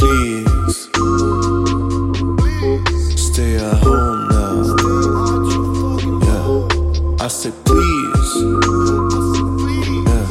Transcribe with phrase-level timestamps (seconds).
[0.00, 0.88] please
[3.16, 4.54] stay at home now.
[6.24, 8.32] Yeah, I said please.
[10.08, 10.26] Yeah,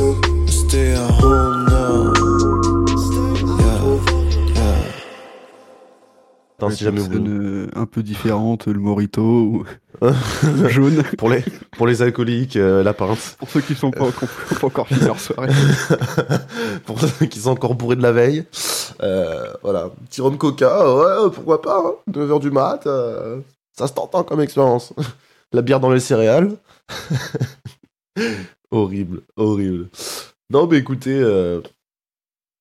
[0.47, 2.13] stay at home now.
[3.61, 3.83] Yeah,
[4.55, 4.81] yeah.
[6.57, 7.13] Attends, si jamais vous...
[7.13, 9.65] euh, un peu différente, le morito ou
[10.01, 11.03] le jaune.
[11.17, 11.43] pour, les,
[11.77, 13.35] pour les alcooliques, euh, la pinte.
[13.37, 14.25] Pour ceux qui sont pas, qui
[14.55, 15.53] ont pas encore fini leur soirée.
[16.85, 18.45] pour ceux qui sont encore bourrés de la veille.
[19.01, 23.39] Euh, voilà, petit rhum coca, ouais, pourquoi pas, 9h du mat, euh,
[23.77, 24.93] ça se tente hein, comme expérience.
[25.53, 26.57] La bière dans les céréales.
[28.71, 29.89] horrible, horrible.
[30.51, 31.61] Non, mais écoutez, euh,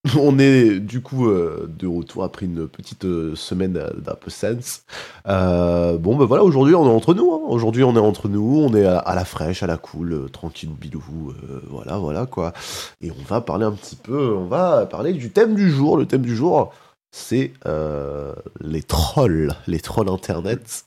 [0.21, 4.83] on est du coup euh, de retour après une petite euh, semaine d'un peu sense.
[5.27, 7.33] Euh, bon, ben voilà, aujourd'hui on est entre nous.
[7.33, 7.41] hein.
[7.49, 10.71] Aujourd'hui on est entre nous, on est à, la fraîche, à la cool, euh, tranquille,
[10.71, 11.33] bilou.
[11.51, 12.53] euh, voilà, voilà quoi.
[13.01, 15.97] Et on va parler un petit peu, on va parler du thème du jour.
[15.97, 16.73] Le thème du jour,
[17.11, 20.85] c'est euh, les trolls, les trolls internet.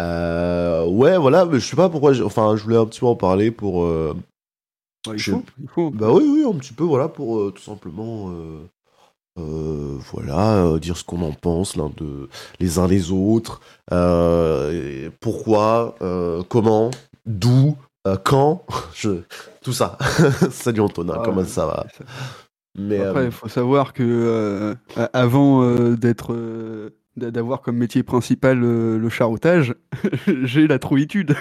[0.00, 2.12] Euh, ouais, voilà, je sais pas pourquoi.
[2.24, 3.86] Enfin, je voulais un petit peu en parler pour.
[5.06, 5.90] Ouais, il faut, il faut.
[5.90, 8.68] bah oui, oui, un petit peu, voilà, pour euh, tout simplement, euh,
[9.38, 12.28] euh, voilà, euh, dire ce qu'on en pense l'un de
[12.60, 13.60] les uns les autres,
[13.92, 15.94] euh, pourquoi,
[16.48, 16.90] comment,
[17.26, 17.76] d'où,
[18.24, 19.22] quand, je,
[19.62, 19.98] tout ça.
[20.50, 21.86] Salut Antonin, Ah, comment ouais, ça va?
[21.98, 22.04] ça.
[22.78, 24.76] Mais Après, il faut savoir que
[25.12, 26.34] avant d'être,
[27.16, 29.74] d'a- d'avoir comme métier principal le charoutage,
[30.44, 31.34] j'ai la trouillitude.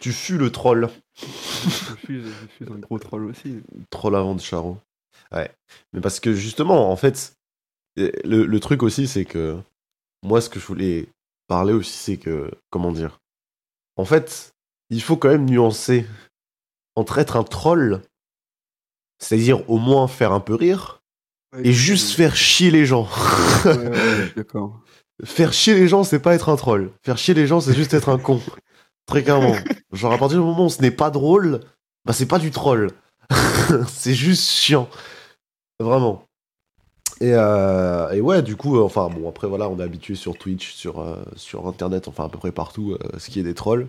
[0.00, 0.88] tu fus le troll,
[1.20, 3.60] je, suis, je suis un gros troll aussi.
[3.90, 4.78] troll avant de Charo.
[5.32, 5.50] Ouais,
[5.92, 7.34] mais parce que justement, en fait,
[7.98, 9.58] euh, le, le truc aussi, c'est que
[10.22, 11.08] moi, ce que je voulais
[11.48, 13.20] parler aussi, c'est que, comment dire,
[13.96, 14.52] en fait,
[14.90, 16.06] il faut quand même nuancer
[16.94, 18.00] entre être un troll,
[19.18, 21.00] c'est-à-dire au moins faire un peu rire,
[21.62, 23.08] et juste faire chier les gens.
[23.64, 24.80] Ouais, ouais, d'accord.
[25.24, 26.90] faire chier les gens, c'est pas être un troll.
[27.04, 28.40] Faire chier les gens, c'est juste être un con.
[29.08, 29.54] Très clairement.
[29.92, 31.60] Genre, à partir du moment où ce n'est pas drôle,
[32.04, 32.92] bah c'est pas du troll.
[33.88, 34.88] c'est juste chiant.
[35.80, 36.24] Vraiment.
[37.20, 40.38] Et, euh, et ouais, du coup, euh, enfin bon, après voilà, on est habitué sur
[40.38, 43.88] Twitch, sur, euh, sur Internet, enfin à peu près partout, ce qui est des trolls.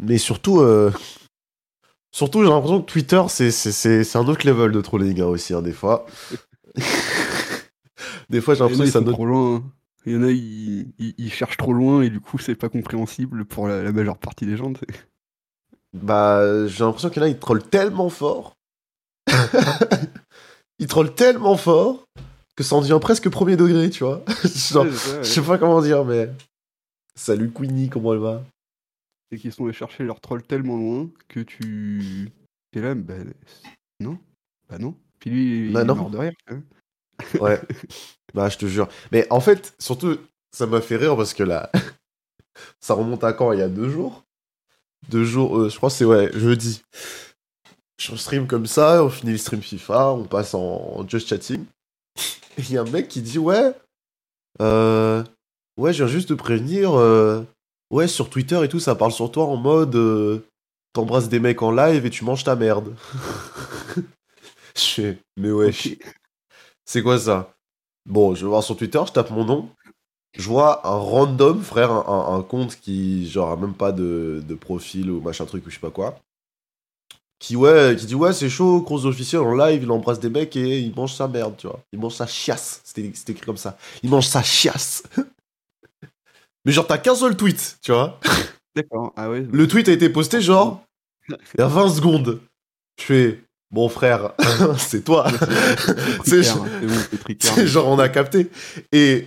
[0.00, 0.62] Mais surtout,
[2.12, 5.26] surtout j'ai l'impression que Twitter, c'est- c'est c'est- c'est un autre level de trolling hein,
[5.26, 6.06] aussi, hein, des fois.
[8.30, 9.04] des fois, j'ai l'impression que ça sont
[10.06, 12.68] Il y en a, ils, ils- ils cherchent trop loin et du coup, c'est pas
[12.68, 14.72] compréhensible pour la, la majeure partie des gens.
[14.72, 15.00] tu sais.
[15.92, 18.54] Bah, j'ai l'impression qu'il y en a, ils trollent tellement fort.
[20.78, 22.04] ils trollent tellement fort
[22.56, 24.24] que ça en devient presque premier degré, tu vois.
[24.44, 25.24] Genre, Ouais, c'est ça, ouais.
[25.24, 26.30] je sais pas comment dire, mais.
[27.14, 28.42] Salut Queenie, comment elle va?
[29.30, 32.30] C'est qu'ils sont allés chercher leur troll tellement loin que tu.
[32.72, 33.14] T'es là, bah.
[34.00, 34.18] Non
[34.68, 34.94] Bah non.
[35.18, 35.96] Puis lui, il Bah est non.
[35.96, 36.32] mort de rire.
[36.48, 36.62] hein.
[37.40, 37.60] Ouais.
[38.34, 38.88] bah, je te jure.
[39.12, 40.18] Mais en fait, surtout,
[40.52, 41.70] ça m'a fait rire parce que là.
[42.80, 43.52] ça remonte à quand?
[43.52, 44.24] Il y a deux jours?
[45.08, 46.82] Deux jours, euh, je crois que c'est, ouais, jeudi.
[48.00, 51.66] Je stream comme ça, on finit le stream FIFA, on passe en, just chatting.
[52.56, 53.74] Et il y a un mec qui dit Ouais,
[54.62, 55.22] euh,
[55.76, 56.98] ouais, je viens juste de prévenir.
[56.98, 57.42] euh,
[57.90, 60.40] ouais, sur Twitter et tout, ça parle sur toi en mode euh,
[60.92, 62.94] T'embrasses des mecs en live et tu manges ta merde.
[64.76, 65.98] je fais Mais ouais, Ok.
[66.90, 67.54] C'est quoi ça?
[68.06, 69.70] Bon, je vais voir sur Twitter, je tape mon nom.
[70.38, 74.42] Je vois un random, frère, un, un- un compte qui, genre, a même pas de,
[74.46, 76.18] de profil ou machin truc ou je sais pas quoi.
[77.38, 80.54] Qui, ouais, qui dit, ouais, c'est chaud, grosse officiel en live, il embrasse des mecs
[80.56, 81.80] et il mange sa merde, tu vois.
[81.92, 82.82] Il mange sa chiasse.
[82.84, 83.78] C'était écrit comme ça.
[84.02, 85.02] Il mange sa chiasse.
[86.64, 88.20] Mais genre, t'as qu'un seul tweet, tu vois.
[88.76, 89.12] D'accord.
[89.16, 89.46] Ah ouais.
[89.50, 90.84] Le tweet a été posté, genre,
[91.30, 92.40] il y a 20 secondes.
[92.98, 94.32] Je fais, bon frère,
[94.78, 95.26] c'est toi.
[96.24, 98.50] C'est genre, on a capté.
[98.92, 99.26] Et,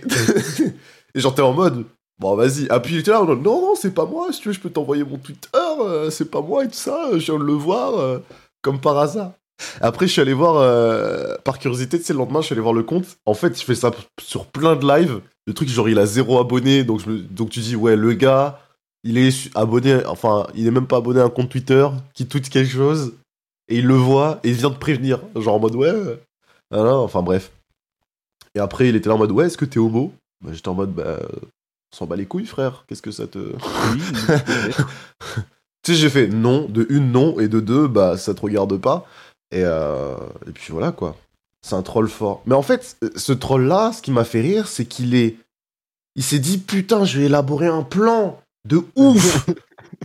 [1.14, 1.84] et genre, t'es en mode,
[2.18, 5.04] bon, vas-y, appuie, là, non, non, c'est pas moi, si tu veux, je peux t'envoyer
[5.04, 5.48] mon Twitter,
[5.80, 8.18] euh, c'est pas moi et tout ça, je viens de le voir, euh,
[8.62, 9.32] comme par hasard.
[9.80, 12.60] Après, je suis allé voir, euh, par curiosité, tu sais, le lendemain, je suis allé
[12.62, 13.06] voir le compte.
[13.24, 15.20] En fait, je fais ça sur plein de lives.
[15.46, 18.14] Le truc, genre, il a zéro abonné, donc, je me- donc tu dis, ouais, le
[18.14, 18.58] gars,
[19.04, 22.48] il est abonné, enfin, il est même pas abonné à un compte Twitter qui tweet
[22.48, 23.12] quelque chose,
[23.68, 25.20] et il le voit, et il vient de prévenir.
[25.36, 26.16] Genre en mode, ouais, euh,
[26.70, 27.50] ah non, enfin bref.
[28.54, 30.12] Et après, il était là en mode, ouais, est-ce que t'es homo?
[30.42, 31.26] Bah, J'étais en mode, bah, euh,
[31.92, 33.38] on s'en bat les couilles, frère, qu'est-ce que ça te.
[33.92, 34.02] Oui.
[35.82, 38.76] Tu sais, j'ai fait non, de une, non, et de deux, bah, ça te regarde
[38.78, 39.06] pas.
[39.50, 41.16] Et, euh, et puis voilà, quoi.
[41.60, 42.42] C'est un troll fort.
[42.46, 45.36] Mais en fait, ce troll-là, ce qui m'a fait rire, c'est qu'il est.
[46.16, 49.46] Il s'est dit, putain, je vais élaborer un plan de ouf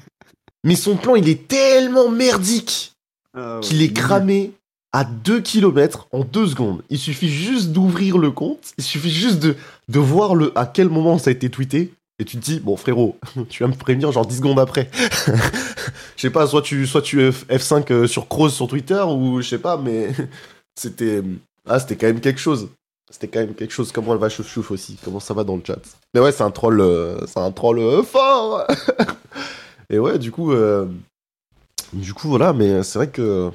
[0.63, 2.93] Mais son plan, il est tellement merdique
[3.37, 4.51] Ah qu'il est cramé.
[4.91, 6.81] à 2 km en 2 secondes.
[6.89, 9.55] Il suffit juste d'ouvrir le compte, il suffit juste de,
[9.87, 11.93] de voir le, à quel moment ça a été tweeté.
[12.21, 13.17] Et tu te dis, bon frérot,
[13.49, 14.89] tu vas me prévenir genre 10 secondes après.
[16.17, 19.41] Je sais pas, soit tu, soit tu F- F5 euh, sur Cross sur Twitter ou
[19.41, 20.09] je sais pas, mais
[20.75, 21.23] c'était
[21.67, 22.67] ah, c'était quand même quelque chose.
[23.09, 23.91] C'était quand même quelque chose.
[23.93, 24.97] Comment elle va chouf chouf aussi?
[25.03, 25.79] Comment ça va dans le chat?
[26.13, 28.65] Mais ouais, c'est un troll, euh, c'est un troll euh, fort.
[29.89, 30.85] Et ouais, du coup, euh,
[31.93, 32.53] du coup voilà.
[32.53, 33.49] Mais c'est vrai que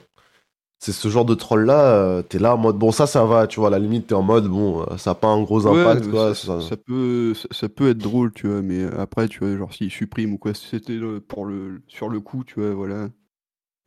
[0.80, 2.22] c'est ce genre de troll là.
[2.24, 3.46] t'es là en mode bon, ça, ça va.
[3.46, 5.66] Tu vois, à la limite, t'es en mode bon, euh, ça a pas un gros
[5.66, 6.34] impact Ouais, quoi.
[6.34, 9.72] ça, ça- ça peut, ça, peut être drôle, tu vois, mais après, tu vois, genre
[9.72, 10.98] s'ils suppriment ou quoi, si c'était
[11.28, 13.08] pour le, sur le coup, tu vois, voilà.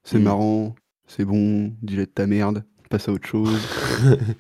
[0.04, 0.24] C'est Mm.
[0.24, 0.76] marrant,
[1.08, 3.50] c'est bon, dis-le de ta merde, passe à autre chose.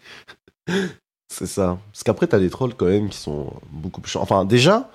[1.29, 1.77] C'est ça.
[1.91, 4.15] Parce qu'après, t'as des trolls quand même qui sont beaucoup plus.
[4.15, 4.89] Enfin, déjà,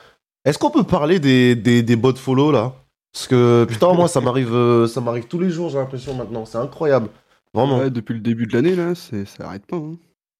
[0.44, 2.74] est-ce qu'on peut parler des, des, des bots follow là?
[3.12, 6.44] Parce que putain, moi, ça m'arrive euh, ça m'arrive tous les jours, j'ai l'impression maintenant.
[6.46, 7.08] C'est incroyable.
[7.54, 7.78] Vraiment.
[7.78, 9.16] Ouais, depuis le début de l'année, là, ça
[9.46, 9.76] arrête pas.
[9.76, 9.96] Hein.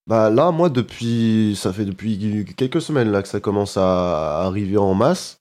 [0.06, 1.54] Bah là, moi, depuis.
[1.60, 5.38] Ça fait depuis quelques semaines là que ça commence à arriver en masse.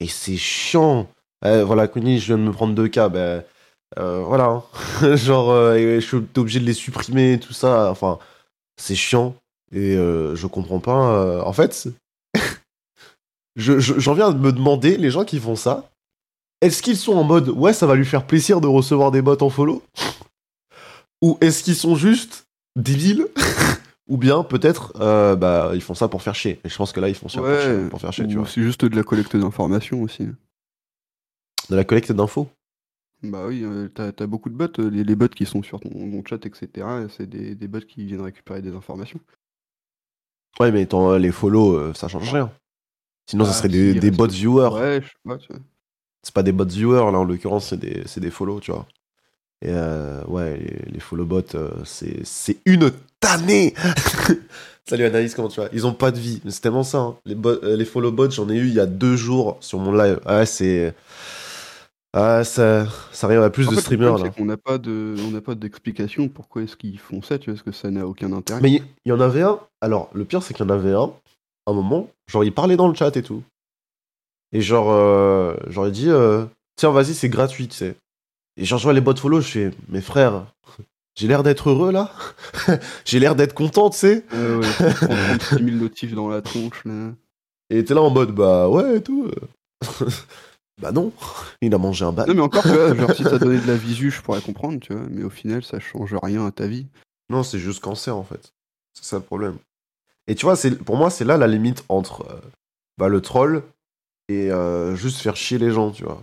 [0.00, 1.06] Et c'est chiant.
[1.44, 3.08] Eh, voilà, Kuni, je viens de me prendre deux cas.
[3.08, 3.44] Ben.
[3.98, 4.62] euh, voilà.
[5.16, 7.90] Genre, euh, je suis obligé de les supprimer, tout ça.
[7.90, 8.18] Enfin,
[8.76, 9.34] c'est chiant.
[9.72, 11.12] Et euh, je comprends pas.
[11.14, 11.88] euh, En fait,
[13.56, 15.90] je- je- j'en viens de me demander, les gens qui font ça,
[16.62, 19.36] est-ce qu'ils sont en mode ouais, ça va lui faire plaisir de recevoir des bots
[19.42, 19.82] en follow?
[21.22, 23.26] Ou est-ce qu'ils sont juste débiles?
[24.08, 26.60] Ou bien peut-être euh, bah, ils font ça pour faire chier.
[26.64, 28.36] Et je pense que là, ils font ça pour, Ouais, chier- pour faire chier, tu
[28.36, 28.48] ou vois.
[28.48, 30.26] c'est juste de la collecte d'informations aussi.
[31.70, 32.48] De la collecte d'infos.
[33.22, 35.90] Bah oui, euh, t'as, beaucoup de bots, euh, les, les bots qui sont sur ton,
[35.90, 37.06] ton chat, etc.
[37.08, 39.20] C'est des, des bots qui viennent récupérer des informations.
[40.60, 40.86] Ouais, mais
[41.18, 42.50] les follow, euh, ça change rien.
[43.30, 44.70] Sinon, ça Bah, serait si, des, des bots viewers.
[44.74, 45.62] Ouais, je sais pas, tu vois.
[46.22, 48.86] C'est pas des bots viewers, là, en l'occurrence, c'est des, c'est des follow, tu vois.
[49.62, 52.90] Et euh, ouais, les, les follow bots, euh, c'est, c'est une
[53.20, 53.74] tannée
[54.88, 55.68] Salut Anaïs, comment tu vas?
[55.72, 56.98] Ils ont pas de vie, mais c'est tellement ça.
[56.98, 57.16] hein.
[57.24, 59.92] Les, euh, les follow bots, j'en ai eu il y a deux jours sur mon
[59.92, 60.18] live.
[60.26, 60.94] Ah, c'est.
[62.14, 64.28] Ah, ça, ça arrive à plus En de fait, streamers, là.
[64.30, 67.54] qu'on n'a pas de, on n'a pas d'explication pourquoi est-ce qu'ils font ça, tu vois,
[67.54, 68.60] parce que ça n'a aucun intérêt.
[68.60, 69.60] Mais il il y en avait un.
[69.80, 71.12] Alors, le pire, c'est qu'il y en avait un,
[71.66, 73.42] à un moment, genre, il parlait dans le chat et tout.
[74.52, 76.44] Et genre, euh, j'aurais dit, euh,
[76.76, 77.96] tiens, vas-y, c'est gratuit, tu sais.
[78.56, 80.46] Et genre, je vois les bots follow, je fais, mes frères,
[81.14, 82.10] j'ai l'air d'être heureux là
[83.04, 86.42] J'ai l'air d'être content, tu sais Ouais, ouais, faut prendre 36 000 notifs dans la
[86.42, 87.12] tronche, là.
[87.70, 89.30] Et t'es là en mode, bah ouais, et tout.
[90.80, 91.12] bah non,
[91.62, 92.28] il a mangé un bal.
[92.28, 94.80] Non, mais encore, tu vois, genre, si ça donnait de la visu, je pourrais comprendre,
[94.80, 96.86] tu vois, mais au final, ça change rien à ta vie.
[97.30, 98.52] Non, c'est juste cancer en fait.
[98.92, 99.56] C'est ça le problème.
[100.26, 102.40] Et tu vois, pour moi, c'est là la limite entre euh,
[102.98, 103.62] bah, le troll
[104.28, 106.22] et euh, juste faire chier les gens, tu vois.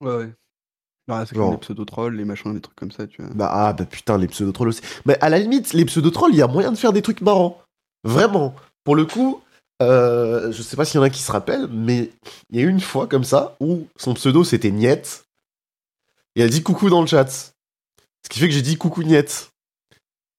[0.00, 0.32] Ouais, ouais.
[1.08, 3.30] Bah, c'est comme les pseudo-trolls, les machins, des trucs comme ça, tu vois.
[3.34, 4.82] Bah, ah, bah putain, les pseudo-trolls aussi.
[5.06, 7.60] Mais à la limite, les pseudo-trolls, il y a moyen de faire des trucs marrants.
[8.04, 8.54] Vraiment.
[8.84, 9.42] Pour le coup,
[9.82, 12.12] euh, je sais pas s'il y en a qui se rappellent, mais
[12.50, 15.24] il y a eu une fois comme ça où son pseudo c'était Niette.
[16.36, 17.28] Et elle dit coucou dans le chat.
[17.28, 19.50] Ce qui fait que j'ai dit coucou Niette.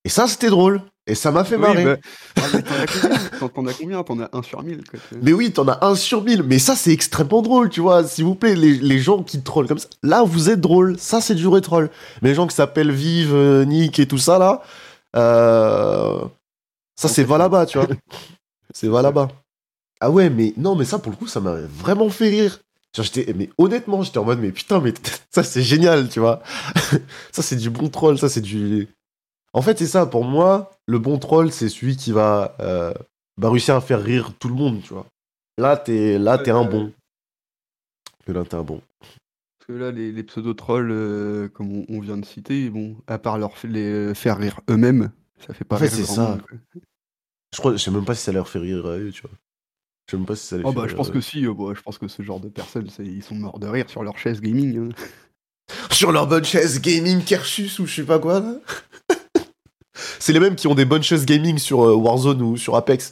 [0.05, 0.81] Et ça, c'était drôle.
[1.07, 1.83] Et ça m'a fait Oui, marrer.
[1.83, 1.97] bah,
[2.37, 4.03] ah, t'en as combien?
[4.03, 4.99] T'en- as un sur mille, quoi.
[5.21, 6.43] Mais oui, t'en as un sur mille.
[6.43, 8.03] Mais ça, c'est extrêmement drôle, tu vois.
[8.03, 10.97] S'il vous plaît, les, les gens qui trollent comme ça, là, vous êtes drôle.
[10.99, 11.89] Ça, c'est du vrai troll.
[12.21, 14.61] Mais les gens qui s'appellent Vive, euh, Nick et tout ça, là,
[15.15, 16.23] euh,
[16.95, 17.87] ça, c'est va là-bas, tu vois.
[18.73, 19.29] c'est va là-bas.
[19.99, 22.59] Ah ouais, mais non, mais ça, pour le coup, ça m'a vraiment fait rire.
[22.95, 24.93] Genre, mais honnêtement, j'étais en mode, mais putain, mais
[25.31, 26.41] ça, c'est génial, tu vois.
[27.31, 28.87] ça, c'est du bon troll, ça, c'est du.
[29.53, 32.93] En fait, c'est ça, pour moi, le bon troll, c'est celui qui va, euh,
[33.37, 35.05] va réussir à faire rire tout le monde, tu vois.
[35.57, 36.91] Là, t'es là, t'es un bon.
[38.25, 38.81] Que là, t'es un bon.
[38.99, 43.17] Parce que là, les, les pseudo-trolls, euh, comme on, on vient de citer, bon, à
[43.19, 45.11] part leur les euh, faire rire eux-mêmes,
[45.45, 46.21] ça fait pas En fait, c'est ça.
[46.31, 46.41] monde.
[47.53, 49.31] Je crois, je sais même pas si ça leur fait rire à eux, tu vois.
[50.07, 51.53] Je sais même pas si ça les Oh fait bah, je pense que si, euh,
[51.53, 54.17] bah, je pense que ce genre de personnes, ils sont morts de rire sur leur
[54.17, 54.89] chaise gaming.
[54.89, 54.89] hein.
[55.91, 58.55] Sur leur bonne chaise gaming Kershus ou je sais pas quoi, là.
[60.21, 63.11] C'est les mêmes qui ont des bonnes chaises gaming sur euh, Warzone ou sur Apex.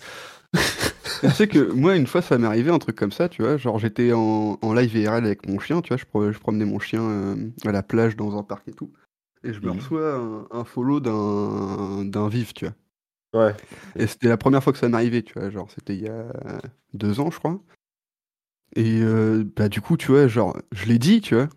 [1.22, 3.58] tu sais que moi, une fois, ça m'est arrivé un truc comme ça, tu vois.
[3.58, 5.98] Genre, j'étais en, en live IRL avec mon chien, tu vois.
[5.98, 7.36] Je, pro- je promenais mon chien euh,
[7.66, 8.92] à la plage dans un parc et tout.
[9.44, 9.78] Et je me Mhm.
[9.78, 13.46] reçois un, un follow d'un vif, tu vois.
[13.48, 13.56] Ouais.
[13.96, 15.50] Et c'était la première fois que ça m'arrivait, tu vois.
[15.50, 16.26] Genre, c'était il y a
[16.94, 17.60] deux ans, je crois.
[18.76, 21.48] Et euh, bah, du coup, tu vois, genre, je l'ai dit, tu vois.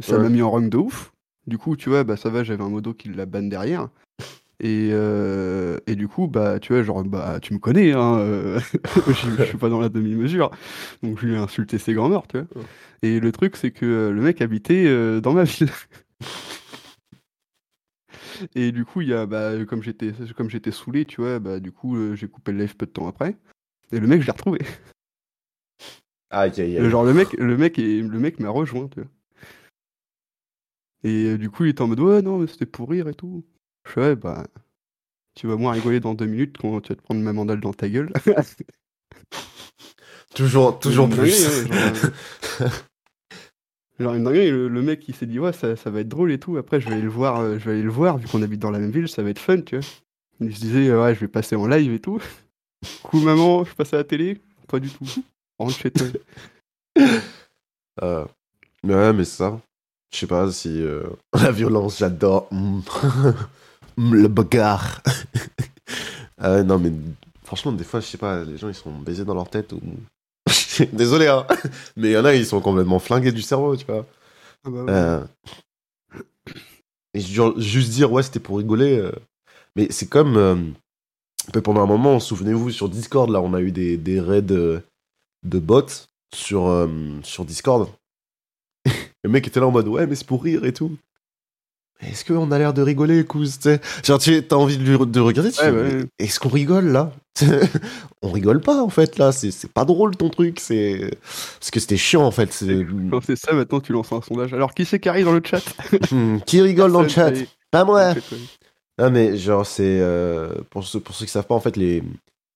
[0.00, 0.22] Ça Ouais.
[0.22, 1.12] m'a mis en run de ouf.
[1.46, 3.88] Du coup, tu vois, bah, ça va, j'avais un modo qui la banne derrière.
[4.62, 8.18] Et, euh, et du coup, bah, tu vois, genre, bah, tu me connais, hein.
[8.18, 8.60] euh,
[9.08, 10.50] je suis pas dans la demi-mesure.
[11.02, 12.46] Donc, je lui ai insulté ses grands-morts, tu vois.
[12.56, 12.66] Ouais.
[13.02, 15.70] Et le truc, c'est que euh, le mec habitait euh, dans ma ville.
[18.54, 21.60] Et du coup, il y a, bah, comme j'étais, comme j'étais saoulé, tu vois, bah,
[21.60, 23.36] du coup, euh, j'ai coupé le live peu de temps après.
[23.92, 24.60] Et le mec, je l'ai retrouvé.
[26.90, 29.08] Genre, le mec, le mec, est- le mec m'a rejoint, tu vois.
[31.02, 33.44] Et du coup, il était en mode, ouais, non, mais c'était pour rire et tout.
[33.90, 34.46] Je fais, ouais, bah,
[35.34, 37.72] tu vas moins rigoler dans deux minutes quand tu vas te prendre ma mandale dans
[37.72, 38.12] ta gueule.
[40.34, 41.66] Toujours, toujours Une plus.
[41.68, 42.70] dinguerie, genre,
[43.98, 46.30] Genre une dinguerie, le, le mec il s'est dit ouais ça, ça va être drôle
[46.30, 48.28] et tout, après je vais aller le voir, euh, je vais aller le voir vu
[48.28, 49.86] qu'on habite dans la même ville, ça va être fun tu vois.
[50.40, 52.22] Il se disait ouais je vais passer en live et tout.
[53.02, 55.04] Coup maman, je passe à la télé Pas du tout.
[55.58, 56.06] Rentre chez toi.
[58.02, 58.24] Euh,
[58.84, 59.60] ouais, mais ça,
[60.14, 61.02] je sais pas si euh,
[61.34, 62.48] la violence, j'adore.
[64.00, 65.02] Le bagarre.
[66.40, 66.92] Ouais, non, mais
[67.44, 69.80] franchement, des fois, je sais pas, les gens ils sont baisés dans leur tête ou.
[70.92, 71.46] Désolé, hein,
[71.96, 74.06] mais il y en a, ils sont complètement flingués du cerveau, tu vois.
[74.64, 74.90] Ah bah ouais.
[74.90, 75.24] Euh,
[77.14, 78.98] Et juste dire, ouais, c'était pour rigoler.
[78.98, 79.12] euh,
[79.76, 80.36] Mais c'est comme.
[80.36, 80.54] euh,
[81.48, 84.42] un peu pendant un moment, souvenez-vous, sur Discord, là, on a eu des, des raids
[84.52, 84.80] euh,
[85.44, 85.82] de bots
[86.34, 86.88] sur, euh,
[87.22, 87.88] sur Discord.
[89.24, 90.96] Le mec était là en mode, ouais, mais c'est pour rire et tout.
[92.02, 93.80] Est-ce qu'on a l'air de rigoler, Kouz tu sais?
[94.04, 96.04] Genre, tu t'as envie de, lui- de regarder, Ouais, ouais.
[96.18, 97.12] Est-ce qu'on rigole, là?
[98.22, 99.32] On rigole pas, en fait, là.
[99.32, 100.60] C'est pas drôle, ton truc.
[100.60, 101.10] c'est
[101.58, 102.52] Parce que c'était chiant, en fait.
[102.52, 104.52] c'est- Quand c'est ça maintenant tu lances un sondage.
[104.52, 105.62] Alors qui c'est qui arrive dans le chat?
[106.10, 107.32] Hmm, Qui rigole dans le chat?
[107.70, 108.14] Pas moi.
[108.98, 110.00] Non, mais genre, c'est.
[110.00, 112.02] euh, pour, ceux, pour ceux qui savent pas, en fait, les,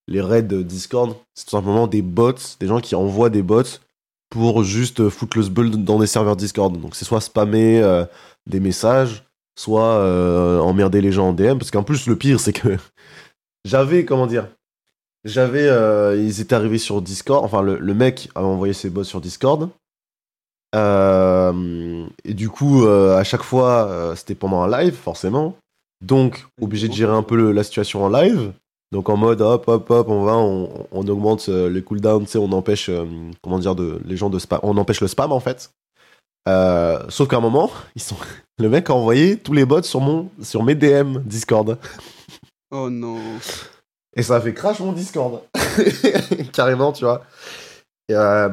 [0.07, 3.63] les raids Discord, c'est tout simplement des bots, des gens qui envoient des bots
[4.29, 6.79] pour juste foutre le sbull dans des serveurs Discord.
[6.79, 8.05] Donc, c'est soit spammer euh,
[8.47, 9.23] des messages,
[9.57, 11.57] soit euh, emmerder les gens en DM.
[11.57, 12.77] Parce qu'en plus, le pire, c'est que
[13.65, 14.47] j'avais, comment dire,
[15.23, 15.67] j'avais.
[15.67, 19.21] euh, ils étaient arrivés sur Discord, enfin, le, le mec avait envoyé ses bots sur
[19.21, 19.69] Discord.
[20.75, 25.55] Euh, et du coup, à chaque fois, c'était pendant un live, forcément.
[26.03, 28.51] Donc, obligé de gérer un peu le- la situation en live.
[28.91, 32.37] Donc, en mode, hop, hop, hop, on va, on, on augmente les cooldowns, tu sais,
[32.37, 32.89] on empêche,
[33.41, 35.71] comment dire, de, les gens de spam, on empêche le spam, en fait.
[36.47, 38.15] Euh, sauf qu'à un moment, ils sont,
[38.59, 41.77] le mec a envoyé tous les bots sur mon, sur mes DM Discord.
[42.71, 43.17] Oh non.
[44.15, 45.41] Et ça a fait crash mon Discord.
[46.53, 47.23] Carrément, tu vois.
[48.09, 48.49] Et, euh,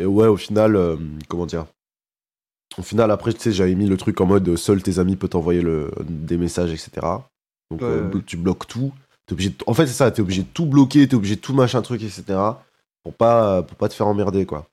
[0.00, 0.96] et ouais, au final, euh,
[1.28, 1.66] comment dire?
[2.78, 5.30] Au final, après, tu sais, j'avais mis le truc en mode seuls tes amis peuvent
[5.30, 6.90] t'envoyer le, des messages, etc.
[7.70, 8.92] Donc, Ouais, tu bloques tout.
[9.26, 11.40] T'es obligé de- En fait, c'est ça, t'es obligé de tout bloquer, t'es obligé de
[11.40, 12.22] tout machin truc, etc.
[13.02, 14.66] Pour pas, pour pas te faire emmerder, quoi.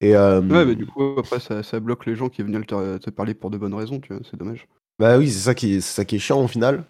[0.00, 2.98] Et, euh, Ouais mais du coup après ça, ça bloque les gens qui venaient te,
[2.98, 4.66] te parler pour de bonnes raisons tu vois, c'est dommage.
[4.98, 6.84] Bah oui, c'est ça qui est, ça qui est chiant au final.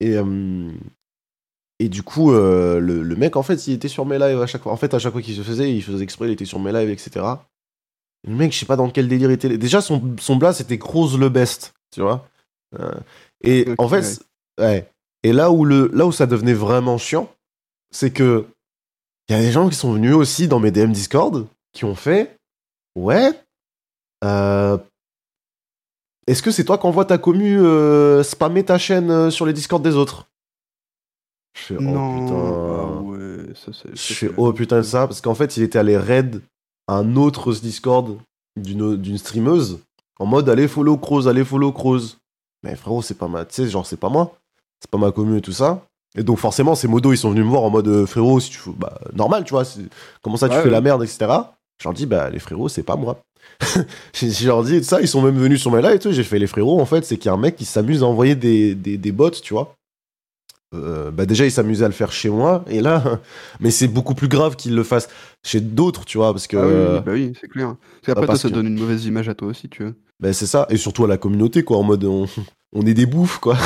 [0.00, 0.72] Et, euh,
[1.78, 4.46] et du coup, euh, le, le mec, en fait, il était sur mes lives à
[4.46, 4.72] chaque fois.
[4.72, 6.72] En fait, à chaque fois qu'il se faisait, il faisait exprès, il était sur mes
[6.72, 7.24] lives, etc.
[8.26, 9.56] Le mec, je sais pas dans quel délire il était.
[9.56, 12.28] Déjà, son, son blast, c'était Croze le best, tu vois.
[13.44, 14.20] Et en fait,
[14.60, 14.90] ouais.
[15.22, 17.32] Et là où, le, là où ça devenait vraiment chiant,
[17.90, 18.46] c'est que
[19.28, 21.94] il y a des gens qui sont venus aussi dans mes DM Discord qui ont
[21.94, 22.36] fait
[22.96, 23.32] Ouais,
[24.24, 24.78] euh,
[26.26, 29.52] est-ce que c'est toi qui envoie ta commu euh, spammer ta chaîne euh, sur les
[29.52, 30.26] Discord des autres?
[31.56, 31.92] Je fais non.
[31.94, 33.00] oh Ah putain.
[33.10, 33.96] ouais, ça c'est.
[33.96, 36.40] Je fais oh putain de ça parce qu'en fait il était allé raid
[36.88, 38.16] un autre Discord
[38.56, 39.80] d'une d'une streameuse
[40.20, 42.18] en mode allez follow Croze, allez follow Croze.
[42.62, 44.36] Mais frérot, c'est pas ma, tu sais genre c'est pas moi,
[44.80, 45.82] c'est pas ma commu et tout ça.
[46.16, 48.58] Et donc forcément ces modos ils sont venus me voir en mode frérot si tu
[48.58, 49.64] fais bah normal tu vois,
[50.22, 50.72] comment ça tu Ouais, fais ouais.
[50.72, 51.26] la merde etc.
[51.80, 53.20] Je leur dis bah les frérots c'est pas moi.
[54.14, 56.12] Je leur dis ça, ils sont même venus sur mes lives et tout.
[56.12, 58.06] J'ai fait les frérots, en fait, c'est qu'il y a un mec qui s'amuse à
[58.06, 59.74] envoyer des, des, des bots, tu vois.
[60.74, 63.20] Euh, bah déjà, il s'amusait à le faire chez moi, et là,
[63.60, 65.08] mais c'est beaucoup plus grave qu'il le fasse
[65.44, 67.76] chez d'autres, tu vois, parce que Ah oui, euh, bah oui, c'est clair.
[68.02, 69.92] Parce toi, parce ça que- donne une mauvaise image à toi aussi, tu vois.
[70.18, 72.26] bah, c'est ça, et surtout à la communauté, quoi, en mode on,
[72.74, 73.56] on est des bouffes, quoi.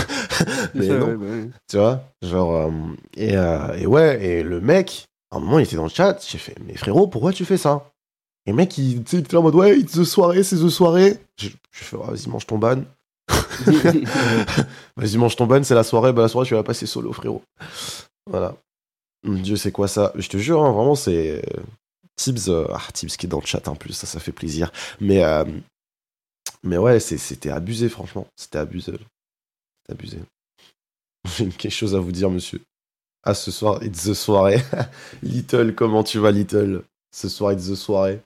[0.74, 1.50] Mais ça, non, ouais, bah ouais.
[1.70, 2.70] tu vois, genre, euh,
[3.16, 6.18] et, euh, et ouais, et le mec, à un moment, il était dans le chat,
[6.28, 7.86] j'ai fait, mais frérot, pourquoi tu fais ça?
[8.48, 11.18] Et le mec, il, était là en mode, ouais, it's the soirée, c'est the soirée.
[11.36, 12.82] Je, je fais, Ah, vas-y, mange ton ban.
[14.96, 17.12] Vas-y, mange ton ban, c'est la soirée, bah la soirée, tu vas la passer solo,
[17.12, 17.42] frérot.
[18.26, 18.56] Voilà.
[19.22, 20.12] Mon Dieu, c'est quoi ça?
[20.14, 21.44] Je te jure, hein, vraiment, c'est.
[22.16, 24.72] Tibbs, euh, ah, Tibbs qui est dans le chat en plus, ça, ça fait plaisir.
[24.98, 25.44] Mais, euh,
[26.62, 28.28] mais ouais, c'était abusé, franchement.
[28.34, 28.92] C'était abusé.
[28.92, 30.18] C'était abusé.
[31.36, 32.62] J'ai quelque chose à vous dire, monsieur.
[33.24, 34.62] Ah, ce soir, it's the soirée.
[35.22, 36.84] Little, comment tu vas, Little?
[37.14, 38.22] Ce soir, it's the soirée.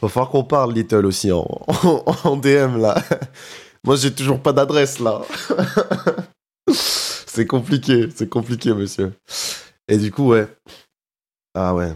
[0.00, 3.02] Va falloir qu'on parle, Little, aussi, en, en, en DM, là.
[3.84, 5.22] Moi, j'ai toujours pas d'adresse, là.
[6.68, 9.12] c'est compliqué, c'est compliqué, monsieur.
[9.88, 10.46] Et du coup, ouais.
[11.54, 11.92] Ah ouais.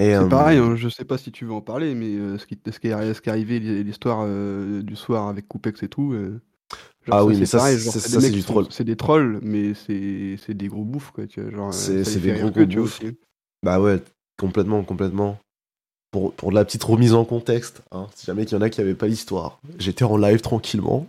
[0.00, 2.46] C'est euh, pareil, hein, je sais pas si tu veux en parler, mais euh, ce,
[2.46, 5.88] qui, ce, qui est, ce qui est arrivé, l'histoire euh, du soir avec Coupex et
[5.88, 6.14] tout,
[7.10, 8.66] Ah oui, mais c'est ça, pareil, c'est- du troll.
[8.70, 11.26] C'est des trolls, mais c'est des gros bouffes, quoi.
[11.26, 13.00] Tu vois, genre, C'est- des gros gros bouffes.
[13.64, 14.00] Bah ouais,
[14.38, 15.38] complètement, complètement.
[16.10, 18.70] Pour, pour de la petite remise en contexte, hein, si jamais il y en a
[18.70, 19.58] qui n'avaient pas l'histoire.
[19.78, 21.06] J'étais en live tranquillement.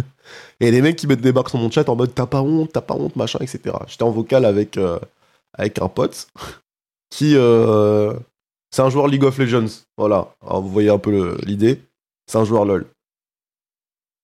[0.60, 2.80] et les mecs qui me débarquent sur mon chat en mode t'as pas honte, t'as
[2.80, 3.76] pas honte, machin, etc.
[3.86, 4.98] J'étais en vocal avec, euh,
[5.52, 6.28] avec un pote
[7.10, 7.34] qui.
[7.36, 8.14] euh,
[8.70, 9.82] c'est un joueur League of Legends.
[9.96, 10.28] Voilà.
[10.42, 11.82] Alors vous voyez un peu l'idée.
[12.26, 12.86] C'est un joueur LOL.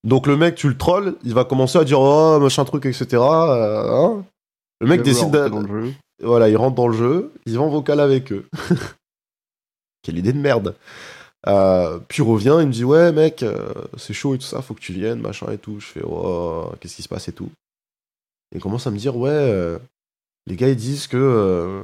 [0.05, 3.07] Donc le mec, tu le trolls, il va commencer à dire oh machin truc, etc.
[3.15, 4.25] euh, hein.
[4.81, 5.95] Le mec décide dans le jeu.
[6.23, 8.47] voilà, il rentre dans le jeu, il va en vocal avec eux.
[10.05, 10.77] Quelle idée de merde.
[11.47, 14.63] Euh, puis il revient, il me dit ouais mec, euh, c'est chaud et tout ça,
[14.63, 15.81] faut que tu viennes, machin et tout.
[15.81, 17.51] Je fais oh, qu'est-ce qui se passe et tout.
[18.53, 19.79] Et il commence à me dire ouais, euh,
[20.47, 21.83] les gars ils disent que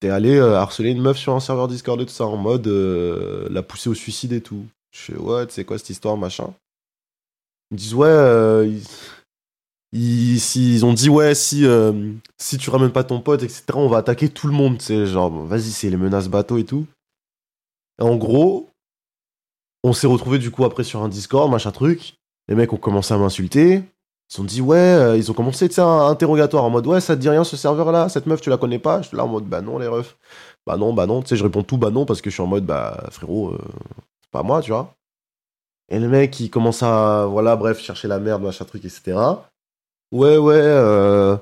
[0.00, 3.62] t'es allé harceler une meuf sur un serveur Discord et tout ça en mode la
[3.62, 4.66] pousser au suicide et tout.
[4.90, 6.52] Je fais ouais, sais quoi cette histoire machin?
[7.70, 8.82] Ils me disent ouais, ils...
[9.94, 11.66] Ils, ils ont dit ouais si
[12.38, 15.30] si tu ramènes pas ton pote etc on va attaquer tout le monde c'est genre
[15.44, 16.86] vas-y c'est les menaces bateau et tout
[18.00, 18.70] En gros
[19.84, 22.14] on s'est retrouvé du coup après sur un Discord machin truc.
[22.48, 23.82] Les mecs ont commencé à m'insulter.
[24.32, 27.00] Ils ont dit ouais euh, ils ont commencé tu sais un interrogatoire en mode ouais
[27.00, 29.02] ça te dit rien ce serveur là cette meuf tu la connais pas?
[29.02, 30.16] J'étais là en mode bah non les refs.
[30.66, 32.42] Bah non bah non tu sais je réponds tout bah non parce que je suis
[32.42, 33.58] en mode bah frérot euh,
[34.22, 34.94] c'est pas moi tu vois
[35.90, 39.14] et le mec il commence à voilà bref chercher la merde machin truc etc
[40.12, 41.36] Ouais, ouais, euh,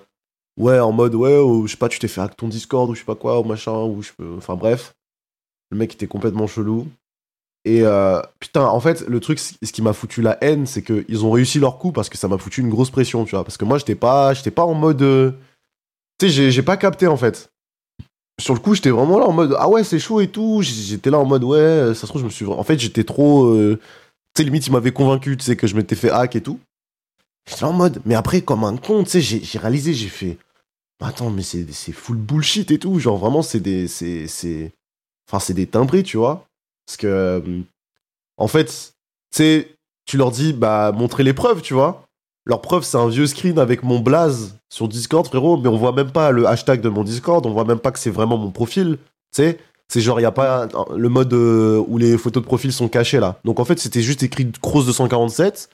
[0.56, 3.00] ouais, en mode, ouais, je sais pas, tu t'es fait hack ton Discord ou je
[3.00, 4.12] sais pas quoi, ou machin, ou je.
[4.36, 4.94] Enfin, bref.
[5.70, 6.88] Le mec était complètement chelou.
[7.64, 11.24] Et euh, putain, en fait, le truc, ce qui m'a foutu la haine, c'est qu'ils
[11.24, 13.44] ont réussi leur coup parce que ça m'a foutu une grosse pression, tu vois.
[13.44, 15.02] Parce que moi, j'étais pas, j'étais pas en mode.
[15.02, 15.32] euh,
[16.18, 17.50] Tu sais, j'ai- pas capté en fait.
[18.40, 20.60] Sur le coup, j'étais vraiment là en mode, ah ouais, c'est chaud et tout.
[20.62, 22.46] J'étais là en mode, ouais, ça se trouve, je me suis.
[22.46, 23.44] En fait, j'étais trop.
[23.46, 23.78] euh,
[24.34, 26.58] Tu sais, limite, il m'avait convaincu, tu sais, que je m'étais fait hack et tout.
[27.48, 30.38] J'étais en mode, mais après, comme un con, tu sais, j'ai réalisé, j'ai fait,
[31.02, 32.98] attends, mais c'est full bullshit et tout.
[32.98, 33.88] Genre, vraiment, c'est des.
[33.88, 34.72] c'est-
[35.30, 36.44] Enfin, c'est des timbrés, tu vois.
[36.86, 37.06] Parce que.
[37.06, 37.60] euh,
[38.36, 39.68] En fait, tu sais,
[40.06, 42.06] tu leur dis, bah, montrez les preuves, tu vois.
[42.46, 45.92] Leur preuve, c'est un vieux screen avec mon blaze sur Discord, frérot, mais on voit
[45.92, 48.50] même pas le hashtag de mon Discord, on voit même pas que c'est vraiment mon
[48.50, 49.58] profil, tu sais.
[49.88, 52.88] C'est genre, il n'y a pas le mode euh, où les photos de profil sont
[52.88, 53.38] cachées là.
[53.44, 55.68] Donc en fait, c'était juste écrit Cross 247.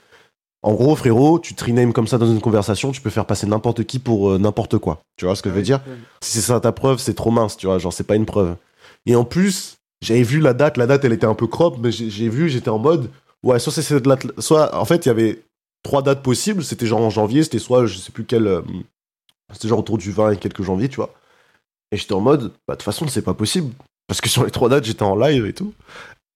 [0.63, 3.47] En gros, frérot, tu te renames comme ça dans une conversation, tu peux faire passer
[3.47, 5.03] n'importe qui pour euh, n'importe quoi.
[5.17, 5.81] Tu vois ce que je veux dire?
[6.21, 8.57] Si c'est ça ta preuve, c'est trop mince, tu vois, genre c'est pas une preuve.
[9.07, 11.91] Et en plus, j'avais vu la date, la date elle était un peu crop, mais
[11.91, 13.11] j'ai vu, j'étais en mode,
[13.43, 15.43] ouais, soit c'est cette date, soit en fait il y avait
[15.83, 18.63] trois dates possibles, c'était genre en janvier, c'était soit je sais plus quel, euh,
[19.53, 21.15] c'était genre autour du 20 et quelques janvier, tu vois.
[21.93, 23.73] Et j'étais en mode, bah de toute façon c'est pas possible,
[24.09, 25.73] parce que sur les trois dates j'étais en live et tout.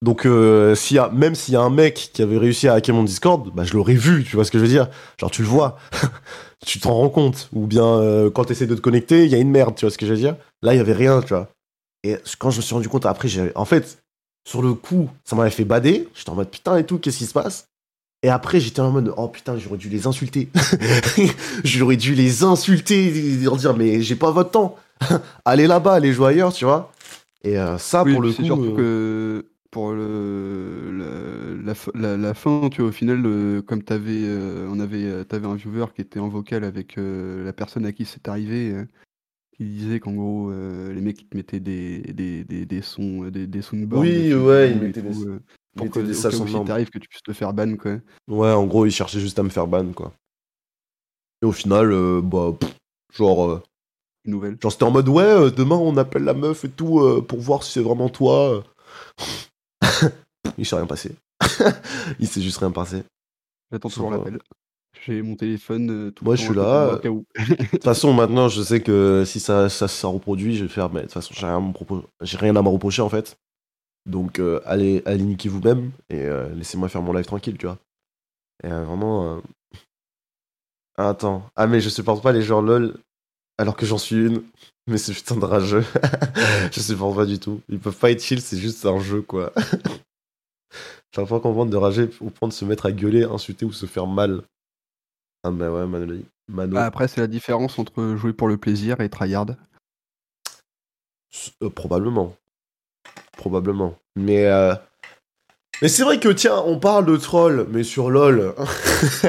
[0.02, 2.94] Donc euh, y a, même s'il y a un mec qui avait réussi à hacker
[2.94, 5.42] mon Discord, bah je l'aurais vu, tu vois ce que je veux dire Genre tu
[5.42, 5.76] le vois,
[6.66, 7.50] tu t'en rends compte.
[7.52, 9.84] Ou bien euh, quand tu essaies de te connecter, il y a une merde, tu
[9.84, 11.48] vois ce que je veux dire Là il y avait rien, tu vois.
[12.04, 13.98] Et quand je me suis rendu compte après, j'ai en fait
[14.46, 16.08] sur le coup, ça m'avait fait bader.
[16.14, 17.66] J'étais en mode putain et tout, qu'est-ce qui se passe?
[18.22, 20.48] Et après j'étais en mode oh putain, j'aurais dû les insulter.
[21.64, 23.10] j'aurais dû les insulter,
[23.42, 24.76] leur dire mais j'ai pas votre temps.
[25.44, 26.92] allez là-bas, allez jouer ailleurs, tu vois.
[27.44, 28.42] Et euh, ça Oui, pour le coup.
[28.44, 33.62] surtout euh, que pour le, la, f- la, la fin, tu vois, au final, euh,
[33.62, 37.44] comme t'avais, euh, on avait, euh, t'avais un viewer qui était en vocal avec euh,
[37.44, 38.84] la personne à qui c'est arrivé, euh,
[39.60, 43.24] qui disait qu'en gros, euh, les mecs ils te mettaient des, des, des, des sons,
[43.24, 45.38] euh, des, des soundboards Oui, ouais, ils et mettaient tout, des- euh,
[45.74, 47.98] ils pour que, des au cas où que tu puisses te faire ban, quoi.
[48.26, 50.14] Ouais, en gros, il cherchait juste à me faire ban, quoi.
[51.42, 52.74] Et au final, euh, bah, pff,
[53.12, 53.62] genre, euh,
[54.24, 54.56] Une nouvelle.
[54.62, 57.38] genre c'était en mode, ouais, euh, demain on appelle la meuf et tout euh, pour
[57.40, 58.54] voir si c'est vraiment toi.
[58.54, 58.62] euh.
[60.56, 61.14] il s'est rien passé.
[62.18, 63.02] il s'est juste rien passé.
[63.70, 64.38] J'attends toujours euh, l'appel.
[65.06, 65.90] J'ai mon téléphone.
[65.90, 67.20] euh, tout Moi, je suis là, de euh.
[67.48, 70.90] De toute façon, maintenant, je sais que si ça, ça, ça reproduit, je vais faire,
[70.90, 71.72] mais de toute façon, j'ai rien,
[72.22, 73.36] j'ai rien à me reprocher, en fait.
[74.06, 77.78] Donc, euh, allez, allez niquer vous-même et euh, laissez-moi faire mon live tranquille, tu vois.
[78.64, 79.36] Et euh, vraiment.
[79.36, 79.40] euh,
[80.96, 81.44] Attends.
[81.56, 82.98] Ah, mais je supporte pas les gens LOL
[83.58, 84.42] alors que j'en suis une.
[84.86, 85.84] Mais c'est putain de rageux.
[86.72, 87.60] je supporte pas du tout.
[87.68, 89.52] Ils peuvent pas être chill, c'est juste un jeu, quoi.
[91.12, 93.86] Pas à comprendre de rager au point de se mettre à gueuler, insulter ou se
[93.86, 94.42] faire mal.
[95.42, 96.14] Ah, bah ouais, Mano.
[96.48, 96.76] Mano.
[96.78, 99.46] Ah, Après, c'est la différence entre jouer pour le plaisir et tryhard.
[101.62, 102.34] Euh, probablement.
[103.36, 103.94] Probablement.
[104.16, 104.74] Mais, euh,
[105.80, 108.54] mais c'est vrai que, tiens, on parle de troll, mais sur LoL.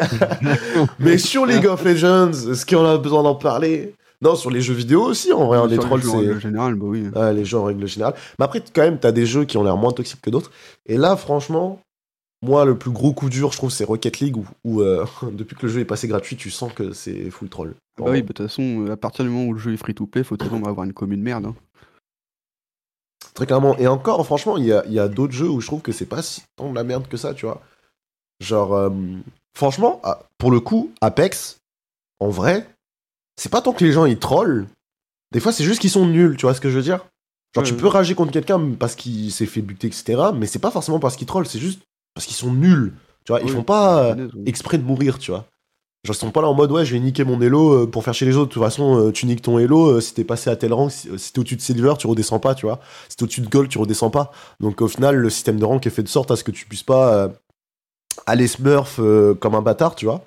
[0.99, 3.95] mais sur League of Legends, est-ce qu'on a besoin d'en parler?
[4.21, 6.27] Non, sur les jeux vidéo aussi, en vrai, hein, les trolls, jeux en c'est.
[6.27, 7.07] règle générale, bah oui.
[7.15, 8.13] Ouais, les jeux en règle générale.
[8.37, 10.51] Mais après, quand même, t'as des jeux qui ont l'air moins toxiques que d'autres.
[10.85, 11.79] Et là, franchement,
[12.41, 15.55] moi, le plus gros coup dur, je trouve, c'est Rocket League, où, où, euh, depuis
[15.55, 17.75] que le jeu est passé gratuit, tu sens que c'est full troll.
[17.99, 19.73] Ah bah oui, bah, de toute façon, euh, à partir du moment où le jeu
[19.73, 21.45] est free to play, faut tellement avoir une commune merde.
[21.47, 21.55] hein.
[23.33, 23.77] Très clairement.
[23.77, 25.91] Et encore, franchement, il y a, il y a d'autres jeux où je trouve que
[25.91, 27.61] c'est pas si tant de la merde que ça, tu vois.
[28.41, 28.89] Genre, euh,
[29.55, 31.57] franchement, ah, pour le coup, Apex,
[32.19, 32.67] en vrai,
[33.37, 34.67] c'est pas tant que les gens ils trollent.
[35.31, 36.97] Des fois, c'est juste qu'ils sont nuls, tu vois ce que je veux dire?
[37.55, 37.79] Genre, Ouais, tu ouais.
[37.79, 40.21] peux rager contre quelqu'un parce qu'il s'est fait buter, etc.
[40.35, 41.81] Mais c'est pas forcément parce qu'il troll, c'est juste
[42.13, 42.93] parce qu'ils sont nuls.
[43.25, 45.45] Tu vois, ils Oui, font pas euh, exprès de mourir, tu vois.
[46.03, 48.03] Genre, ils sont pas là en mode, ouais, je vais niquer mon elo euh, pour
[48.03, 48.49] faire chez les autres.
[48.49, 51.07] De toute façon, euh, tu niques ton elo, si t'es passé à tel rang, si,
[51.07, 52.79] t'es au-dessus de silver, tu redescends pas, tu vois.
[53.07, 54.31] Si t'es au-dessus de gold, tu redescends pas.
[54.59, 56.65] Donc, au final, le système de rank est fait de sorte à ce que tu
[56.65, 57.29] puisses pas euh,
[58.25, 60.25] aller smurf euh, comme un bâtard, tu vois.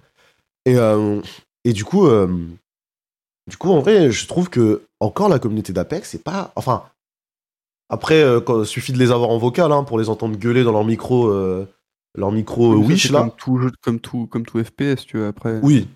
[0.66, 0.76] Et,
[1.64, 2.08] et du coup,
[3.50, 6.52] du coup, en vrai, je trouve que encore la communauté d'Apex, c'est pas.
[6.56, 6.84] Enfin,
[7.88, 10.72] après, euh, quand, suffit de les avoir en vocal hein, pour les entendre gueuler dans
[10.72, 11.68] leur micro, euh,
[12.16, 13.20] leur micro ça, Wish là.
[13.20, 15.61] Comme tout, jeu, comme, tout, comme tout FPS, tu vois, après.
[15.62, 15.88] Oui.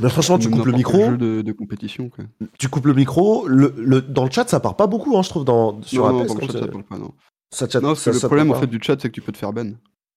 [0.00, 2.24] Mais franchement, tu coupes le micro, jeu de, de compétition, quoi.
[2.58, 3.46] tu coupes le micro.
[3.46, 6.20] Le, le- dans le chat, ça part pas beaucoup, hein, je trouve, dans, sur non,
[6.20, 7.12] non, dans le chat, ça parle pas, non.
[7.52, 9.32] ça chat- Non, ça- le ça problème, en fait, du chat, c'est que tu peux
[9.32, 9.72] te faire ban.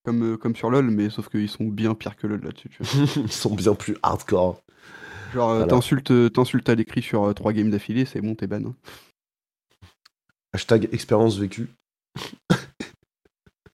[0.05, 2.69] Comme, euh, comme sur LoL, mais sauf qu'ils sont bien pires que LoL là-dessus.
[3.17, 4.61] Ils sont bien plus hardcore.
[5.33, 5.67] Genre, euh, Voilà.
[5.71, 8.63] t'insultes, euh, t'insultes à l'écrit sur 3 games d'affilée, c'est bon, t'es ban.
[8.67, 8.75] hein.
[10.53, 11.67] Hashtag expérience vécue.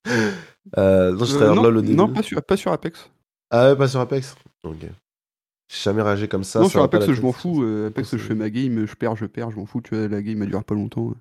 [0.78, 1.96] euh, non, je non, LOL au début.
[1.96, 3.10] non, pas sur, pas sur Apex.
[3.50, 4.76] Ah ouais, pas sur Apex Ok.
[4.82, 4.90] J'ai
[5.84, 6.60] jamais réagi comme ça.
[6.60, 7.64] non, ça sur Apex, je m'en fous.
[7.64, 9.82] euh, Apex, je fais ma game, je perds, je perds, je m'en fous.
[9.82, 11.14] Tu vois, la game, elle dure pas longtemps.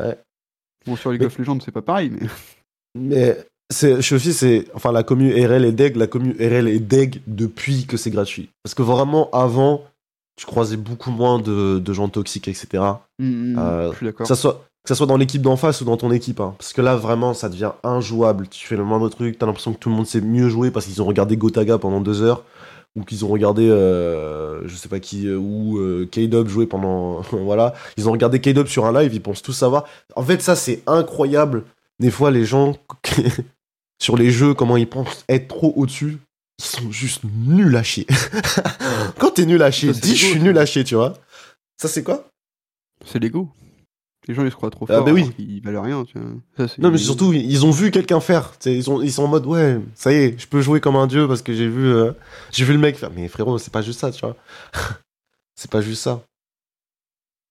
[0.00, 0.18] Ouais.
[0.86, 2.26] Bon, sur League Mais- of Legends, c'est pas pareil, mais.
[2.98, 6.78] Mais c'est, je aussi, c'est, enfin, la commu RL est deg, la commu RL est
[6.80, 8.48] deg depuis que c'est gratuit.
[8.62, 9.84] Parce que vraiment, avant,
[10.36, 12.82] tu croisais beaucoup moins de, de gens toxiques, etc.
[13.18, 14.26] Mm, mm, Euh, je suis d'accord.
[14.26, 16.40] Ça soit, que ça soit dans l'équipe d'en face ou dans ton équipe.
[16.40, 16.54] hein.
[16.58, 18.48] Parce que là, vraiment, ça devient injouable.
[18.48, 20.86] Tu fais le moindre truc, t'as l'impression que tout le monde sait mieux jouer parce
[20.86, 22.44] qu'ils ont regardé Gotaga pendant deux heures.
[22.96, 27.20] Ou qu'ils ont regardé, euh, je sais pas qui, euh, ou euh, K-Dub jouer pendant.
[27.32, 27.74] voilà.
[27.96, 29.84] Ils ont regardé K-Dub sur un live, ils pensent tout savoir.
[30.16, 31.64] En fait, ça, c'est incroyable.
[32.00, 32.74] Des fois, les gens,
[34.02, 36.18] sur les jeux, comment ils pensent être trop au-dessus,
[36.58, 38.06] ils sont juste nuls à chier.
[39.18, 41.14] Quand t'es nul à chier, dis je suis nul à chier, tu vois.
[41.80, 42.24] Ça, c'est quoi?
[43.04, 43.48] C'est l'ego.
[44.28, 45.04] Les gens, ils se croient trop Ah, forts.
[45.06, 45.30] bah oui.
[45.34, 46.28] qu'ils valent rien, tu vois.
[46.56, 48.52] Ça, c'est- Non, mais surtout, ils ont vu quelqu'un faire.
[48.66, 51.06] Ils, sont, ils sont en mode, ouais, ça y est, je peux jouer comme un
[51.06, 52.12] dieu parce que j'ai vu, euh,
[52.52, 53.10] j'ai vu le mec faire.
[53.10, 54.36] Mais frérot, c'est pas juste ça, tu vois.
[55.56, 56.22] c'est pas juste ça.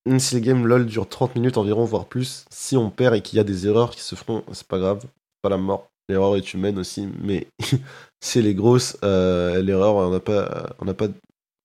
[0.05, 3.21] Même si les games LOL durent 30 minutes environ, voire plus, si on perd et
[3.21, 5.89] qu'il y a des erreurs qui se feront, c'est pas grave, c'est pas la mort.
[6.09, 7.47] L'erreur est humaine aussi, mais
[8.23, 11.07] si elle est grosse, euh, l'erreur, on n'a pas, on n'a pas.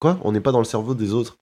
[0.01, 0.19] Quoi?
[0.25, 1.37] On n'est pas dans le cerveau des autres.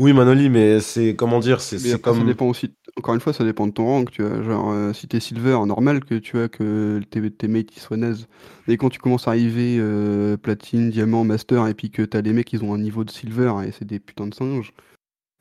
[0.00, 2.26] Oui, Manoli, mais c'est comment dire, c'est Mais après, ça comme.
[2.26, 2.74] dépend aussi.
[2.96, 4.42] Encore une fois, ça dépend de ton rank, tu vois.
[4.42, 7.96] Genre, euh, si t'es silver, normal que tu vois que tes, tes mates ils soient
[7.96, 8.26] nazes.
[8.66, 12.32] Et quand tu commences à arriver euh, platine, diamant, master, et puis que t'as les
[12.32, 14.72] mecs ils ont un niveau de silver et c'est des putains de singes,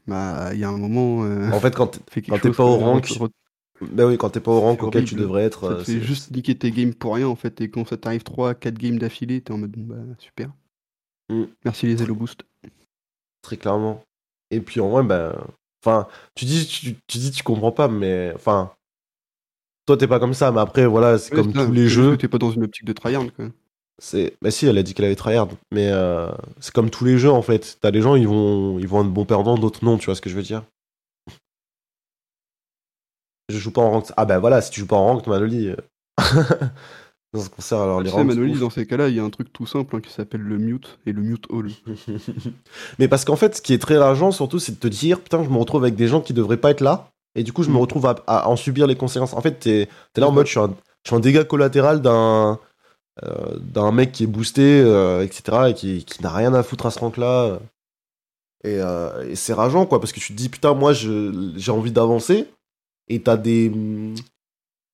[0.07, 1.23] bah il y a un moment.
[1.25, 2.87] euh, En fait, quand t'es- pas au quoi.
[2.87, 3.29] rank, Re-
[3.91, 5.81] Ben oui, quand t'es pas au C'est auquel tu devrais être.
[5.83, 7.59] Te c'est- juste niquer tes games pour rien en fait.
[7.61, 10.51] Et quand ça t'arrive 3, 4 games d'affilée, t'es en mode bah super.
[11.29, 11.43] Mm.
[11.65, 12.43] Merci les Hello Boost.
[13.41, 14.03] Très clairement.
[14.53, 15.35] Et puis en vrai, ben.
[15.85, 18.31] Enfin, tu dis, tu, tu dis, tu comprends pas, mais.
[18.35, 18.71] Enfin.
[19.85, 22.17] Toi, t'es pas comme ça, mais après, voilà, c'est comme tous les jeux.
[22.17, 23.47] T'es pas dans une optique de tryhard quoi.
[23.99, 24.33] C'est.
[24.41, 25.49] Bah si, elle a dit qu'elle avait tryhard.
[25.71, 27.77] Mais euh, c'est comme tous les jeux, en fait.
[27.81, 30.21] T'as des gens, ils vont, ils vont être bons perdants, d'autres non, tu vois ce
[30.21, 30.63] que je veux dire.
[33.49, 34.05] Je joue pas en rank.
[34.17, 35.75] Ah ben voilà, si tu joues pas en rank, Manoli.
[37.33, 38.23] euh, dans ce concert, alors les sais.
[38.23, 40.57] Manoli, dans ces cas-là, il y a un truc tout simple hein, qui s'appelle le
[40.57, 41.69] mute et le mute all.
[42.99, 45.43] Mais parce qu'en fait, ce qui est très rageant, surtout, c'est de te dire, putain,
[45.43, 47.09] je me retrouve avec des gens qui devraient pas être là.
[47.35, 47.77] Et du coup, je me Mm.
[47.77, 49.33] retrouve à, à en subir les conséquences.
[49.33, 51.43] En fait, t'es es là en C'est mode, je suis un, je suis un dégât
[51.45, 52.59] collatéral d'un
[53.23, 55.69] euh, d'un mec qui est boosté, euh, etc.
[55.69, 57.59] et qui, qui n'a rien à foutre à ce rank-là.
[58.63, 61.91] Et, euh, et c'est rageant, quoi, parce que tu te dis, putain, moi, j'ai envie
[61.91, 62.47] d'avancer.
[63.07, 63.71] Et t'as des.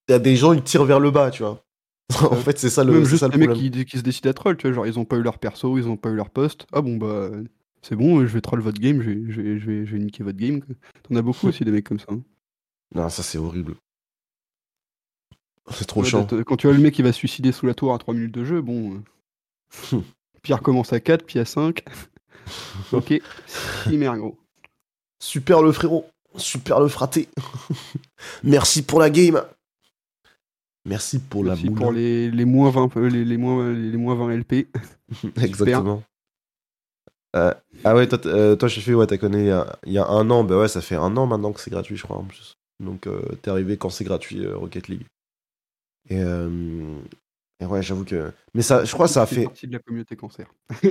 [0.08, 1.62] T'as des gens, ils tirent vers le bas, tu vois.
[2.24, 4.30] en fait, c'est ça le, Même juste ça le les mecs qui, qui se décident
[4.30, 6.16] à troll, tu vois, genre ils ont pas eu leur perso, ils ont pas eu
[6.16, 6.66] leur poste.
[6.72, 7.30] Ah bon bah
[7.82, 10.00] c'est bon, je vais troll votre game, je vais, je vais, je vais, je vais
[10.00, 10.62] niquer votre game.
[11.04, 12.08] T'en as beaucoup aussi des mecs comme ça.
[12.10, 12.22] hein.
[12.96, 13.76] Non, ça, c'est horrible.
[15.72, 16.26] C'est trop Ouais, chiant.
[16.46, 18.34] Quand tu vois le mec qui va se suicider sous la tour à 3 minutes
[18.34, 19.04] de jeu, bon.
[19.94, 20.00] euh,
[20.42, 21.84] Pierre commence à 4, puis à 5.
[22.92, 23.22] ok,
[23.92, 24.38] merde gros.
[25.22, 27.30] Super le frérot, super le fraté.
[28.44, 29.44] Merci pour la game.
[30.86, 31.80] Merci pour Merci la boule.
[31.80, 34.68] pour les, les, moins 20, euh, les, les, moins, les moins 20 LP.
[35.42, 36.04] Exactement.
[37.36, 39.94] Euh, ah ouais, toi, euh, toi je fais, ouais, t'as connu il y, a, il
[39.94, 40.44] y a un an.
[40.44, 42.56] Bah ouais, ça fait un an maintenant que c'est gratuit, je crois, en plus.
[42.80, 45.06] Donc, euh, t'es arrivé quand c'est gratuit, Rocket League.
[46.10, 46.22] Et,
[47.62, 48.32] Et ouais, j'avoue que.
[48.54, 50.48] Mais ça, je crois que ça a fait partie de la communauté cancer.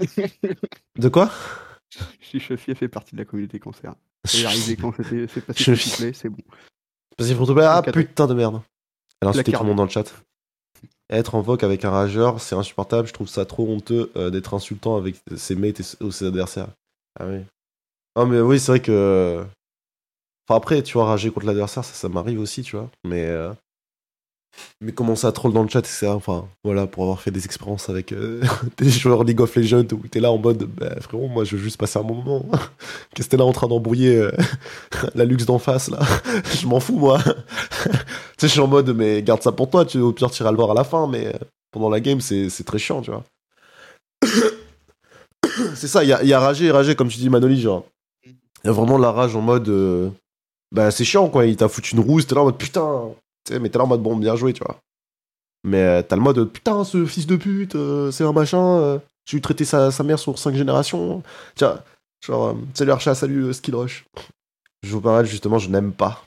[0.98, 1.30] De quoi?
[2.20, 3.94] Si Chefi a fait partie de la communauté cancer.
[4.24, 6.36] C'est arrivé quand c'était c'est passé plaît, c'est bon.
[7.16, 7.64] Parce qu'il faut trouver.
[7.64, 8.60] Ah putain de merde.
[9.20, 10.12] Elle a insulté tout le monde dans le chat.
[11.10, 13.08] Être en voc avec un rageur, c'est insupportable.
[13.08, 16.68] Je trouve ça trop honteux euh, d'être insultant avec ses mates et ou ses adversaires.
[17.18, 17.40] Ah oui.
[18.16, 19.44] Non, mais oui, c'est vrai que.
[20.46, 22.90] Enfin, après, tu vois, rager contre l'adversaire, ça, ça m'arrive aussi, tu vois.
[23.04, 23.24] Mais.
[23.24, 23.52] euh,
[24.80, 26.08] Mais commencer à troll dans le chat, etc.
[26.08, 28.42] Enfin, voilà, pour avoir fait des expériences avec euh,
[28.76, 31.62] des joueurs League of Legends où t'es là en mode, bah, frérot, moi, je veux
[31.62, 32.44] juste passer un moment.
[33.14, 34.32] Qu'est-ce que t'es là en train d'embrouiller euh,
[35.14, 35.98] la luxe d'en face, là?
[36.60, 37.18] Je m'en fous, moi.
[37.24, 37.30] tu
[38.38, 40.50] sais, je suis en mode, mais garde ça pour toi, tu, au pire, tu iras
[40.50, 41.38] le voir à la fin, mais euh,
[41.70, 43.24] pendant la game, c'est très chiant, tu vois.
[45.74, 47.84] c'est ça, il y a, y a rager et rager, comme tu dis, Manoli, genre.
[48.24, 49.68] Il y a vraiment la rage en mode.
[49.68, 50.10] euh,
[50.72, 51.46] bah, c'est chiant, quoi.
[51.46, 53.10] Il t'a foutu une rousse, t'es là en mode putain.
[53.48, 54.78] Sais, mais t'es là en mode bon, bien joué, tu vois.
[55.64, 58.62] Mais euh, t'as le mode putain, ce fils de pute, euh, c'est un machin.
[58.78, 61.22] euh, J'ai eu traiter sa, sa mère sur 5 générations.
[61.56, 61.82] Tiens,
[62.24, 64.04] genre, euh, salut Archa, salut Skill Rush.
[64.84, 66.22] Je vous parle justement, je n'aime pas.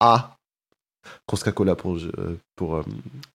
[0.00, 0.36] Ah
[1.76, 2.82] pour, euh, pour euh,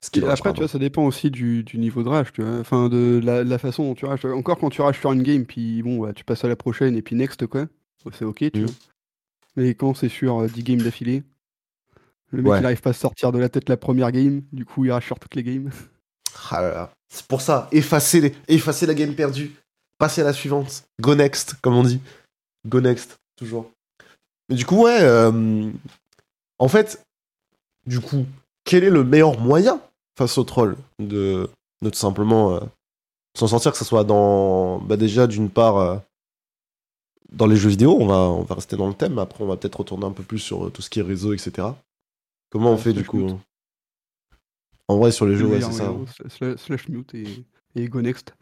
[0.01, 0.39] Skill Rush.
[0.39, 2.59] après, tu vois, ça dépend aussi du, du niveau de rage, tu vois.
[2.59, 4.25] Enfin, de la, la façon dont tu rages.
[4.25, 6.95] Encore quand tu rages sur une game, puis bon, bah, tu passes à la prochaine,
[6.95, 7.65] et puis next, quoi.
[8.13, 8.65] C'est ok, tu Mhm.
[8.65, 8.73] vois.
[9.57, 11.23] Mais quand c'est sur euh, 10 games d'affilée,
[12.31, 12.59] le mec, Ouais.
[12.59, 15.19] il arrive pas à sortir de la tête la première game, du coup, il sur
[15.19, 15.71] toutes les games.
[16.51, 16.91] Ah là là.
[17.09, 19.55] C'est pour ça, effacer, les- effacer la game perdue.
[19.97, 20.83] Passer à la suivante.
[21.01, 21.99] Go next, comme on dit.
[22.67, 23.71] Go next, toujours.
[24.49, 24.99] Mais du coup, ouais.
[25.01, 25.71] euh,
[26.59, 27.01] en fait,
[27.87, 28.25] du coup,
[28.63, 29.81] quel est le meilleur moyen
[30.17, 31.49] face au troll de,
[31.81, 32.59] de tout simplement euh,
[33.37, 34.79] s'en sortir, que ce soit dans.
[34.79, 35.77] Bah, déjà, d'une part.
[35.77, 35.97] euh,
[37.31, 39.57] dans les jeux vidéo, on va, on va rester dans le thème, après on va
[39.57, 41.67] peut-être retourner un peu plus sur euh, tout ce qui est réseau, etc.
[42.49, 43.35] Comment on fait du coup mute.
[44.87, 45.91] En vrai, sur les jeux, ouais, c'est ça.
[46.29, 48.33] sla- Slash mute et, et go next.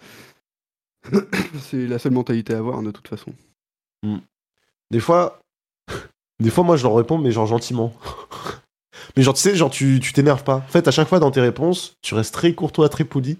[1.60, 3.34] c'est la seule mentalité à avoir, de toute façon.
[4.92, 5.40] Des fois,
[6.40, 7.94] des fois, moi, je leur réponds, mais genre gentiment.
[9.18, 10.58] mais genre, tu sais, genre, tu t'énerves pas.
[10.58, 13.38] En fait, à chaque fois dans tes réponses, tu restes très courtois, très poli.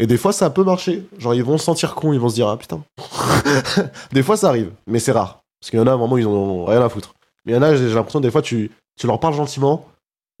[0.00, 1.04] Et des fois, ça peut marcher.
[1.18, 2.82] Genre, ils vont se sentir cons, ils vont se dire, ah putain.
[4.12, 5.42] des fois, ça arrive, mais c'est rare.
[5.60, 7.14] Parce qu'il y en a, vraiment, ils en ont rien à foutre.
[7.44, 9.86] Mais il y en a, j'ai l'impression, des fois, tu, tu leur parles gentiment.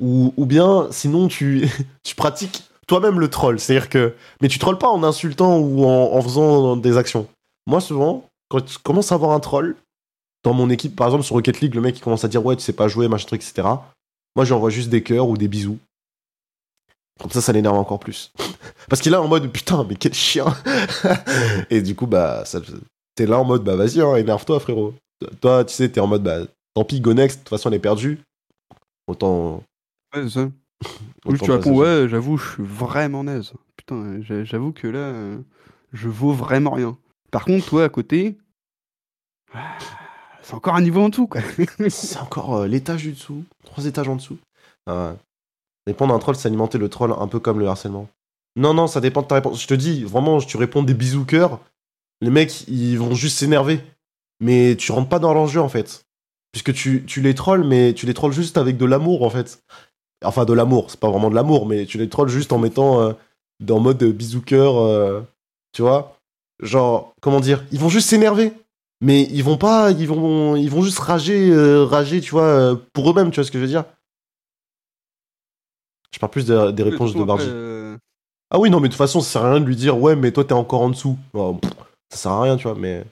[0.00, 1.68] Ou, ou bien, sinon, tu,
[2.16, 3.58] pratiques toi-même le troll.
[3.58, 4.14] C'est-à-dire que.
[4.42, 7.26] Mais tu trolls pas en insultant ou en, faisant des actions.
[7.66, 9.76] Moi, souvent, quand tu commences à avoir un troll,
[10.44, 12.56] dans mon équipe, par exemple, sur Rocket League, le mec, il commence à dire, ouais,
[12.56, 13.68] tu sais pas jouer, machin truc, etc.
[14.36, 15.78] Moi, j'envoie juste des cœurs ou des bisous.
[17.20, 18.32] Comme ça, ça l'énerve encore plus.
[18.88, 20.46] Parce qu'il est là en mode, putain, mais quel chien
[21.70, 22.60] Et du coup, bah, ça-
[23.16, 24.94] t'es là en mode, bah, vas-y, hein, énerve-toi, frérot.
[25.40, 26.38] Toi, tu sais, t'es en mode, bah,
[26.74, 28.20] tant pis, go next, de toute façon, elle est perdue.
[29.08, 29.62] Autant.
[30.14, 30.50] Ouais, c'est ça.
[31.24, 33.52] tu réponds, ouais, j'avoue, je suis vraiment naze.
[33.76, 35.38] Putain, j'a- j'avoue que là, euh,
[35.92, 36.96] je vaux vraiment rien.
[37.30, 38.38] Par contre, toi, à côté,
[39.54, 39.78] ah,
[40.42, 41.40] c'est encore un niveau en dessous, quoi.
[41.88, 44.38] C'est encore euh, l'étage du dessous, trois étages en dessous.
[44.86, 45.16] Ah ouais.
[45.86, 48.08] Répondre à un troll, c'est alimenter le troll un peu comme le harcèlement.
[48.56, 49.62] Non, non, ça dépend de ta réponse.
[49.62, 51.60] Je te dis, vraiment, tu réponds des bisous cœur,
[52.20, 53.80] les mecs, ils vont juste s'énerver.
[54.40, 56.04] Mais tu rentres pas dans leur jeu, en fait.
[56.52, 59.62] Puisque tu, tu les trolls, mais tu les trolls juste avec de l'amour, en fait.
[60.24, 63.00] Enfin, de l'amour, c'est pas vraiment de l'amour, mais tu les trolls juste en mettant
[63.02, 63.12] euh,
[63.60, 65.20] dans mode bisous cœur, euh,
[65.72, 66.16] tu vois.
[66.60, 68.52] Genre, comment dire Ils vont juste s'énerver
[69.00, 72.74] mais ils vont pas ils vont ils vont juste rager euh, rager tu vois euh,
[72.92, 73.84] pour eux-mêmes tu vois ce que je veux dire
[76.12, 77.96] je parle plus de- des réponses de euh,
[78.50, 80.16] ah oui non mais de toute façon ça sert à rien de lui dire ouais
[80.16, 81.70] mais toi t'es encore en dessous Bon, pff,
[82.10, 83.04] ça sert à rien tu vois mais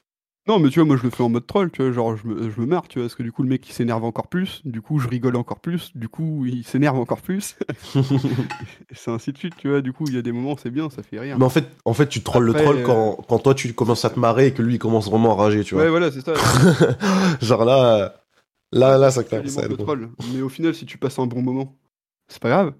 [0.48, 2.24] Non, mais tu vois, moi je le fais en mode troll, tu vois, genre je
[2.26, 4.28] me, je me marre, tu vois, parce que du coup le mec il s'énerve encore
[4.28, 7.56] plus, du coup je rigole encore plus, du coup il s'énerve encore plus,
[7.96, 10.70] et c'est ainsi de suite, tu vois, du coup il y a des moments c'est
[10.70, 11.37] bien, ça fait rire.
[11.37, 13.72] mais en fait en fait tu trolles Après, le troll euh, quand, quand toi tu
[13.74, 15.90] commences à te marrer et que lui il commence vraiment à rager tu vois ouais,
[15.90, 16.35] voilà, c'est ça.
[17.40, 18.14] genre là
[18.70, 20.11] là là ça claque ça troll.
[20.32, 21.76] Mais au final, si tu passes un bon moment,
[22.28, 22.72] c'est pas grave.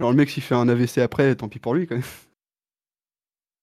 [0.00, 2.04] Genre le mec s'il fait un AVC après, tant pis pour lui, quand même.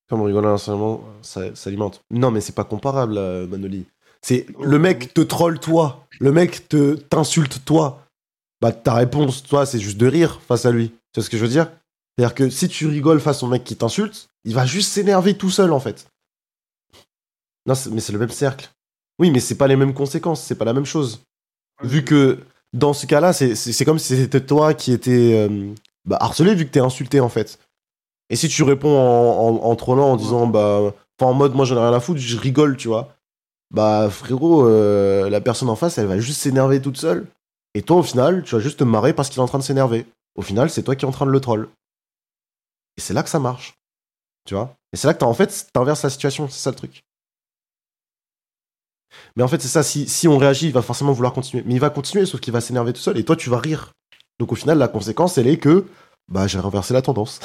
[0.10, 2.02] Comme rigoler insolemment, ça, ça alimente.
[2.12, 3.86] Non, mais c'est pas comparable, euh, Manoli.
[4.22, 8.04] C'est le mec te troll toi, le mec te t'insulte toi.
[8.62, 10.90] Bah ta réponse, toi, c'est juste de rire face à lui.
[10.90, 11.70] Tu vois ce que je veux dire?
[12.18, 15.50] C'est-à-dire que si tu rigoles face au mec qui t'insulte, il va juste s'énerver tout
[15.50, 16.08] seul en fait.
[17.66, 18.70] Non, mais c'est le même cercle.
[19.20, 21.22] Oui, mais c'est pas les mêmes conséquences, c'est pas la même chose.
[21.84, 22.40] Vu que
[22.74, 25.74] dans ce cas-là, c'est comme si c'était toi qui étais euh,
[26.06, 27.60] bah, harcelé vu que t'es insulté en fait.
[28.30, 31.76] Et si tu réponds en, en, en trollant en disant bah en mode moi j'en
[31.78, 33.16] ai rien à foutre, je rigole, tu vois.
[33.72, 37.28] Bah frérot, euh, la personne en face, elle va juste s'énerver toute seule.
[37.74, 39.64] Et toi au final, tu vas juste te marrer parce qu'il est en train de
[39.64, 40.06] s'énerver.
[40.36, 41.70] au final, c'est toi qui es en train de le troll.
[42.98, 43.76] Et c'est là que ça marche.
[44.46, 44.76] Tu vois?
[44.94, 47.04] Et c'est là que t'as, en fait, t'inverses la situation, c'est ça le truc.
[49.36, 51.64] Mais en fait, c'est ça, si, si on réagit, il va forcément vouloir continuer.
[51.66, 53.92] Mais il va continuer, sauf qu'il va s'énerver tout seul, et toi, tu vas rire.
[54.40, 55.86] Donc au final, la conséquence, elle est que
[56.28, 57.40] bah, j'ai renversé la tendance.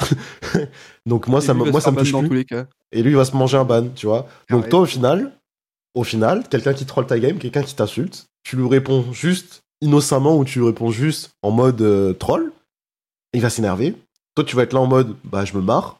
[1.05, 2.27] Donc moi, Et ça, moi, ça me touche plus.
[2.27, 2.65] tous les cas.
[2.91, 4.27] Et lui, il va se manger un ban, tu vois.
[4.49, 4.69] Donc Carré.
[4.69, 5.31] toi, au final,
[5.95, 10.37] au final, quelqu'un qui troll ta game, quelqu'un qui t'insulte, tu lui réponds juste innocemment
[10.37, 12.51] ou tu lui réponds juste en mode euh, troll,
[13.33, 13.95] il va s'énerver.
[14.35, 15.99] Toi, tu vas être là en mode, bah, je me marre.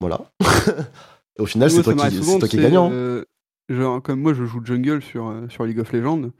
[0.00, 0.20] Voilà.
[1.38, 2.90] Et au final, c'est toi, qui, souvent, c'est toi qui es tu sais, gagnant.
[2.92, 3.24] euh,
[3.68, 6.30] genre, comme moi, je joue jungle sur, euh, sur League of Legends.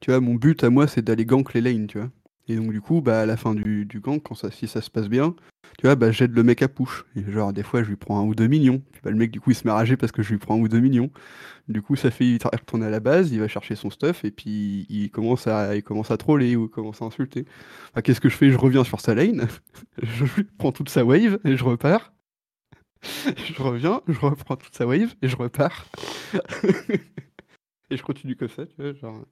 [0.00, 2.08] Tu vois, mon but à moi, c'est d'aller gank les lanes, tu vois.
[2.48, 4.80] Et donc, du coup, bah, à la fin du, du gank, quand ça, si ça
[4.80, 5.34] se passe bien,
[5.78, 7.04] tu vois, bah, j'aide le mec à push.
[7.16, 8.82] Genre, des fois, je lui prends un ou deux millions.
[8.92, 10.38] Puis, bah, le mec, du coup, il se met à rager parce que je lui
[10.38, 11.10] prends un ou deux millions.
[11.68, 14.30] Du coup, ça fait il retourne à la base, il va chercher son stuff et
[14.30, 17.44] puis il commence à, il commence à troller ou il commence à insulter.
[18.04, 18.52] Qu'est-ce que je fais?
[18.52, 19.48] Je reviens sur sa lane,
[20.02, 22.12] je lui prends toute sa wave et je repars.
[23.36, 25.86] Je reviens, je reprends toute sa wave et je repars.
[27.90, 29.22] et je continue comme ça, tu vois, genre.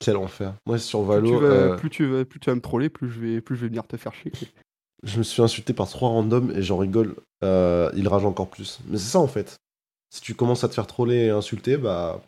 [0.00, 0.54] Quel enfer.
[0.66, 2.88] Moi, sur Plus Valo, tu, vas, euh, plus, tu vas, plus tu vas me troller,
[2.88, 4.32] plus je vais, plus je vais venir te faire chier.
[5.02, 7.16] je me suis insulté par trois randoms et j'en rigole.
[7.44, 8.80] Euh, il rage encore plus.
[8.88, 9.58] Mais c'est ça, en fait.
[10.12, 12.20] Si tu commences à te faire troller et insulter, bah.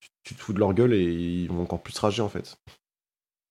[0.00, 2.56] tu- Tu te fous de leur gueule et ils vont encore plus rager, en fait.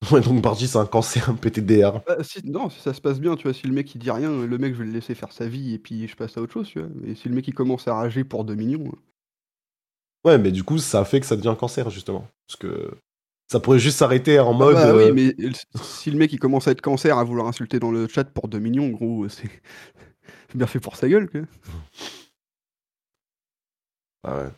[0.11, 2.03] Ouais, donc Bargy, c'est un cancer, un PTDR.
[2.05, 4.11] Bah, si, non, si ça se passe bien, tu vois, si le mec il dit
[4.11, 6.41] rien, le mec je vais le laisser faire sa vie et puis je passe à
[6.41, 6.89] autre chose, tu vois.
[6.93, 8.97] Mais si le mec il commence à rager pour 2 millions, hein.
[10.23, 12.27] Ouais, mais du coup, ça fait que ça devient un cancer, justement.
[12.47, 12.91] Parce que
[13.47, 14.75] ça pourrait juste s'arrêter en mode.
[14.75, 17.47] bah euh, oui, mais l- si le mec il commence à être cancer, à vouloir
[17.47, 19.49] insulter dans le chat pour 2 millions, gros, c'est
[20.49, 21.41] c'est bien fait pour sa gueule, quoi.
[24.23, 24.49] ah ouais.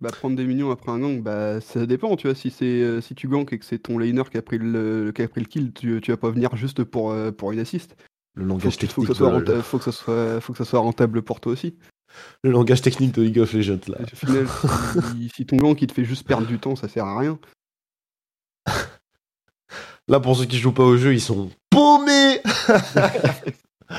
[0.00, 2.34] Bah prendre des millions après un gank, bah ça dépend, tu vois.
[2.34, 5.12] Si c'est euh, si tu gank et que c'est ton laner qui a pris le,
[5.14, 7.60] qui a pris le kill, tu, tu vas pas venir juste pour, euh, pour une
[7.60, 7.94] assist.
[8.34, 10.52] Le Faut langage que, faut technique, que ça soit de, faut que ça soit faut
[10.52, 11.76] que ça soit rentable pour toi aussi.
[12.42, 13.98] le langage technique de League of Legends, là.
[14.00, 17.04] Au final, si, si ton gank il te fait juste perdre du temps, ça sert
[17.04, 17.38] à rien.
[20.08, 22.40] Là, pour ceux qui jouent pas au jeu, ils sont paumés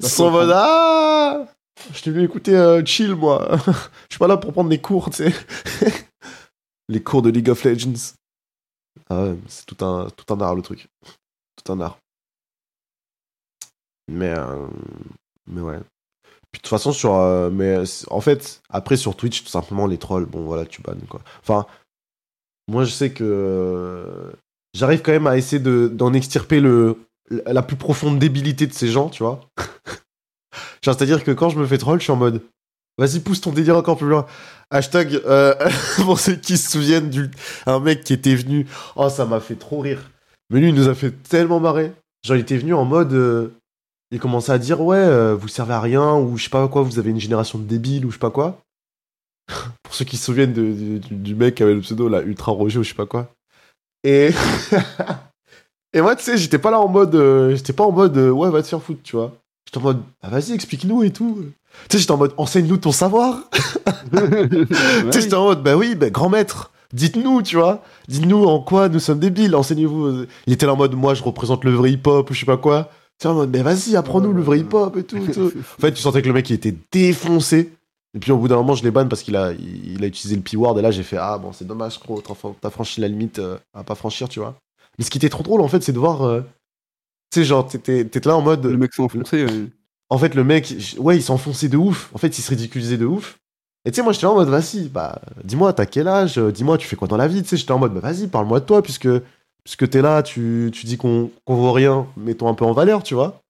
[0.00, 1.46] Ils sont en mode Ah
[1.92, 3.56] Je t'ai vu écouter euh, chill, moi.
[3.66, 5.32] Je suis pas là pour prendre des cours, tu sais.
[6.88, 8.14] Les cours de League of Legends.
[9.08, 10.88] Ah ouais, c'est tout un, tout un art, le truc.
[11.56, 11.98] Tout un art.
[14.08, 14.66] Mais, euh,
[15.46, 15.80] mais ouais.
[16.52, 17.14] Puis de toute façon, sur.
[17.14, 17.78] euh, mais
[18.08, 21.20] en fait, après, sur Twitch, tout simplement, les trolls, bon, voilà, tu bannes, quoi.
[21.40, 21.66] Enfin,
[22.68, 24.32] moi, je sais que.
[24.76, 26.96] J'arrive quand même à essayer de- d'en extirper le,
[27.46, 29.40] la plus profonde débilité de ces gens, tu vois.
[30.84, 32.42] C'est-à-dire que quand je me fais troll, je suis en mode.
[32.98, 34.26] Vas-y, pousse ton délire encore plus loin.
[34.70, 35.54] Hashtag, euh,
[35.96, 37.30] pour ceux qui se souviennent, du,
[37.66, 38.66] un mec qui était venu.
[38.96, 40.10] Oh, ça m'a fait trop rire.
[40.50, 41.92] Mais lui, il nous a fait tellement marrer.
[42.24, 43.12] Genre, il était venu en mode.
[43.12, 43.48] euh,
[44.12, 46.82] il commençait à dire, ouais, euh, vous servez à rien, ou je sais pas quoi,
[46.82, 48.60] vous avez une génération de débiles, ou je sais pas quoi.
[49.82, 52.78] pour ceux qui se souviennent de- du mec qui avait le pseudo, là, Ultra Roger,
[52.78, 53.32] ou je sais pas quoi.
[54.06, 54.30] Et.
[55.92, 57.14] Et moi, tu sais, j'étais pas là en mode.
[57.14, 59.32] euh, j'étais pas en mode, euh, ouais, va te faire foutre, tu vois.
[59.66, 61.38] J'étais en mode, ah, vas-y, explique-nous et tout.
[61.88, 63.44] Tu sais, j'étais en mode, enseigne-nous ton savoir.
[64.12, 67.82] Tu sais, j'étais en mode, bah oui, bah, grand maître, dites-nous, tu vois.
[68.08, 70.26] Dites-nous en quoi nous sommes débiles, enseignez-vous.
[70.46, 72.56] Il était là en mode, moi, je représente le vrai hip-hop, ou je sais pas
[72.58, 72.90] quoi.
[73.18, 75.16] Tu sais, en mode, mais vas-y, apprends-nous le vrai hip-hop et tout.
[75.16, 75.50] et tout.
[75.78, 77.72] En fait, tu sentais que le mec, il était défoncé.
[78.16, 80.06] Et puis, au bout d'un moment, je l'ai ban parce qu'il a, il, il a
[80.06, 80.78] utilisé le P-word.
[80.78, 82.22] Et là, j'ai fait, ah, bon, c'est dommage, gros,
[82.60, 84.56] t'as franchi la limite euh, à pas franchir, tu vois.
[84.98, 86.22] Mais ce qui était trop drôle, en fait, c'est de voir.
[86.26, 86.40] euh,
[87.30, 88.64] tu sais, genre, t'étais là en mode.
[88.64, 89.44] le mec s'est enfoncé.
[89.44, 89.66] ouais.
[90.08, 92.10] En fait, le mec, ouais, il s'enfonçait de ouf.
[92.14, 93.38] En fait, il se ridiculisait de ouf.
[93.84, 96.50] Et tu sais, moi, j'étais là en mode, vas-y, bah, dis-moi, t'as quel âge Euh,
[96.50, 97.42] Dis-moi, tu fais quoi dans la vie?
[97.42, 99.08] Tu sais, j'étais en mode, bah, vas-y, parle-moi de toi, puisque,
[99.62, 103.02] puisque t'es là, tu, tu dis qu'on qu'on vaut rien, mettons un peu en valeur,
[103.02, 103.40] tu vois.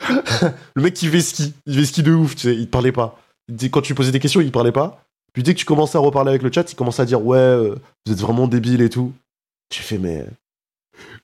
[0.74, 3.18] le mec, il ski, il ski de ouf, tu sais, il te parlait pas.
[3.70, 5.02] Quand tu posais des questions, il parlait pas.
[5.32, 7.36] Puis dès que tu commençais à reparler avec le chat, il commençait à dire, ouais,
[7.38, 7.74] euh,
[8.06, 9.12] vous êtes vraiment débile et tout.
[9.72, 10.26] J'ai fait, mais.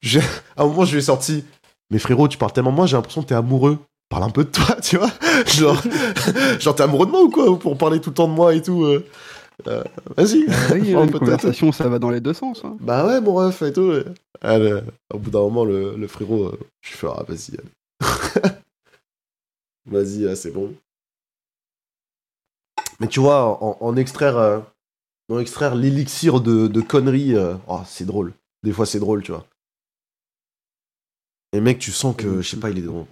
[0.03, 0.21] J'ai-
[0.57, 1.45] À un moment, je lui ai sorti,
[1.91, 3.79] mais frérot, tu parles tellement de moi, j'ai l'impression que t'es amoureux
[4.11, 5.11] parle un peu de toi, tu vois.
[5.47, 5.83] Genre,
[6.61, 8.61] genre t'es amoureux de moi ou quoi Pour parler tout le temps de moi et
[8.61, 8.85] tout.
[8.85, 9.07] euh.
[9.69, 9.83] Euh,
[10.19, 10.45] Vas-y.
[10.49, 12.61] Ah oui, une conversation, ça va dans les deux sens.
[12.65, 12.77] hein.
[12.81, 13.89] Bah ouais, mon ref et tout.
[13.91, 14.05] ouais.
[14.43, 14.59] Ah,
[15.15, 17.53] au bout d'un moment, le, le frérot, je fais, ah, vas-y.
[17.57, 18.51] allez.
[19.87, 20.75] vas-y, là, c'est bon.
[23.03, 24.61] Mais tu vois, en, en extraire, euh,
[25.29, 28.33] en extraire l'élixir de, de conneries, euh, oh, c'est drôle.
[28.63, 29.45] Des fois, c'est drôle, tu vois.
[31.53, 33.09] Et mec, tu sens que, je sais pas, il est dans,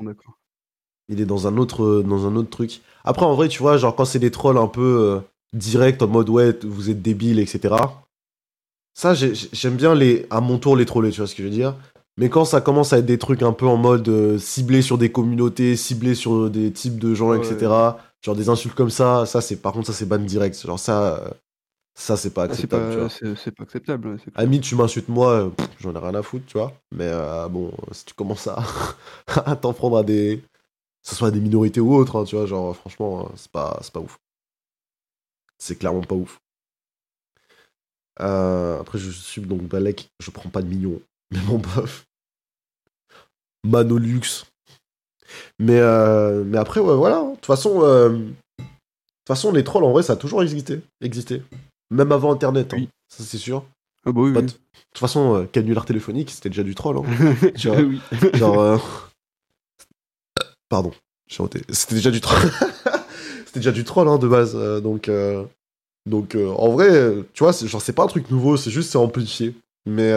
[1.08, 2.82] il est dans un autre dans un autre truc.
[3.02, 5.20] Après en vrai, tu vois, genre quand c'est des trolls un peu euh,
[5.52, 7.74] directs en mode ouais, vous êtes débiles, etc.
[8.94, 11.48] Ça, j'ai- j'aime bien les à mon tour les troller, tu vois ce que je
[11.48, 11.74] veux dire.
[12.16, 14.98] Mais quand ça commence à être des trucs un peu en mode euh, ciblé sur
[14.98, 17.72] des communautés, ciblé sur des types de gens, Ouais, etc.
[18.22, 20.60] Genre des insultes comme ça, ça c'est par contre ça c'est ban direct.
[20.60, 21.30] Genre ça, euh,
[21.94, 22.68] ça c'est pas Ah, c'est acceptable.
[22.68, 24.08] pas, c'est pas acceptable.
[24.08, 24.18] ouais.
[24.34, 25.50] Ami, tu m'insultes moi, euh,
[25.80, 26.72] j'en ai rien à foutre, tu vois.
[26.92, 28.62] Mais euh, bon, si tu commences à,
[29.46, 30.42] à t'en prendre à des.
[31.02, 33.50] Que ce soit à des minorités ou autres, hein, tu vois, genre franchement, euh, c'est
[33.52, 34.18] pas, c'est pas ouf.
[35.58, 36.40] C'est clairement pas ouf.
[38.20, 41.00] Euh, après, je suis donc Balek, je prends pas de millions.
[41.30, 42.06] Mais mon bof.
[43.64, 44.44] Manolux.
[45.58, 47.18] Mais, euh, mais après, ouais, voilà.
[47.18, 47.30] hein.
[47.30, 48.24] De toute façon, euh, de
[48.58, 50.80] toute façon, les trolls, en vrai, ça a toujours existé.
[51.00, 51.42] existé.
[51.90, 52.84] Même avant Internet, hein.
[53.08, 53.64] Ça c'est sûr.
[54.06, 54.32] Ah bah oui.
[54.32, 54.46] Pas oui.
[54.46, 56.96] de- toute façon, euh, canular téléphonique, c'était déjà du troll.
[56.98, 57.02] Hein.
[57.82, 58.00] Oui.
[58.34, 59.10] Genre.
[60.68, 60.92] Pardon,
[61.26, 61.42] j'ai.
[61.70, 62.38] C'était déjà du troll.
[63.46, 64.54] c'était déjà du troll hein, de base.
[64.82, 65.10] donc,
[66.06, 68.98] donc en vrai, tu vois, c'est genre, c'est pas un truc nouveau, c'est juste c'est
[68.98, 69.54] amplifié.
[69.86, 70.12] Mais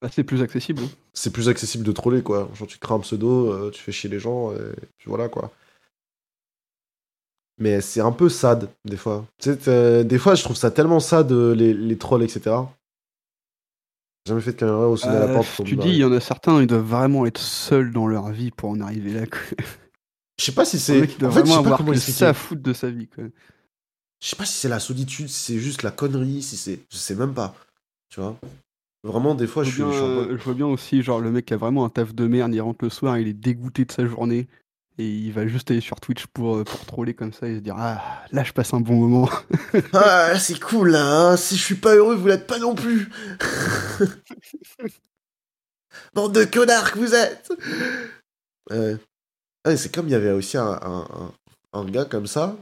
[0.00, 0.82] Bah, c'est plus accessible.
[1.14, 2.48] C'est plus accessible de troller, quoi.
[2.54, 5.50] Genre, tu crées un pseudo, euh, tu fais chier les gens, et puis voilà, quoi.
[7.58, 9.26] Mais c'est un peu sad, des fois.
[9.38, 12.56] Tu sais, des fois, je trouve ça tellement sad, euh, les, les trolls, etc.
[14.24, 15.64] J'ai Jamais fait de caméra au sonner à la Euh, porte.
[15.64, 18.30] tu me dis, il y en a certains, ils doivent vraiment être seuls dans leur
[18.30, 19.26] vie pour en arriver là.
[19.26, 19.40] quoi.
[20.38, 21.00] Je sais pas si c'est.
[21.00, 22.90] mec, il doit En fait, je vraiment sais pas comment ça à foutre de sa
[22.90, 23.06] vie.
[23.08, 23.24] Quoi.
[24.20, 26.80] Je sais pas si c'est la solitude, si c'est juste la connerie, si c'est.
[26.90, 27.54] Je sais même pas.
[28.08, 28.36] Tu vois
[29.04, 29.82] Vraiment, des fois, je Je suis.
[29.82, 31.88] je bien, suis euh, je vois bien aussi, genre, le mec qui a vraiment un
[31.88, 34.46] taf de merde, il rentre le soir, il est dégoûté de sa journée.
[34.98, 37.60] Et il va juste aller sur Twitch pour, euh, pour troller comme ça et se
[37.60, 39.28] dire Ah, là, je passe un bon moment.
[39.94, 41.36] Ah, c'est cool là, hein.
[41.36, 43.08] si je suis pas heureux, vous l'êtes pas non plus.
[46.14, 47.52] Bande de connards que vous êtes.
[48.70, 48.96] Ouais.
[49.66, 51.32] Ouais, c'est comme il y avait aussi un, un, un-
[51.80, 52.56] un gars comme ça.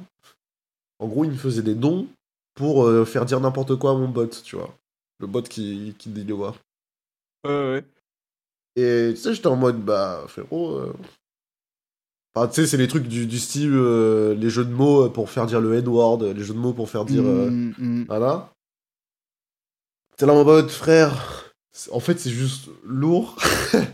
[0.99, 2.07] En gros, il me faisait des dons
[2.55, 4.75] pour euh, faire dire n'importe quoi à mon bot, tu vois.
[5.21, 6.55] Le bot qui, qui dit le voir.
[7.45, 7.85] Ouais, ouais.
[8.77, 10.77] Et tu sais, j'étais en mode, bah, frérot.
[10.79, 10.93] euh,
[12.35, 15.29] Enfin, tu sais, c'est les trucs du, du style, euh, les jeux de mots pour
[15.31, 17.25] faire dire le N-word, les jeux de mots pour faire dire.
[17.27, 18.05] euh, Mm, mm.
[18.09, 18.53] Voilà.
[20.17, 21.53] T'es là en mode, frère.
[21.91, 23.37] En fait, c'est juste lourd.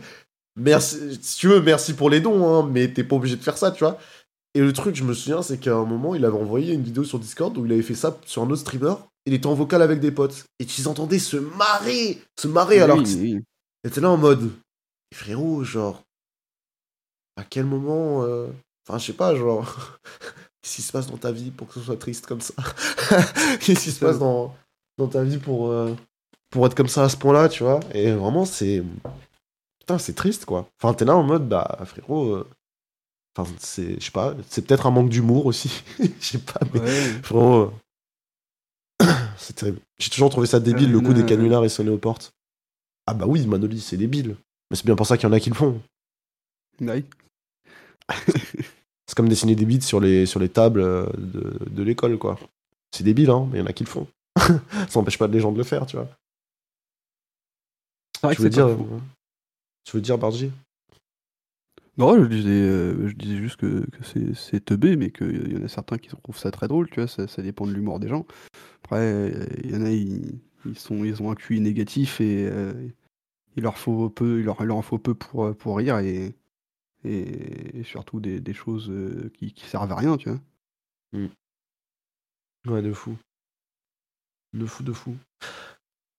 [0.57, 1.19] merci.
[1.23, 3.71] Si tu veux, merci pour les dons, hein, mais t'es pas obligé de faire ça,
[3.71, 3.99] tu vois.
[4.55, 7.05] Et le truc, je me souviens, c'est qu'à un moment, il avait envoyé une vidéo
[7.05, 8.95] sur Discord où il avait fait ça sur un autre streamer.
[9.27, 10.45] Il était en vocal avec des potes.
[10.61, 12.23] Et tu les entendais se marrer.
[12.41, 13.09] Se marrer alors que.
[13.09, 13.41] oui.
[13.85, 14.51] Et t'es là en mode.
[15.15, 16.03] Frérot, genre.
[17.37, 18.23] À quel moment.
[18.25, 18.49] euh,
[18.89, 19.99] Enfin, je sais pas, genre.
[20.63, 22.55] Qu'est-ce qui se passe dans ta vie pour que ce soit triste comme ça?
[23.61, 24.55] Qu'est-ce qui se passe dans,
[24.99, 25.95] dans ta vie pour, euh,
[26.51, 27.81] pour être comme ça à ce point-là, tu vois?
[27.95, 28.83] Et vraiment, c'est.
[29.81, 30.69] Putain, c'est triste, quoi.
[30.81, 32.35] Enfin, t'es là en mode, bah, frérot.
[32.35, 32.49] euh,
[33.39, 34.01] Enfin, c'est.
[34.01, 35.83] Je sais pas, c'est peut-être un manque d'humour aussi.
[35.99, 36.81] Je sais pas, mais.
[36.81, 37.13] Ouais.
[37.23, 37.73] Frérot.
[39.37, 39.81] Euh, c'est terrible.
[39.99, 42.33] J'ai toujours trouvé ça débile, le coup des Euh, canulars et sonner aux portes.
[43.07, 44.37] Ah bah oui, Manoli, c'est débile.
[44.71, 45.81] Mais c'est bien pour ça qu'il y en a qui le font.
[46.81, 47.05] Oui.
[49.07, 52.39] C'est comme dessiner des bits sur les, sur les tables euh, de, de l'école, quoi.
[52.91, 54.09] C'est débile, hein, mais il y en a qui le font.
[54.37, 54.61] ça
[54.97, 56.09] n'empêche pas les gens de le faire, tu vois.
[58.23, 58.77] Vrai Tu veux dire, euh,
[59.85, 60.51] tu veux dire, Bargy?
[61.99, 65.57] Non, je disais, euh, je disais juste que, que c'est, c'est teubé, mais qu'il y
[65.57, 68.01] en a certains qui trouvent ça très drôle, tu vois, ça, ça dépend de l'humour
[68.01, 68.27] des gens.
[68.85, 69.33] Après,
[69.65, 72.89] il y en a, ils, ils, sont, ils ont un QI négatif et euh,
[73.57, 75.99] il, leur faut peu, il, leur, il leur en faut peu pour, euh, pour rire
[75.99, 76.35] et,
[77.05, 78.93] et, et surtout des, des choses
[79.35, 80.41] qui, qui servent à rien, tu vois.
[82.67, 83.17] Ouais, de fou.
[84.53, 85.17] De fou, de fou.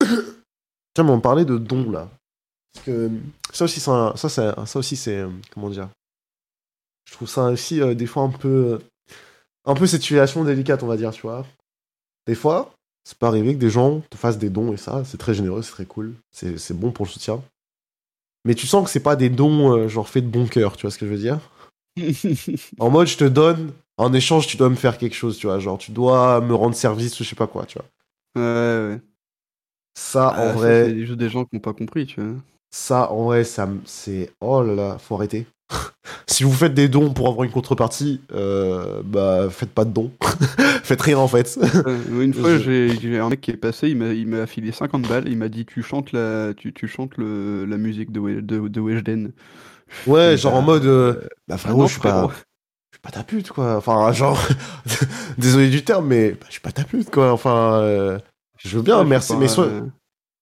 [0.94, 2.17] Tiens, mais on parlait de dons, là.
[2.72, 3.10] Parce que
[3.52, 5.16] ça aussi, c'est un- ça, aussi, c'est...
[5.18, 5.88] euh, Comment dire
[7.06, 8.78] Je trouve ça aussi, euh, des fois, un peu...
[9.66, 11.46] Un peu situation délicate, on va dire, tu vois.
[12.26, 12.72] Des fois,
[13.04, 15.62] c'est pas arrivé que des gens te fassent des dons, et ça, c'est très généreux,
[15.62, 16.14] c'est très cool.
[16.32, 17.42] C'est, c'est bon pour le soutien.
[18.44, 20.82] Mais tu sens que c'est pas des dons, euh, genre, faits de bon cœur, tu
[20.82, 21.40] vois ce que je veux dire?
[22.78, 25.58] En mode, je te donne, en échange, tu dois me faire quelque chose, tu vois.
[25.58, 27.86] Genre, tu dois me rendre service ou je sais pas quoi, tu vois.
[28.36, 28.42] Ouais,
[28.94, 29.00] ouais.
[29.94, 32.40] Ça, Ah, en ça, vrai, c'est juste des gens qui n'ont pas compris, tu vois.
[32.70, 34.30] Ça, en vrai, ça, c'est...
[34.40, 35.46] Oh là là, faut arrêter.
[36.26, 40.12] si vous faites des dons pour avoir une contrepartie, euh, bah, faites pas de dons.
[40.82, 41.58] faites rien, en fait.
[41.86, 45.06] Euh, une fois, j'ai un mec qui est passé, il m'a il m'a filé 50
[45.06, 48.68] balles, il m'a dit tu chantes la, tu, tu chantes le, la musique de, de,
[48.68, 49.32] de Weshden.
[50.06, 50.84] ouais, Et genre bah, en mode...
[50.86, 52.10] euh, bah, ah frérot, je suis pas...
[52.10, 52.32] frérot.
[52.92, 53.76] Je suis pas ta pute, quoi.
[53.76, 54.38] Enfin, genre...
[55.38, 57.32] Désolé du terme, mais bah, je suis pas ta pute, quoi.
[57.32, 57.80] Enfin...
[57.82, 58.18] euh,
[58.58, 59.66] Je veux bien, Ouais, merci, mais soit...
[59.66, 59.82] euh,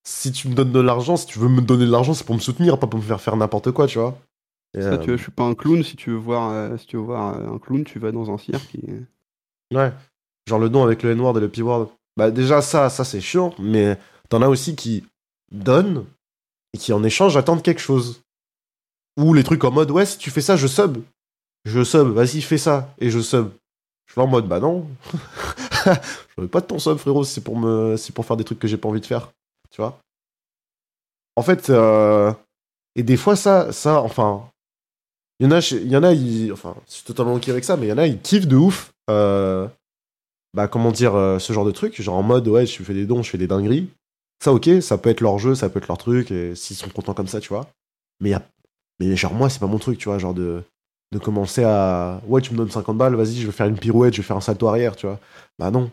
[0.08, 2.36] Si tu me donnes de l'argent, si tu veux me donner de l'argent, c'est pour
[2.36, 4.16] me soutenir, pas pour me faire faire n'importe quoi, tu vois.
[4.78, 6.76] Et, ça, euh, tu vois, je suis pas un clown, si tu veux voir, euh,
[6.76, 8.76] si tu veux voir euh, un clown, tu vas dans un cirque.
[8.76, 9.92] et- Ouais.
[10.48, 11.90] Genre le don avec le N-word et le P-word.
[12.16, 13.98] Bah déjà ça, ça c'est chiant, mais
[14.28, 15.04] t'en as aussi qui
[15.50, 16.04] donnent
[16.72, 18.22] et qui en échange attendent quelque chose.
[19.18, 20.98] Ou les trucs en mode, ouais, si tu fais ça, je sub.
[21.64, 23.48] Je sub, vas-y, fais ça, et je sub.
[24.06, 24.86] Je suis en mode, bah non.
[25.84, 27.96] je veux pas de ton sub, frérot, c'est pour, me...
[27.96, 29.32] c'est pour faire des trucs que j'ai pas envie de faire.
[29.76, 30.00] Tu vois
[31.36, 32.32] En fait, euh,
[32.94, 34.48] et des fois, ça, ça enfin,
[35.38, 36.14] il y en a, il y en a,
[36.52, 38.56] enfin, je suis totalement ok avec ça, mais il y en a, ils kiffent de
[38.56, 38.92] ouf.
[39.10, 39.68] euh,
[40.54, 43.04] bah, comment dire, euh, ce genre de truc, genre en mode, ouais, je fais des
[43.04, 43.90] dons, je fais des dingueries.
[44.42, 46.88] Ça, ok, ça peut être leur jeu, ça peut être leur truc, et s'ils sont
[46.88, 47.68] contents comme ça, tu vois.
[48.20, 48.42] Mais, y a...
[48.98, 50.62] mais genre, moi, c'est pas mon truc, tu vois, genre de,
[51.12, 52.22] de commencer à.
[52.26, 54.38] Ouais, tu me donnes 50 balles, vas-y, je vais faire une pirouette, je vais faire
[54.38, 55.20] un salto arrière, tu vois.
[55.58, 55.90] Bah non.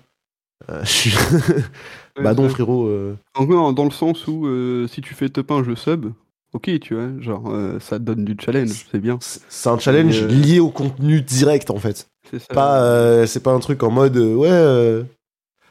[0.70, 0.84] Euh,
[2.22, 2.88] bah non, frérot.
[2.88, 6.06] euh, dans le sens où euh, si tu fais top 1, je sub,
[6.54, 9.18] ok, tu vois, genre euh, ça donne du challenge, c'est bien.
[9.22, 12.08] C'est un challenge euh, lié au contenu direct, en fait.
[12.30, 12.54] C'est ça.
[12.54, 15.04] Pas, euh, c'est pas un truc en mode, ouais.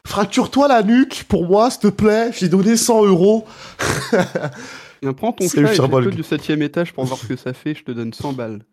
[0.05, 2.31] Fracture-toi la nuque pour moi, s'il te plaît.
[2.33, 3.45] J'ai donné 100 euros.
[5.17, 7.73] Prends ton chat le et jette-le du septième étage pour voir ce que ça fait,
[7.73, 8.63] je te donne 100 balles.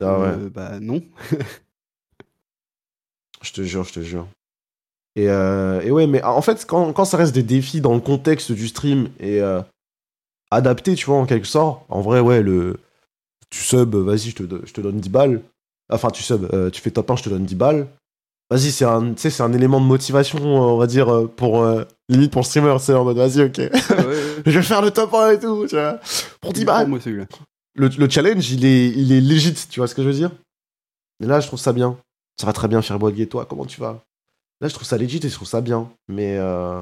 [0.00, 0.36] Ah ouais.
[0.54, 1.02] Bah non.
[3.42, 4.26] Je te jure, je te jure.
[5.16, 8.00] Et, euh, et ouais, mais en fait, quand, quand ça reste des défis dans le
[8.00, 9.60] contexte du stream et euh,
[10.50, 12.76] adapté, tu vois, en quelque sorte, en vrai, ouais, le.
[13.50, 15.40] Tu sub, vas-y, je te, do- je te donne 10 balles.
[15.90, 17.86] Enfin, tu sub, euh, tu fais top 1, je te donne 10 balles.
[18.50, 21.62] Vas-y, c'est un, c'est un élément de motivation, on va dire, euh, pour.
[21.62, 23.58] euh, limite pour le streamer, c'est en mode, vas-y, ok.
[23.58, 24.22] Ouais, ouais.
[24.46, 25.98] je vais faire le top 1 et tout, tu vois.
[26.40, 26.88] Pour 10 Pour balles.
[26.88, 26.98] moi.
[27.74, 30.30] Le, le challenge, il est, il est legit, tu vois ce que je veux dire?
[31.22, 31.96] Et là, je trouve ça bien.
[32.40, 34.02] Ça va très bien, Firbolg, et toi, comment tu vas?
[34.60, 35.90] Là, je trouve ça legit et je trouve ça bien.
[36.08, 36.80] Mais, euh,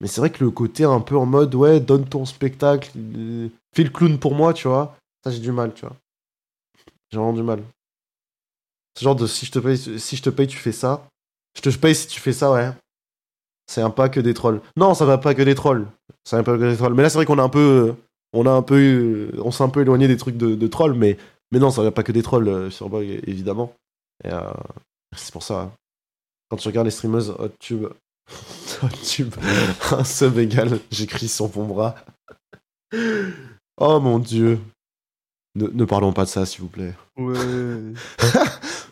[0.00, 3.48] mais c'est vrai que le côté un peu en mode, ouais, donne ton spectacle, euh,
[3.74, 5.96] fais le clown pour moi, tu vois, ça, j'ai du mal, tu vois.
[7.10, 7.62] J'ai vraiment du mal.
[8.94, 11.06] C'est genre de si je te paye, si je te paye, tu fais ça.
[11.56, 12.70] Je te paye si tu fais ça, ouais.
[13.66, 14.60] C'est un pas que des trolls.
[14.76, 15.86] Non, ça va pas que des trolls.
[16.24, 16.94] Ça va pas que des trolls.
[16.94, 17.94] Mais là, c'est vrai qu'on a un peu.
[18.32, 18.80] On a un peu.
[18.80, 21.16] eu- On s'est un peu éloigné des trucs de, trolls, mais,
[21.52, 23.72] mais non, ça va pas que des trolls euh, sur Bug, évidemment.
[24.26, 24.52] Euh,
[25.16, 25.72] c'est pour ça.
[26.50, 27.86] Quand tu regardes les streameuses HotTube.
[28.82, 29.34] HotTube.
[29.92, 31.94] un sub égal, j'écris sur mon bras.
[33.82, 34.58] Oh mon dieu.
[35.54, 36.92] Ne, ne parlons pas de ça, s'il vous plaît.
[37.16, 37.34] Ouais.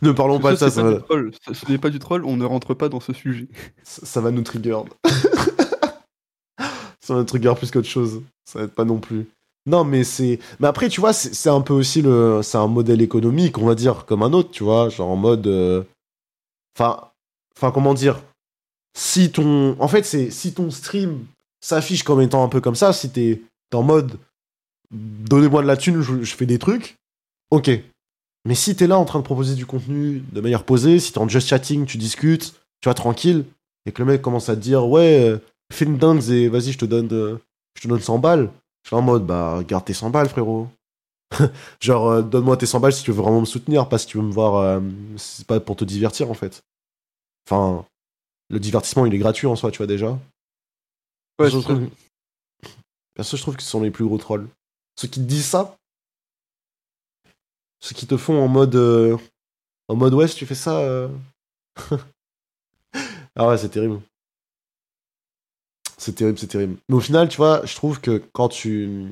[0.00, 1.30] Ne parlons pas de ça, ça pas va, troll.
[1.52, 3.48] Ce n'est pas du troll, on ne rentre pas dans ce sujet.
[3.82, 4.78] ça, ça va nous trigger.
[5.04, 8.22] ça va nous trigger plus qu'autre chose.
[8.46, 9.26] Ça va être pas non plus.
[9.66, 10.38] Non, mais c'est.
[10.58, 12.40] Mais après, tu vois, c'est c'est un peu aussi le.
[12.42, 14.88] C'est un modèle économique, on va dire, comme un autre, tu vois.
[14.88, 15.46] Genre en mode.
[15.46, 15.82] euh,
[16.78, 17.08] Enfin.
[17.58, 18.22] Enfin, comment dire
[18.96, 19.76] Si ton.
[19.80, 20.30] En fait, c'est.
[20.30, 21.26] Si ton stream
[21.60, 23.42] s'affiche comme étant un peu comme ça, si t'es
[23.74, 24.18] en mode.
[24.90, 26.96] Donnez-moi de la thune, je, fais des trucs.
[27.50, 27.70] Ok.
[28.46, 31.18] Mais si t'es là en train de proposer du contenu de manière posée, si t'es
[31.18, 33.44] en just chatting, tu discutes, tu vois, tranquille,
[33.84, 35.38] et que le mec commence à te dire, ouais, euh,
[35.70, 37.36] fais une dingue et vas-y, je te donne, euh,
[37.74, 38.50] je te donne 100 balles.
[38.84, 40.68] Je suis en mode, bah, garde tes 100 balles, frérot.
[41.82, 44.16] Genre, euh, donne-moi tes 100 balles si tu veux vraiment me soutenir, pas si tu
[44.16, 44.80] veux me voir,
[45.16, 46.62] c'est pas pour te divertir, en fait.
[47.50, 47.86] Enfin,
[48.50, 50.18] le divertissement, il est gratuit en soi, tu vois, déjà.
[51.38, 51.88] Ouais, je trouve...
[53.14, 54.46] Perso, je trouve que ce sont les plus gros trolls.
[54.96, 55.78] Ceux qui te disent ça,
[57.80, 59.16] ceux qui te font en mode, euh,
[59.88, 60.78] en mode, ouais, si tu fais ça...
[60.80, 61.08] euh,
[63.34, 64.02] ah ouais, c'est terrible.
[65.96, 66.76] C'est terrible, c'est terrible.
[66.90, 69.08] Mais au final, tu vois, je trouve que quand tu...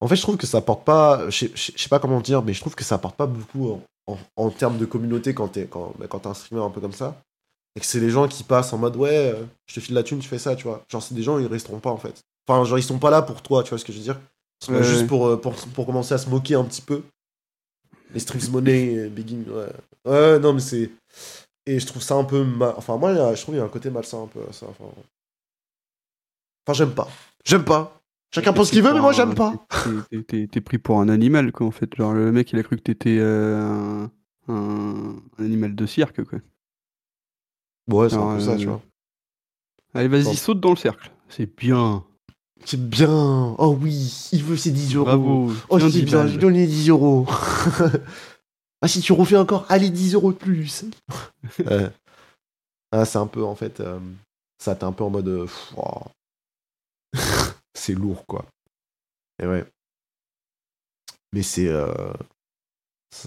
[0.00, 1.30] En fait, je trouve que ça apporte pas...
[1.30, 3.80] Je sais pas comment dire, mais je trouve que ça apporte pas beaucoup
[4.36, 7.20] en, termes de communauté quand t'es quand, bah, quand un streamer un peu comme ça.
[7.76, 10.02] Et que c'est les gens qui passent en mode, ouais, euh, je te file la
[10.02, 10.82] thune, tu fais ça, tu vois.
[10.88, 12.22] Genre, c'est des gens, ils resteront pas, en fait.
[12.48, 14.18] Enfin, genre, ils sont pas là pour toi, tu vois ce que je veux dire
[14.66, 15.06] pas Ouais, juste ouais.
[15.06, 17.02] pour, euh, pour, pour commencer à se moquer un petit peu.
[18.14, 19.72] Les streams money, euh, begin, ouais.
[20.10, 20.90] Ouais, non, mais c'est...
[21.66, 22.44] Et je trouve ça un peu...
[22.44, 24.66] mal- Enfin, moi, je trouve qu'il y a un côté malsain un peu à ça.
[24.68, 24.84] Enfin,
[26.64, 27.08] enfin j'aime pas.
[27.44, 28.00] J'aime pas.
[28.34, 29.54] Chacun pense ce qu'il veut, mais moi, j'aime pas.
[30.28, 31.94] T'es- pris pour un animal, quoi, en fait.
[31.94, 34.06] Genre, le mec, il a cru que t'étais euh,
[34.48, 36.38] un, animal de cirque, quoi.
[37.88, 38.82] Ouais, c'est un peu ça, euh, tu vois.
[39.94, 40.32] Allez, vas-y, Bon.
[40.34, 41.10] saute dans le cercle.
[41.28, 42.04] C'est bien.
[42.64, 43.54] C'est bien.
[43.58, 45.04] Oh oui, il veut ses 10 euros.
[45.04, 45.52] Bravo.
[45.68, 46.28] Oh, c'est 10 bien, balles.
[46.32, 47.26] j'ai donné 10 euros.
[48.82, 50.84] ah, si tu refais encore, allez, 10 euros de plus.
[51.64, 51.90] Ouais.
[52.92, 53.98] Ah, c'est un peu, en fait, euh,
[54.58, 55.42] ça, t'es un peu en mode.
[55.44, 56.02] pff, oh.
[57.86, 58.44] C'est lourd, quoi.
[59.42, 59.64] Et ouais.
[61.32, 61.68] Mais c'est.
[61.68, 61.92] euh,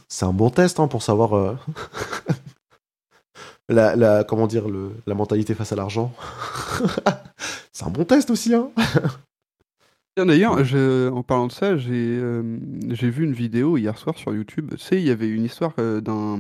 [0.08, 1.34] c'est- un bon test hein, pour savoir.
[1.34, 1.56] euh,
[3.70, 6.14] la, la, comment dire, le, la mentalité face à l'argent.
[7.72, 8.72] c'est un bon test aussi, hein.
[10.18, 12.58] D'ailleurs, je- en parlant de ça, j'ai euh,
[12.90, 14.72] j'ai vu une vidéo hier soir sur YouTube.
[14.72, 16.40] Tu sais, il y avait une histoire euh, d'un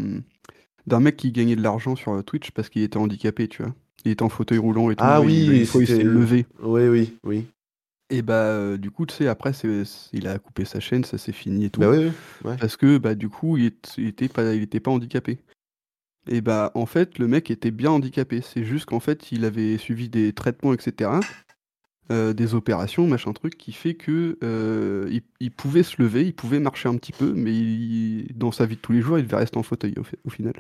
[0.86, 3.74] d'un mec qui gagnait de l'argent sur euh, Twitch parce qu'il était handicapé, tu vois.
[4.04, 5.04] Il était en fauteuil roulant et tout.
[5.06, 6.46] Ah oui, il- fois, il c'était- s'est levé.
[6.62, 7.46] Oui, oui, oui.
[8.10, 11.04] Et bah, euh, du coup, tu sais, après, c'est, c'est- il a coupé sa chaîne,
[11.04, 11.80] ça s'est fini et tout.
[11.80, 12.12] Bah oui, oui.
[12.50, 12.58] ouais.
[12.58, 15.40] Parce que, bah, du coup, il, était pas, il était pas handicapé.
[16.28, 18.42] Et bah, en fait, le mec était bien handicapé.
[18.42, 21.20] C'est juste qu'en fait, il avait suivi des traitements, etc.
[22.12, 26.34] euh, des opérations, machin truc, qui fait que euh, il, il pouvait se lever, il
[26.34, 29.26] pouvait marcher un petit peu, mais il- dans sa vie de tous les jours, il
[29.26, 30.54] devait rester en fauteuil au, fi- au final.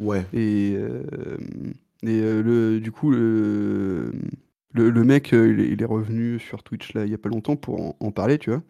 [0.00, 0.26] Ouais.
[0.32, 4.12] Et, et le, du coup, le,
[4.74, 7.56] le, le mec, euh, il est, revenu sur Twitch là il y a pas longtemps
[7.56, 8.62] pour en, en parler, tu vois.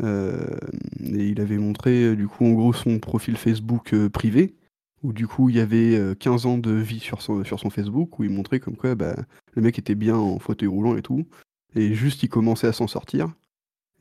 [0.00, 0.56] Euh,
[1.00, 4.54] et il avait montré euh, du coup en gros son profil Facebook euh, privé,
[5.02, 7.70] où du coup il y avait euh, 15 ans de vie sur son, sur son
[7.70, 9.16] Facebook, où il montrait comme quoi bah,
[9.54, 11.26] le mec était bien en fauteuil roulant et tout,
[11.74, 13.32] et juste il commençait à s'en sortir.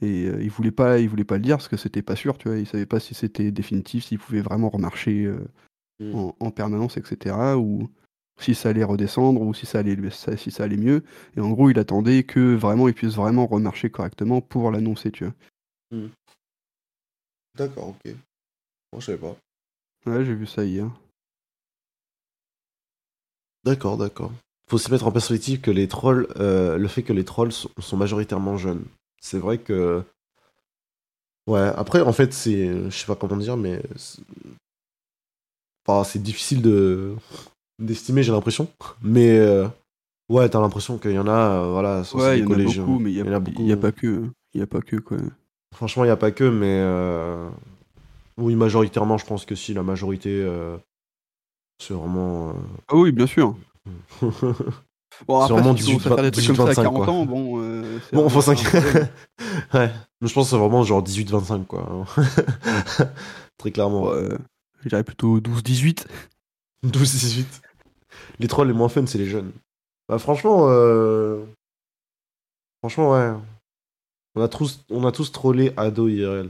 [0.01, 2.47] Et il voulait pas, il voulait pas le dire parce que c'était pas sûr, tu
[2.47, 2.57] vois.
[2.57, 5.45] Il savait pas si c'était définitif, s'il pouvait vraiment remarcher euh,
[5.99, 6.15] Mm.
[6.15, 7.35] en, en permanence, etc.
[7.57, 7.89] Ou
[8.39, 9.97] si ça allait redescendre, ou si ça allait,
[10.37, 11.03] si ça allait mieux.
[11.37, 15.25] Et en gros, il attendait que vraiment il puisse vraiment remarcher correctement pour l'annoncer, tu
[15.25, 15.33] vois.
[17.55, 18.13] D'accord, ok.
[18.91, 19.35] Moi, je savais pas.
[20.05, 20.89] Ouais, j'ai vu ça hier.
[23.63, 24.31] D'accord, d'accord.
[24.69, 27.69] Faut se mettre en perspective que les trolls, euh, le fait que les trolls sont,
[27.79, 28.85] sont majoritairement jeunes.
[29.19, 30.03] C'est vrai que.
[31.47, 32.89] Ouais, après, en fait, c'est.
[32.89, 33.81] Je sais pas comment dire, mais.
[35.85, 37.15] Enfin, c'est difficile de.
[37.79, 38.67] D'estimer, j'ai l'impression.
[39.01, 39.37] Mais.
[39.39, 39.67] euh,
[40.29, 42.63] Ouais, t'as l'impression qu'il y en a, euh, voilà, sont Ouais, il y en a
[42.63, 43.63] beaucoup, mais il y, y en a- a beaucoup.
[43.63, 44.29] il y a pas que.
[44.53, 45.17] Il y a pas que, quoi.
[45.73, 46.67] Franchement, il n'y a pas que, mais.
[46.83, 47.49] euh,
[48.37, 50.29] Oui, majoritairement, je pense que si, la majorité.
[50.29, 50.77] euh,
[51.81, 52.53] C'est vraiment.
[52.89, 53.55] Ah oui, bien sûr.
[55.27, 56.83] Bon, C'est après, vraiment si tu commences à faire des trucs 18, comme ça à
[56.83, 57.13] 25, 40 quoi.
[57.13, 57.59] ans, bon...
[57.59, 58.63] un 5.
[58.63, 59.07] problème.
[59.73, 59.91] ouais.
[60.21, 62.05] Mais je pense que c'est vraiment genre 18-25, quoi.
[63.57, 64.11] Très clairement.
[64.85, 66.05] Dirais plutôt 12-18.
[66.85, 67.45] 12-18.
[68.39, 69.51] Les trolls les moins fun, c'est les jeunes.
[70.07, 71.43] Bah, franchement, euh...
[72.81, 73.31] franchement, ouais.
[74.35, 76.49] On a tous, on a tous trollé ado IRL.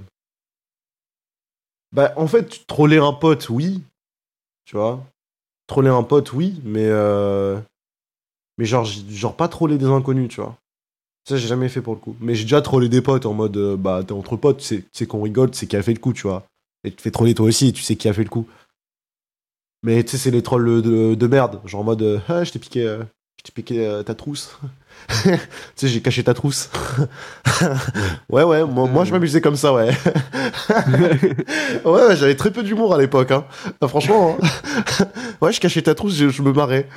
[1.91, 3.81] Bah, en fait, troller un pote, oui.
[4.65, 5.03] Tu vois?
[5.67, 6.87] Troller un pote, oui, mais.
[6.87, 7.59] Euh...
[8.57, 10.57] Mais genre, genre, pas troller des inconnus, tu vois.
[11.27, 12.15] Ça, j'ai jamais fait pour le coup.
[12.19, 15.21] Mais j'ai déjà trollé des potes en mode, euh, bah, t'es entre potes, tu qu'on
[15.21, 16.45] rigole, tu sais qui a fait le coup, tu vois.
[16.83, 18.47] Et tu fais troller toi aussi, tu sais qui a fait le coup.
[19.83, 21.61] Mais tu sais, c'est les trolls de, de merde.
[21.65, 23.03] Genre en mode, euh, ah, je t'ai piqué, euh,
[23.53, 24.57] piqué euh, ta trousse.
[25.23, 25.31] tu
[25.75, 26.69] sais, j'ai caché ta trousse.
[28.29, 29.89] ouais, ouais, moi, moi je m'amusais comme ça, ouais.
[31.85, 33.31] ouais, ouais, j'avais très peu d'humour à l'époque.
[33.31, 33.45] Hein.
[33.87, 35.05] Franchement, hein.
[35.41, 36.87] ouais, je cachais ta trousse, je, je me marrais.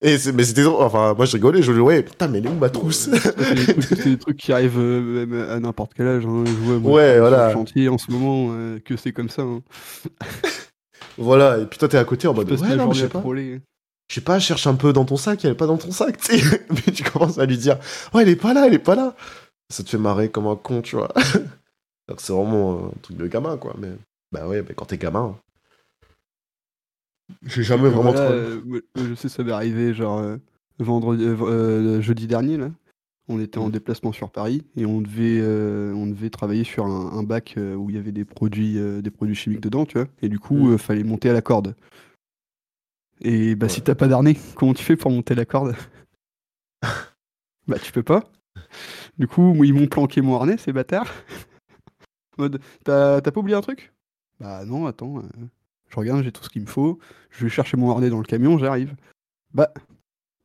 [0.00, 2.70] Et mais c'était enfin moi je rigolais je ouais putain mais elle est où ma
[2.70, 6.24] trousse C'est des, trucs- c'est des trucs qui arrivent euh, même à n'importe quel âge.
[6.24, 6.44] Hein.
[6.46, 7.52] Je vois, moi, Ouais, voilà.
[7.52, 9.42] chantier en ce moment euh, que c'est comme ça.
[9.42, 9.60] Hein.
[11.18, 13.60] voilà et puis toi t'es à côté en mode ouais non je sais pas troller.
[14.08, 16.16] je sais pas, cherche un peu dans ton sac, elle est pas dans ton sac,
[16.18, 16.66] tu sais.
[16.70, 17.78] Mais tu commences à lui dire,
[18.14, 19.14] ouais, elle est pas là, elle est pas là.
[19.70, 21.12] Ça te fait marrer comme un con, tu vois.
[22.18, 23.74] C'est vraiment un truc de gamin, quoi.
[23.78, 23.90] Mais
[24.32, 25.36] bah ouais, mais quand t'es gamin.
[27.42, 30.36] J'ai jamais vraiment Voilà, euh, je sais, ça m'est arrivé genre euh,
[30.78, 32.70] vendredi, euh, jeudi dernier là.
[33.28, 33.72] On était en Mm.
[33.72, 37.74] déplacement sur Paris et on devait, euh, on devait travailler sur un, un bac euh,
[37.74, 40.08] où il y avait des produits, euh, des produits chimiques dedans, tu vois.
[40.22, 40.72] Et du coup, Mm.
[40.72, 41.74] euh, fallait monter à la corde.
[43.20, 45.74] Et bah, si t'as pas d'arnais, comment tu fais pour monter la corde?
[47.66, 48.24] Bah, tu peux pas.
[49.18, 51.12] Du coup, ils m'ont planqué mon harnais, ces bâtards.
[52.38, 53.92] Mode, t'as pas oublié un truc?
[54.40, 55.22] Bah non, attends.
[55.90, 56.98] Je regarde, j'ai tout ce qu'il me faut.
[57.30, 58.94] Je vais chercher mon harnais dans le camion, j'arrive.
[59.54, 59.72] Bah,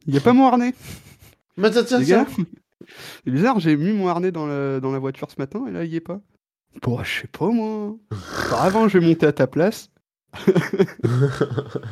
[0.05, 0.73] il y a pas mon harnais.
[1.57, 1.83] Mais tiens,
[3.25, 5.83] c'est bizarre, j'ai mis mon harnais dans, le- dans la voiture ce matin et là,
[5.85, 6.19] il y est pas.
[6.81, 7.95] Bon, je sais pas moi.
[8.59, 9.89] Avant, je vais monter à ta place.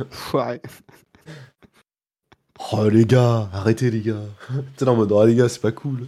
[0.10, 0.62] Foiré.
[2.74, 4.24] Oh les gars, arrêtez les gars.
[4.78, 6.08] T'es là en mode, oh les gars, c'est pas cool.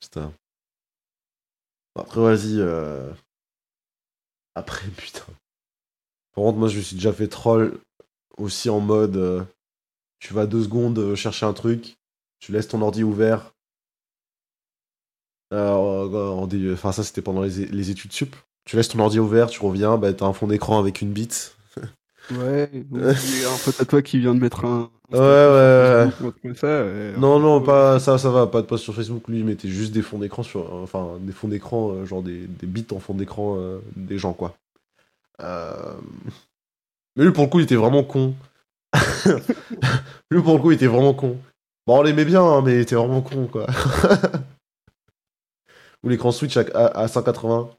[0.00, 0.32] Putain.
[1.94, 2.60] Bon, Après, vas-y.
[2.60, 3.10] euh,
[4.54, 5.22] Après, putain.
[6.36, 7.80] Par contre, moi, je me suis déjà fait troll
[8.38, 9.44] aussi en mode, euh,
[10.20, 11.96] tu vas deux secondes euh, chercher un truc,
[12.40, 13.54] tu laisses ton ordi ouvert.
[15.52, 18.34] Euh, Enfin, ça, c'était pendant les, les études sup.
[18.64, 21.56] Tu laisses ton ordi ouvert, tu reviens, bah, t'as un fond d'écran avec une bite.
[22.30, 24.90] Ouais, un pote à toi qui vient de mettre un.
[25.12, 27.14] Ouais, ouais, comme ça, ouais.
[27.16, 29.28] Non, non, pas ça, ça va, pas de post sur Facebook.
[29.28, 32.66] Lui, il mettait juste des fonds d'écran sur, enfin, des fonds d'écran, genre des, des
[32.66, 34.56] bits en fond d'écran euh, des gens, quoi.
[35.42, 35.94] Euh,
[37.16, 38.34] Mais lui, pour le coup, il était vraiment con.
[40.30, 41.36] lui, pour le coup, il était vraiment con.
[41.86, 43.66] Bon, on l'aimait bien, hein, mais il était vraiment con, quoi.
[46.02, 47.70] Ou l'écran Switch à, à- à 180.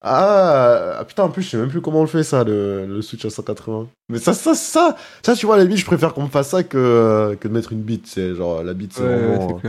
[0.00, 2.86] Ah, ah, putain, en plus, je sais même plus comment on le fait, ça, le,
[2.86, 3.88] le switch à 180.
[4.08, 6.50] Mais ça, ça, ça, ça, tu vois, à la limite, je préfère qu'on me fasse
[6.50, 8.06] ça que, que de mettre une bite.
[8.06, 9.60] C'est genre, la bite, c'est Ouais, ouais, vraiment,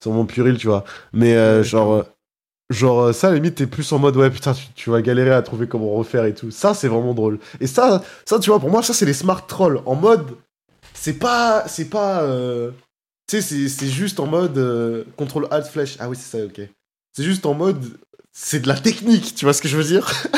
[0.00, 0.84] c'est vraiment tu vois.
[1.12, 2.02] Mais euh, genre, euh,
[2.70, 5.66] genre, euh, ça, limite, t'es plus en mode, ouais, putain, tu, vas galérer à trouver
[5.66, 6.50] comment refaire et tout.
[6.50, 7.38] Ça, c'est vraiment drôle.
[7.60, 9.80] Et ça, ça, tu vois, pour moi, ça, c'est les smart trolls.
[9.86, 10.36] En mode,
[10.94, 12.70] c'est pas, c'est pas, euh,
[13.28, 15.04] tu sais, c'est- juste en mode euh,
[15.50, 15.96] alt flèche.
[16.00, 16.60] Ah oui, c'est ça, ok.
[17.12, 17.84] C'est juste en mode,
[18.32, 20.10] c'est de la technique, tu vois ce que je veux dire?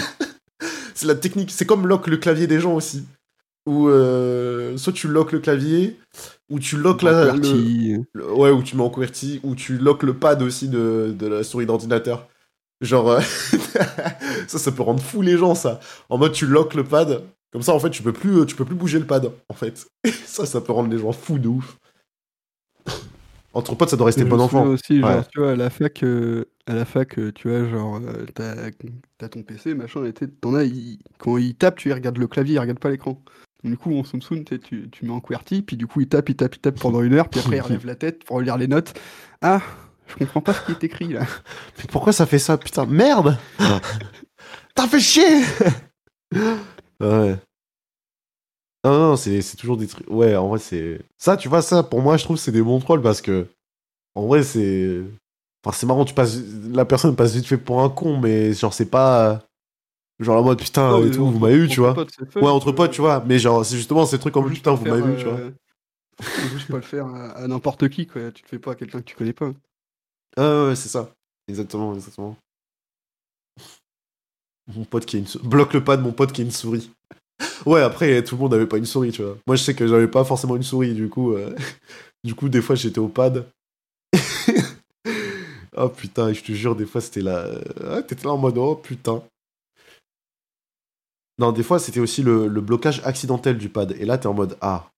[0.94, 1.52] C'est la technique.
[1.52, 3.06] C'est comme lock le clavier des gens aussi.
[3.66, 5.96] Ou euh, soit tu lock le clavier,
[6.50, 9.78] ou tu lock la, le, QWERTY, le- ouais, ou tu mets en QWERTY, ou tu
[9.78, 12.26] lock le pad aussi de, de la souris d'ordinateur.
[12.80, 13.20] Genre, euh,
[14.46, 15.80] ça, ça peut rendre fou les gens, ça.
[16.08, 17.22] En mode, tu lock le pad,
[17.52, 19.54] comme ça, en fait, tu peux plus, euh, tu peux plus bouger le pad, en
[19.54, 19.86] fait.
[20.26, 21.76] ça, ça peut rendre les gens fous de ouf.
[23.54, 24.66] Entre potes, ça doit rester bon enfant.
[24.66, 25.22] aussi, genre, Ouais.
[25.32, 28.00] tu vois, à la fac, euh, à la fac, euh, tu vois, genre,
[28.34, 32.54] t'as ton PC, machin, et t'en as, il- quand il tape, tu regardes le clavier,
[32.54, 33.20] il regarde pas l'écran.
[33.64, 36.28] Du coup, en Soum, t'sais, tu, tu mets en QWERTY, puis du coup, il tape,
[36.28, 38.56] il tape, il tape pendant une heure, puis après, il relève la tête pour relire
[38.56, 38.94] les notes.
[39.42, 39.60] Ah,
[40.06, 41.20] je comprends pas ce qui est écrit, là.
[41.78, 43.36] Mais pourquoi ça fait ça, putain Merde
[44.74, 45.42] T'as fait chier
[47.00, 47.36] Ouais.
[48.84, 50.08] Non, non, c'est c'est toujours des trucs.
[50.08, 51.00] Ouais, en vrai, c'est.
[51.16, 53.46] Ça, tu vois, ça, pour moi, je trouve, c'est des bons trolls parce que.
[54.14, 55.02] En vrai, c'est.
[55.64, 56.38] Enfin, c'est marrant, tu passes.
[56.70, 59.42] La personne passe vite fait pour un con, mais genre, c'est pas.
[60.20, 61.94] Genre, la mode, putain, Non, et tout, vous m'avez eu, tu vois.
[61.94, 63.22] potes, c'est fun, Ouais, entre tu potes, tu vois.
[63.26, 65.34] Mais genre, c'est justement ces trucs comme juste putain, pas vous m'avez vu, tu vois.
[65.34, 65.50] euh,
[66.20, 68.30] Faut juste pas le faire à, à n'importe qui, quoi.
[68.32, 69.52] Tu le fais pas à quelqu'un que tu connais pas.
[70.36, 71.10] Ah ouais, c'est ça.
[71.48, 72.36] Exactement, exactement.
[74.74, 75.46] Mon pote qui a une souris.
[75.48, 76.90] Bloque le pad, mon pote qui a une souris.
[77.66, 79.36] Ouais, après, tout le monde n'avait pas une souris, tu vois.
[79.46, 81.54] Moi, je sais que j'avais pas forcément une souris, du coup, euh,
[82.24, 83.46] du coup, des fois, j'étais au pad.
[85.76, 87.46] oh putain, je te jure, des fois, c'était là.
[87.84, 89.22] Ah, T'étais là en mode, oh putain.
[91.38, 93.92] Non, des fois, c'était aussi le, le blocage accidentel du pad.
[93.98, 94.90] Et là, t'es en mode, ah.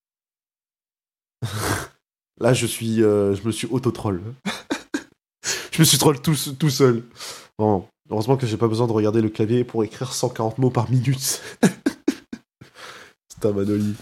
[2.40, 3.02] là, je suis.
[3.02, 4.20] euh, je me suis auto-troll.
[5.72, 7.02] je me suis troll tout, tout seul.
[7.58, 7.88] Vraiment.
[8.10, 11.40] Heureusement que j'ai pas besoin de regarder le clavier pour écrire 140 mots par minute.
[13.28, 13.94] C'est un Manoli.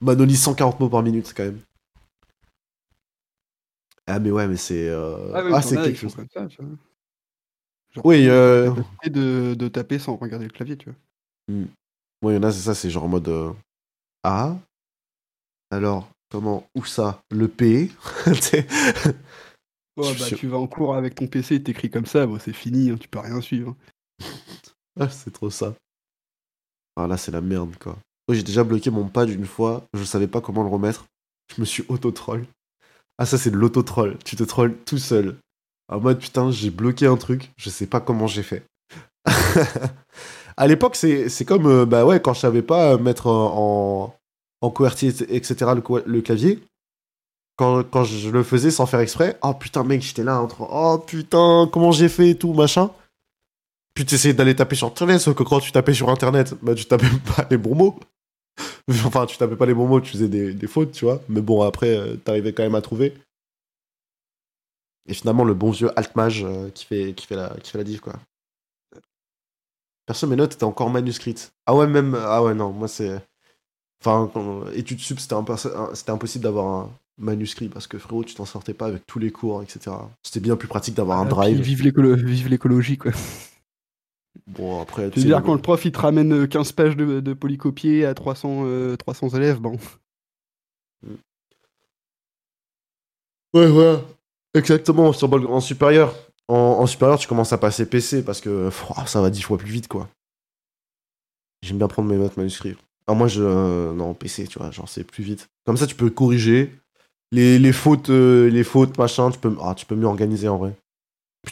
[0.00, 1.60] Manoli 140 mots par minute, quand même.
[4.06, 4.88] Ah, mais ouais, mais c'est.
[4.88, 6.14] euh, Ah, t'en c'est quelque chose.
[6.14, 6.76] comme ça, tu vois.
[7.94, 8.70] Genre, Oui, euh,
[9.06, 10.98] de, de taper sans regarder le clavier, tu vois.
[11.48, 13.28] Moi, il y en a, c'est ça, c'est genre en mode.
[13.28, 13.52] euh,
[14.22, 14.56] Ah
[15.70, 17.90] Alors, comment Où ça Le P?
[19.98, 22.90] Je bah, tu vas en cours avec ton PC, t'écris comme ça, bon, c'est fini,
[22.90, 23.74] hein, tu peux rien suivre.
[24.98, 25.74] Ah, c'est trop ça.
[26.96, 27.98] Ah là, c'est la merde, quoi.
[28.26, 31.04] Moi, j'ai déjà bloqué mon pad une fois, je savais pas comment le remettre.
[31.54, 32.46] Je me suis auto-troll.
[33.18, 34.16] Ah, ça, c'est de l'auto-troll.
[34.24, 35.36] Tu te trolls tout seul.
[35.88, 38.64] En mode, putain, j'ai bloqué un truc, je sais pas comment j'ai fait.
[40.56, 44.12] à l'époque, c'est comme, euh, bah ouais, quand je savais pas euh, mettre en,
[44.62, 45.72] en, en QWERTY, etc.,
[46.06, 46.62] le, clavier,
[47.56, 50.98] quand, quand je le faisais sans faire exprès, oh putain, mec, j'étais là entre, oh
[50.98, 52.90] putain, comment j'ai fait et tout, machin.
[53.94, 56.74] Puis tu essayais d'aller taper sur Internet, sauf que quand tu tapais sur Internet, bah
[56.74, 58.00] tu tapais pas les bons mots.
[58.88, 61.20] Enfin, tu tapais pas les bons mots, tu faisais des, des fautes, tu vois.
[61.28, 63.14] Mais bon, après, euh, t'arrivais quand même à trouver.
[65.08, 67.84] Et finalement, le bon vieux Altmage euh, qui, fait, qui, fait la, qui fait la
[67.84, 68.14] diff, quoi.
[70.06, 71.50] Perso, mes notes étaient encore manuscrites.
[71.66, 72.16] Ah ouais, même.
[72.18, 73.20] Ah ouais, non, moi c'est.
[74.00, 78.74] Enfin, quand- études sup, c'était impossible d'avoir un manuscrit parce que frérot, tu t'en sortais
[78.74, 79.96] pas avec tous les cours, etc.
[80.22, 81.60] C'était bien plus pratique d'avoir un Ah, drive.
[81.60, 83.12] Vive l'écolo- vive l'écologie, quoi.
[84.46, 86.46] Bon, après, Je tu veux sais, dire, le- quand le prof il te ramène euh,
[86.46, 89.76] 15 pages de, de polycopier à 300, euh, 300 élèves, bon.
[93.54, 93.98] Ouais, ouais.
[94.54, 96.14] Exactement, sur en supérieur.
[96.48, 99.70] En, supérieur, tu commences à passer PC parce que ah, ça va dix fois plus
[99.70, 100.08] vite, quoi.
[101.62, 102.76] J'aime bien prendre mes notes manuscrits.
[103.06, 103.42] Alors moi, je...
[103.42, 105.48] euh, non, PC, tu vois, genre, c'est plus vite.
[105.64, 106.72] Comme ça, tu peux corriger.
[107.32, 110.58] Les, les fautes, euh, les fautes, machin, tu peux, ah, tu peux mieux organiser, en
[110.58, 110.76] vrai.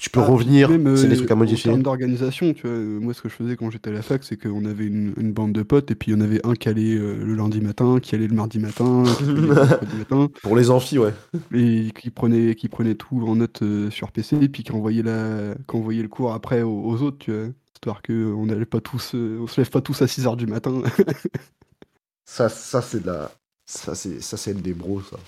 [0.00, 1.70] Tu peux Ah, revenir, c'est des euh, trucs à modifier.
[1.70, 4.02] En termes d'organisation, tu vois, euh, moi ce que je faisais quand j'étais à la
[4.02, 6.44] fac, c'est qu'on avait une, une bande de potes et puis il y en avait
[6.44, 9.54] un qui allait euh, le lundi matin, qui allait le mardi matin, qui allait le
[9.54, 11.14] mercredi matin, Pour les amphis, ouais.
[11.54, 15.02] et qui prenait, qui prenait tout en note euh, sur PC et puis qui envoyait,
[15.02, 18.80] la, qui envoyait le cours après aux, aux autres, tu vois, histoire qu'on n'allait pas
[18.80, 20.82] tous, euh, on se lève pas tous à 6h du matin.
[22.26, 23.30] Ça, ça c'est de la...
[23.66, 25.18] Ça, c'est ça, c'est des bros, ça.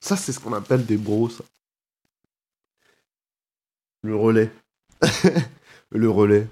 [0.00, 1.44] Ça, c'est ce qu'on appelle des bros, ça.
[4.04, 4.50] Le relais.
[5.90, 6.46] le relais.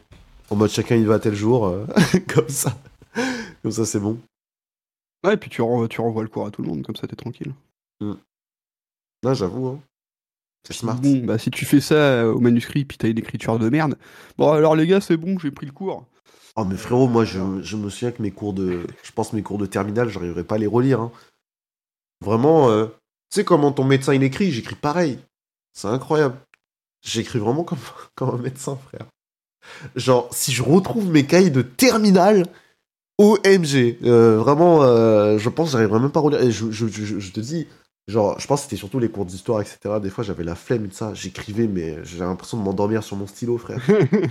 [0.51, 1.87] En mode chacun il va à tel jour, euh,
[2.35, 2.77] comme ça.
[3.63, 4.19] Comme ça, c'est bon.
[5.25, 7.07] ouais, et puis tu, renvoies, tu renvoies le cours à tout le monde, comme ça
[7.07, 7.53] t'es tranquille.
[9.23, 9.69] Là, j'avoue.
[9.69, 9.81] Hein.
[10.67, 10.97] C'est smart.
[10.97, 13.99] Bon, bah si tu fais ça euh, au manuscrit puis t'as une écriture de merde.
[14.39, 16.07] Bon alors les gars, c'est bon, j'ai pris le cours.
[16.57, 18.87] Oh mais frérot, moi je, je me souviens que mes cours de.
[19.03, 21.01] Je pense mes cours de terminale, j'arriverais pas à les relire.
[21.01, 21.13] hein.
[22.21, 22.87] Vraiment, euh,
[23.31, 25.19] tu sais comment ton médecin il écrit, j'écris pareil.
[25.73, 26.37] C'est incroyable.
[27.03, 27.79] J'écris vraiment comme,
[28.15, 29.07] comme un médecin, frère.
[29.95, 32.47] Genre, si je retrouve mes cahiers de terminale,
[33.19, 33.99] OMG.
[34.05, 36.43] Euh, vraiment, euh, je pense que j'arriverais même pas à relire.
[36.43, 37.67] Et je, je, je, je te dis,
[38.09, 40.01] genre, je pense que c'était surtout les cours d'histoire, etc.
[40.03, 41.15] Des fois, j'avais la flemme et tout ça.
[41.15, 43.81] J'écrivais, mais j'ai l'impression de m'endormir sur mon stylo, frère.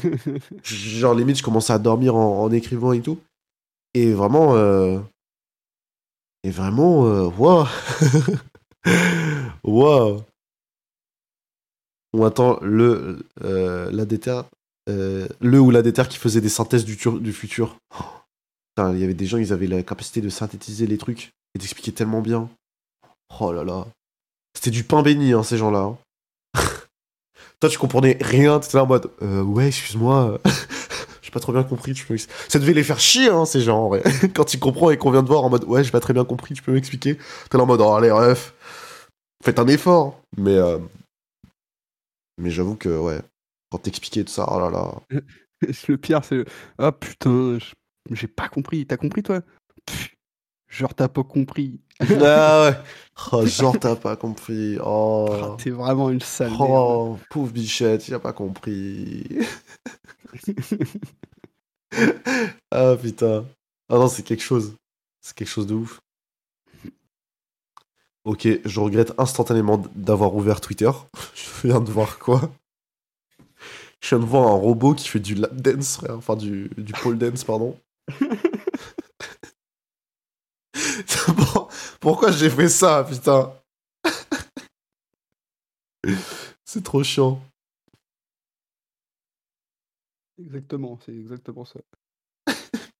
[0.63, 3.19] Genre, limite, je commençais à dormir en, en écrivant et tout.
[3.93, 4.99] Et vraiment, euh...
[6.43, 7.67] et vraiment, waouh,
[9.63, 10.23] waouh.
[12.13, 13.91] Ou attends, le, euh,
[14.89, 17.77] euh, le ou la déter qui faisait des synthèses du, tur- du futur.
[18.77, 21.91] Il y avait des gens, ils avaient la capacité de synthétiser les trucs et d'expliquer
[21.91, 22.49] tellement bien.
[23.39, 23.85] Oh là là.
[24.55, 25.79] C'était du pain béni, hein, ces gens-là.
[25.79, 25.97] hein.
[27.59, 30.39] Toi, tu comprenais rien, t'étais là en mode, euh, ouais, excuse-moi.
[31.21, 33.85] J'ai pas trop bien compris, tu peux Ça devait les faire chier, hein, ces gens,
[33.85, 34.03] en vrai.
[34.33, 36.25] Quand tu comprends et qu'on vient de voir en mode, ouais, j'ai pas très bien
[36.25, 37.17] compris, tu peux m'expliquer.
[37.49, 38.53] T'es là en mode, oh, allez, ref.
[39.43, 40.19] Faites un effort.
[40.37, 40.79] Mais, euh,
[42.41, 43.21] mais j'avoue que, ouais,
[43.71, 45.01] quand t'expliquais tout ça, oh là là.
[45.87, 46.43] le pire, c'est.
[46.77, 47.57] Ah putain,
[48.09, 48.85] j'ai pas compris.
[48.85, 49.41] T'as compris toi?
[49.85, 50.15] Pff,
[50.71, 51.81] Genre t'as pas compris.
[51.99, 52.77] ah ouais.
[53.33, 54.77] Oh, genre, t'as pas compris.
[54.81, 55.27] Oh.
[55.29, 56.49] Ah, T'es vraiment une sale.
[56.51, 56.65] merde.
[56.69, 59.25] Oh, pauvre bichette, il a pas compris.
[62.71, 63.45] ah putain.
[63.89, 64.75] Ah non, c'est quelque chose.
[65.19, 65.99] C'est quelque chose de ouf.
[68.23, 70.91] Ok, je regrette instantanément d'avoir ouvert Twitter.
[71.35, 72.51] Je viens de voir quoi?
[74.01, 76.17] Je viens de voir un robot qui fait du lap dance, frère.
[76.17, 77.77] Enfin, du, du pole dance, pardon.
[81.35, 81.69] Pour-
[81.99, 83.53] Pourquoi j'ai fait ça, putain?
[86.65, 87.41] C'est trop chiant.
[90.39, 91.79] Exactement, c'est exactement ça.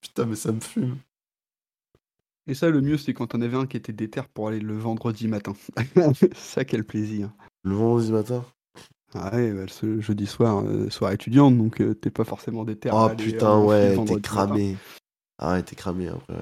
[0.01, 0.97] Putain, mais ça me fume.
[2.51, 4.77] Et ça, le mieux, c'est quand on avait un qui était déter pour aller le
[4.77, 5.53] vendredi matin.
[6.35, 7.31] ça, quel plaisir.
[7.63, 8.43] Le vendredi matin?
[9.13, 12.89] Ah ouais, bah, ce jeudi soir, euh, soirée étudiante, donc euh, t'es pas forcément déter.
[12.91, 14.19] Oh putain, euh, ouais, t'es matin.
[14.21, 14.75] cramé.
[15.37, 16.35] Ah ouais, t'es cramé après.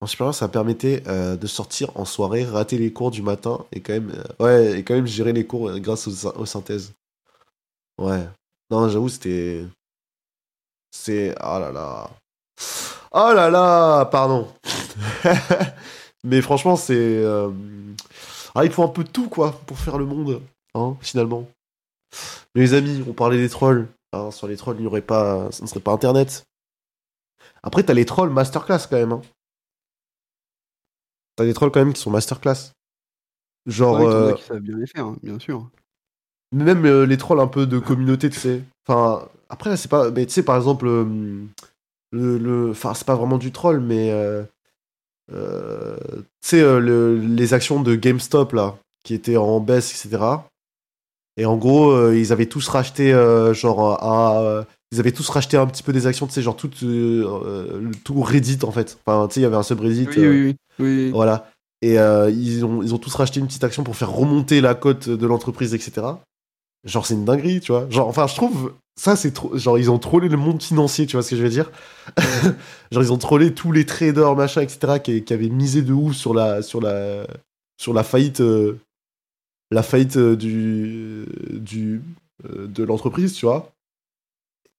[0.00, 3.80] En supérieur, ça permettait euh, de sortir en soirée, rater les cours du matin et
[3.80, 6.92] quand même, ouais, et quand même gérer les cours grâce aux, sy- aux synthèses.
[8.00, 8.28] Ouais.
[8.70, 9.64] Non, j'avoue, c'était.
[10.92, 11.34] C'est.
[11.42, 12.10] Oh là là.
[13.18, 14.46] Oh là là, pardon.
[16.24, 16.94] Mais franchement, c'est.
[16.96, 17.50] euh,
[18.54, 20.42] Ah, il faut un peu de tout, quoi, pour faire le monde,
[20.74, 21.48] hein, finalement.
[22.54, 23.88] Mais les amis, on parlait des trolls.
[24.12, 25.50] Hein, sans les trolls, il n'y aurait pas.
[25.50, 26.44] Ça ne serait pas Internet.
[27.62, 29.12] Après, t'as les trolls masterclass quand même.
[29.12, 29.22] Hein.
[31.36, 32.72] T'as des trolls quand même qui sont masterclass.
[33.66, 33.96] Genre.
[33.98, 35.68] a euh, qui savent bien les faire, hein, bien sûr.
[36.52, 38.62] mais même euh, les trolls un peu de communauté, tu sais.
[38.86, 40.10] Enfin, après, là, c'est pas.
[40.10, 40.86] Mais tu sais, par exemple,
[42.12, 42.38] le.
[42.38, 44.10] le- Enfin, c'est pas vraiment du troll, mais.
[44.10, 44.42] euh,
[45.32, 45.96] euh,
[46.42, 50.22] tu sais, euh, le- les actions de GameStop, là, qui étaient en baisse, etc.
[51.36, 53.10] Et en gros, ils avaient tous racheté,
[53.52, 54.64] genre, à.
[54.90, 56.70] ils avaient tous racheté un petit peu des actions, tu sais, genre tout,
[58.04, 58.98] tout Reddit, en fait.
[59.04, 60.06] Enfin, tu sais, il y avait un subreddit.
[60.08, 60.56] Oui, oui, oui.
[60.78, 61.10] oui.
[61.10, 61.50] voilà.
[61.82, 65.10] Et ils, ont, ils ont tous racheté une petite action pour faire remonter la cote
[65.10, 66.06] de l'entreprise, etc.
[66.84, 67.86] Genre, c'est une dinguerie, tu vois.
[67.90, 69.56] Genre, enfin, je trouve, ça, c'est trop.
[69.56, 71.70] Genre, ils ont trollé le monde financier, tu vois ce que je veux dire?
[72.90, 76.14] Genre, ils ont trollé tous les traders, machin, etc., qui, qui avaient misé de ouf
[76.14, 77.26] sur la, sur la,
[77.76, 78.78] sur la faillite, euh,
[79.70, 82.00] la faillite euh, du, du,
[82.48, 83.72] euh, de l'entreprise, tu vois.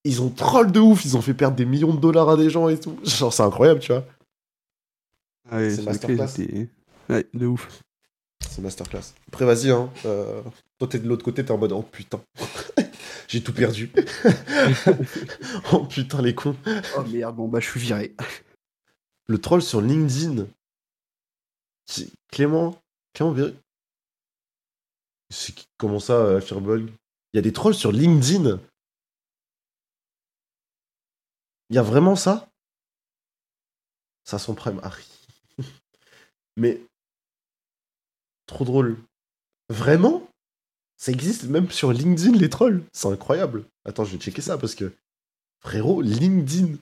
[0.03, 2.49] Ils ont troll de ouf, ils ont fait perdre des millions de dollars à des
[2.49, 2.97] gens et tout.
[3.03, 4.03] Genre, c'est incroyable, tu vois.
[5.51, 6.27] Ah ouais, c'est masterclass.
[6.27, 6.69] c'était-
[7.09, 7.81] Ouais, de ouf.
[8.49, 9.13] C'est masterclass.
[9.27, 9.89] Après, vas-y, hein.
[10.03, 12.19] toi, t'es de l'autre côté, t'es en mode oh putain,
[13.27, 13.91] j'ai tout perdu.
[15.73, 16.55] oh putain, les cons.
[16.97, 18.15] Oh merde, bon bah je suis viré.
[19.27, 20.47] Le troll sur LinkedIn.
[22.29, 22.81] Clément
[23.13, 23.55] Clément Véry
[25.29, 26.89] C'est Comment ça, euh, Firebug?
[27.33, 28.59] Il y a des trolls sur LinkedIn
[31.69, 32.49] Il y a vraiment ça?
[34.23, 35.05] Ça son prime, Harry.
[36.57, 36.81] Mais.
[38.45, 38.97] Trop drôle.
[39.69, 40.27] Vraiment?
[40.97, 43.65] Ça existe même sur LinkedIn, les trolls C'est incroyable.
[43.85, 44.91] Attends, je vais checker ça parce que.
[45.61, 46.75] Frérot, LinkedIn.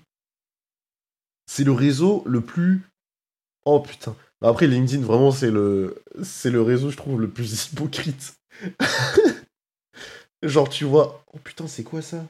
[1.48, 2.82] C'est le réseau le plus.
[3.66, 4.16] Oh putain.
[4.42, 6.02] Bah, Après, LinkedIn, vraiment, c'est le.
[6.24, 8.36] C'est le réseau, je trouve, le plus hypocrite.
[10.44, 11.24] Genre, tu vois.
[11.34, 12.26] Oh putain, c'est quoi ça?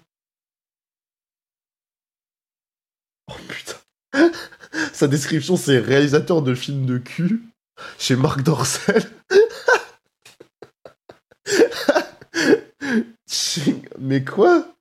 [3.28, 3.78] Oh putain.
[4.94, 7.44] Sa description, c'est réalisateur de films de cul
[8.00, 9.04] chez Marc Dorcel.
[14.06, 14.72] Mais quoi?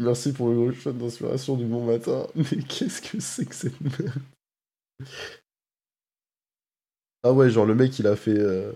[0.00, 2.26] Merci pour le shot d'inspiration du bon matin.
[2.34, 4.22] Mais qu'est-ce que c'est que cette merde?
[7.22, 8.72] Ah ouais, genre le mec il a fait euh,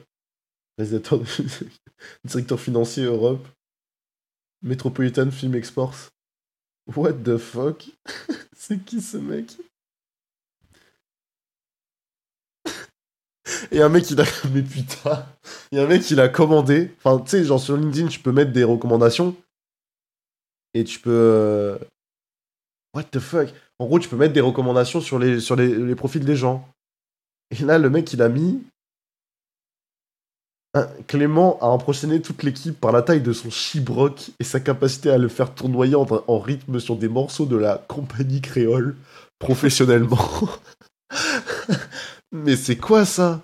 [0.79, 3.45] directeur financier Europe,
[4.63, 6.11] Metropolitan Film Exports.
[6.95, 7.91] What the fuck?
[8.57, 9.57] C'est qui ce mec?
[13.71, 15.27] Et un mec il a mais putain,
[15.73, 16.91] un mec il a commandé.
[16.99, 19.37] Enfin tu sais genre sur LinkedIn tu peux mettre des recommandations
[20.75, 21.79] et tu peux euh,
[22.95, 23.49] What the fuck?
[23.79, 25.57] En gros tu peux mettre des recommandations sur les sur
[25.97, 26.69] profils des gens.
[27.51, 28.63] Et là le mec il a mis
[31.09, 35.19] Clément a impressionné toute l'équipe par la taille de son chibroc et sa capacité à
[35.19, 38.95] le faire tournoyer en rythme sur des morceaux de la compagnie créole
[39.41, 40.29] professionnellement.
[42.33, 43.43] Mais c'est quoi ça?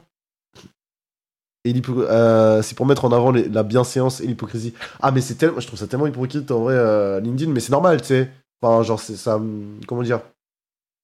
[1.67, 4.73] Et euh, C'est pour mettre en avant les- la bienséance et l'hypocrisie.
[5.03, 7.73] Ah mais c'est tellement, je trouve ça tellement hypocrite en vrai euh, LinkedIn, mais c'est
[7.73, 8.31] normal, tu sais.
[8.62, 10.21] Enfin genre ça, me- comment dire?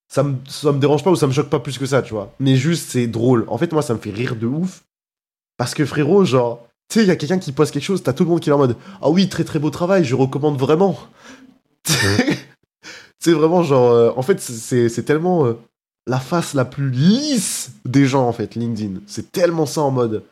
[0.09, 2.13] Ça me, ça me dérange pas ou ça me choque pas plus que ça, tu
[2.15, 2.33] vois.
[2.39, 3.45] Mais juste c'est drôle.
[3.49, 4.85] En fait moi ça me fait rire de ouf
[5.59, 8.13] parce que frérot, genre, tu sais, il y a quelqu'un qui poste quelque chose, t'as
[8.13, 10.59] tout le monde qui est en mode Ah oui, très très beau travail, je recommande
[10.59, 10.97] vraiment.
[13.19, 13.91] c'est vraiment genre.
[13.93, 15.55] euh, en fait, c'est c'est tellement euh,
[16.07, 19.01] la face la plus lisse des gens, en fait, LinkedIn.
[19.07, 20.25] C'est tellement ça en mode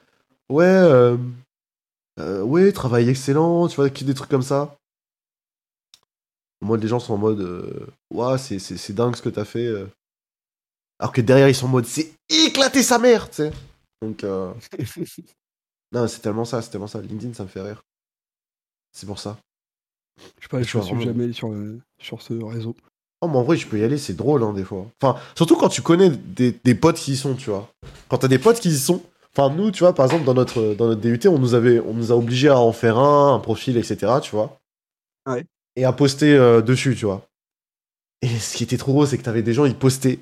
[0.50, 1.16] Ouais, euh,
[2.18, 4.76] euh, ouais, travail excellent, tu vois, des trucs comme ça.
[6.60, 8.58] Moi, les gens sont en mode euh, Ouah, c'est-
[8.92, 9.64] dingue ce que t'as fait.
[9.64, 9.86] euh.
[10.98, 13.52] Alors que derrière, ils sont en mode C'est éclater sa mère, tu sais.
[14.02, 14.24] Donc.
[15.92, 17.00] non, c'est tellement ça, c'est tellement ça.
[17.00, 17.82] LinkedIn, ça me fait rire.
[18.92, 19.38] C'est pour ça.
[20.38, 21.54] Je sais pas, Je suis jamais sur,
[22.00, 22.76] sur ce réseau.
[23.22, 24.86] Oh, mais en vrai, je peux y aller, c'est drôle, hein, des fois.
[25.00, 27.70] Enfin, surtout quand tu connais des, des potes qui y sont, tu vois.
[28.08, 29.02] Quand t'as des potes qui y sont.
[29.36, 31.94] Enfin, nous, tu vois, par exemple, dans notre, dans notre DUT, on nous, avait, on
[31.94, 34.58] nous a obligés à en faire un, un profil, etc., tu vois.
[35.26, 35.44] Ouais.
[35.76, 37.22] Et à poster euh, dessus, tu vois.
[38.22, 40.18] Et ce qui était trop gros, c'est que t'avais des gens, ils postaient.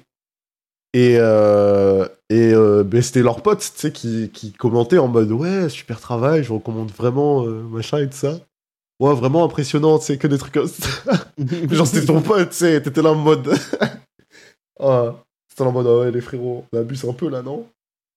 [0.94, 5.30] Et, euh, et euh, ben, c'était leurs potes, tu sais, qui, qui commentaient en mode
[5.32, 8.38] Ouais, super travail, je recommande vraiment, euh, machin et tout ça.
[9.00, 10.88] Ouais, vraiment impressionnant, tu sais, que des trucs comme ça.
[11.70, 13.48] Genre, c'était ton pote, tu sais, t'étais là en mode.
[14.80, 15.14] ah,
[15.48, 17.66] c'était là en mode, ah ouais, les frérots, on abuse un peu là, non?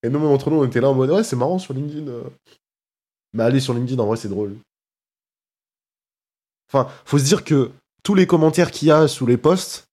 [0.04, 2.08] Et nous, entre nous, on était là en mode, ouais, c'est marrant sur LinkedIn.
[2.08, 2.24] euh.
[3.34, 4.58] Mais allez sur LinkedIn, en vrai, c'est drôle.
[6.68, 7.72] Enfin, faut se dire que
[8.04, 9.86] tous les commentaires qu'il y a sous les posts.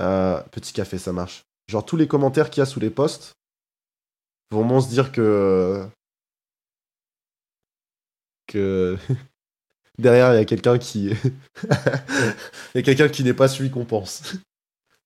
[0.00, 1.42] euh, petit café, ça marche.
[1.68, 3.32] Genre, tous les commentaires qu'il y a sous les posts.
[4.52, 5.86] Faut vraiment se dire que.
[8.46, 8.96] Que.
[9.98, 11.10] Derrière, il y a quelqu'un qui.
[12.74, 14.22] Il y a quelqu'un qui n'est pas celui qu'on pense.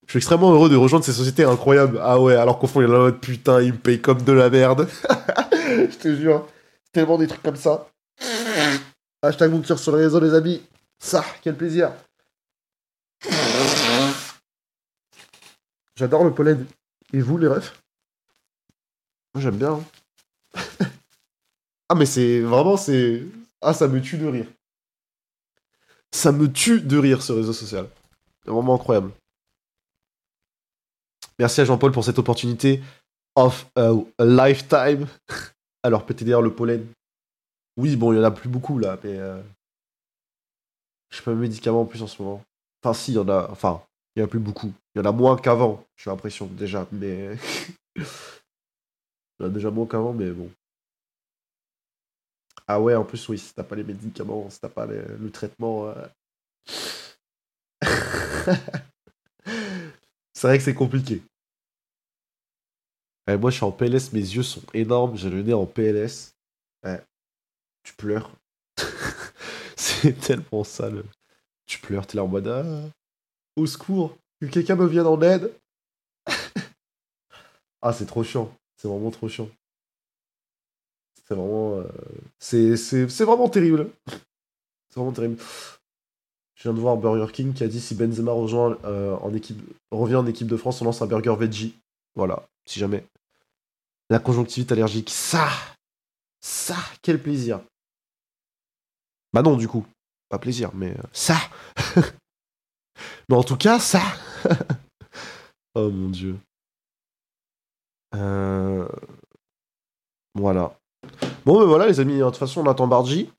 [0.06, 1.98] Je suis extrêmement heureux de rejoindre ces sociétés incroyables.
[2.02, 4.22] Ah ouais, alors qu'au fond, il y en a l'autre, putain, il me paye comme
[4.22, 4.88] de la merde.
[5.52, 6.46] Je te jure.
[6.92, 7.88] Tellement des trucs comme ça.
[9.22, 10.62] Hashtag Mounture sur les réseaux, les amis.
[10.98, 11.92] Ça, quel plaisir.
[15.96, 16.66] J'adore le pollen.
[17.12, 17.80] Et vous, les refs?
[19.34, 19.74] Moi, j'aime bien.
[19.74, 19.84] hein.
[21.88, 23.22] ah, mais c'est vraiment, c'est.
[23.60, 24.46] Ah, ça me tue de rire.
[26.10, 27.88] Ça me tue de rire, ce réseau social.
[28.44, 29.12] C'est vraiment incroyable.
[31.42, 32.80] Merci à Jean-Paul pour cette opportunité
[33.34, 33.90] of a,
[34.20, 35.08] lifetime.
[35.82, 36.86] Alors, PTDR, le pollen.
[37.76, 39.18] Oui, bon, il y en a plus beaucoup là, mais.
[39.18, 39.42] Euh...
[41.10, 42.44] Je sais pas, médicaments en plus en ce moment.
[42.80, 43.48] Enfin, si, il y en a.
[43.50, 43.82] Enfin,
[44.14, 44.72] il y en a plus beaucoup.
[44.94, 47.36] Il y en a moins qu'avant, j'ai l'impression, déjà, mais.
[47.96, 48.04] il
[49.40, 50.48] y en a déjà moins qu'avant, mais bon.
[52.68, 55.88] Ah ouais, en plus, oui, si t'as pas les médicaments, si t'as pas le traitement.
[55.88, 56.06] euh.
[60.32, 61.20] c'est vrai que c'est compliqué.
[63.28, 66.34] Ouais, moi, je suis en PLS, mes yeux sont énormes, j'ai le nez en PLS.
[66.84, 67.00] Ouais.
[67.84, 68.32] Tu pleures.
[69.76, 71.04] c'est tellement ça, le...
[71.66, 72.64] Tu pleures, t'es là en mode ah,
[73.56, 75.52] Au secours, que quelqu'un me vienne en aide.
[77.82, 78.52] ah, c'est trop chiant.
[78.76, 79.48] C'est vraiment trop chiant.
[81.28, 81.78] C'est vraiment.
[81.78, 81.88] euh,
[82.38, 83.90] C'est vraiment terrible.
[84.88, 85.38] C'est vraiment terrible.
[86.56, 89.16] Je viens de voir Burger King qui a dit si Benzema rejoint, euh,
[89.90, 91.74] revient en équipe de France, on lance un burger veggie.
[92.14, 93.06] Voilà, si jamais.
[94.10, 95.48] La conjonctivite allergique, ça
[96.40, 97.60] Ça, quel plaisir
[99.32, 99.86] Bah non, du coup.
[100.28, 101.36] Pas plaisir, mais euh, ça
[103.28, 104.00] Mais en tout cas, ça
[105.74, 106.38] Oh mon dieu.
[108.14, 108.86] Euh...
[110.34, 110.78] Voilà.
[111.44, 112.18] Bon, ben voilà, les amis.
[112.18, 113.30] De toute façon, on attend Bargy.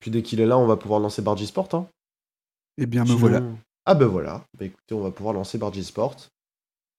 [0.00, 1.68] Puis dès qu'il est là, on va pouvoir lancer Bargy Sport.
[1.72, 1.88] Hein.
[2.76, 3.42] Eh bien, me Sinon- voilà.
[3.86, 4.44] Ah ben voilà.
[4.58, 6.16] Bah écoutez, on va pouvoir lancer Bargy Sport.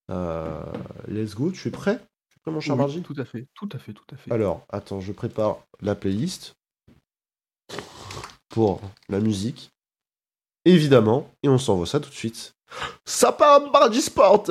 [0.09, 0.61] Euh,
[1.07, 1.51] let's go.
[1.51, 1.99] Tu es prêt?
[2.29, 4.31] Tu es prêt, mon cher Oui, tout à fait, tout à fait, tout à fait.
[4.31, 6.55] Alors, attends, je prépare la playlist.
[8.49, 9.71] pour la musique.
[10.65, 12.53] Évidemment, et on s'envoie ça tout de suite.
[13.05, 13.61] Ça part
[13.93, 14.43] Sport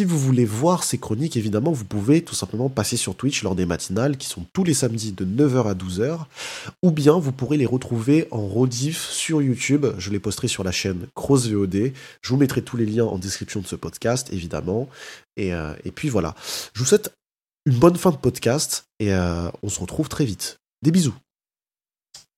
[0.00, 3.54] Si vous voulez voir ces chroniques, évidemment, vous pouvez tout simplement passer sur Twitch lors
[3.54, 6.20] des matinales qui sont tous les samedis de 9h à 12h,
[6.82, 9.84] ou bien vous pourrez les retrouver en rediff sur YouTube.
[9.98, 11.92] Je les posterai sur la chaîne Cross VOD.
[12.22, 14.88] Je vous mettrai tous les liens en description de ce podcast, évidemment.
[15.36, 16.34] Et, euh, et puis voilà.
[16.72, 17.12] Je vous souhaite
[17.66, 20.60] une bonne fin de podcast et euh, on se retrouve très vite.
[20.80, 21.14] Des bisous.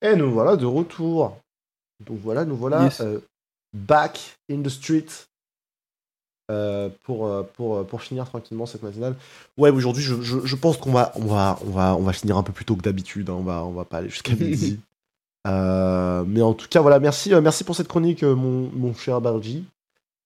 [0.05, 1.39] Et nous voilà de retour.
[2.05, 3.01] Donc voilà, nous voilà Yes.
[3.03, 3.21] euh,
[3.73, 5.07] back in the street
[6.51, 9.15] euh, pour, euh, pour, euh, pour finir tranquillement cette matinale.
[9.57, 12.37] Ouais, aujourd'hui, je, je, je pense qu'on va, on va, on va, on va finir
[12.37, 13.31] un peu plus tôt que d'habitude.
[13.31, 13.37] hein.
[13.39, 14.79] On, va, on va pas aller jusqu'à midi.
[15.47, 19.65] Euh, mais en tout cas, voilà, merci, merci pour cette chronique, mon, mon cher Bargy.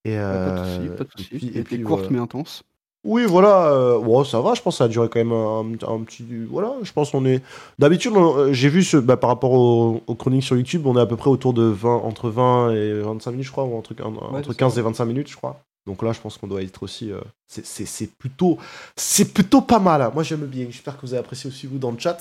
[0.05, 1.37] Et, Pas de soucis, pas de et soucis.
[1.37, 2.63] puis- et puis, courte mais intense.
[3.05, 3.69] Oui, voilà.
[3.73, 6.25] euh, ça va, je pense que ça a duré quand même un, un petit.
[6.51, 7.41] Voilà, je pense qu'on est.
[7.79, 8.13] D'habitude,
[8.51, 11.17] j'ai vu ce, bah, par rapport aux, aux chroniques sur YouTube, on est à peu
[11.17, 13.95] près autour de 20, entre 20 et 25 minutes, je crois, ou un- entre
[14.53, 14.81] c'est 15 ça.
[14.81, 15.61] et 25 minutes, je crois.
[15.87, 17.13] Donc là, je pense qu'on doit être aussi.
[17.13, 18.59] euh, c'est- plutôt,
[18.97, 20.03] c'est plutôt pas mal.
[20.03, 20.11] hein.
[20.13, 20.67] Moi, j'aime bien.
[20.69, 22.19] J'espère que vous avez apprécié aussi vous dans le chat.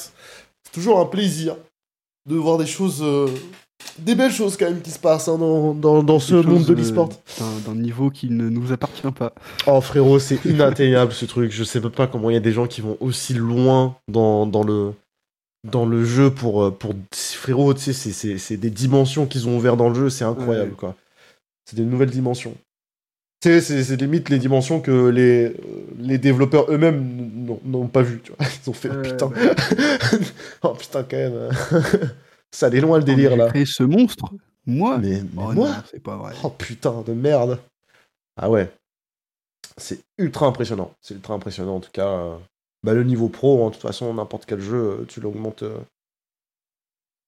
[0.64, 1.56] C'est toujours un plaisir
[2.30, 3.28] de voir des choses, euh,
[4.00, 6.74] des belles choses quand même qui se passent hein, dans, dans, dans ce monde de
[6.74, 7.10] euh, l'e-sport.
[7.40, 9.34] d'un- D'un niveau qui ne nous appartient pas.
[9.68, 11.52] Oh frérot, c'est inatteignable ce truc.
[11.52, 14.46] Je sais même pas comment il y a des gens qui vont aussi loin dans,
[14.48, 14.94] dans le
[15.72, 17.74] dans le jeu pour euh, pour frérot.
[17.74, 20.10] Tu sais, c'est- des dimensions qu'ils ont ouvert dans le jeu.
[20.12, 20.78] C'est incroyable Ouais.
[20.78, 20.96] quoi.
[21.68, 22.56] C'est des nouvelles dimensions.
[23.46, 25.54] Tu sais, c'est c'est limite les dimensions que les
[26.00, 28.20] les développeurs eux-mêmes n'ont- pas vu.
[28.24, 29.30] Tu vois, ils ont fait putain.
[30.64, 31.50] oh putain quand même.
[32.52, 33.50] Ça allait loin le délire là.
[33.50, 34.26] créé ce monstre,
[34.66, 34.98] moi.
[34.98, 35.70] Mais, mais Oh moi.
[35.70, 36.34] non, c'est pas vrai.
[36.44, 37.60] Oh putain de merde.
[38.36, 38.74] Ah ouais.
[39.78, 40.96] C'est ultra impressionnant.
[41.00, 42.40] C'est ultra impressionnant en tout cas.
[42.82, 45.62] Bah, le niveau pro, hein, de toute façon, n'importe quel jeu, euh, tu l'augmentes.
[45.62, 45.78] euh,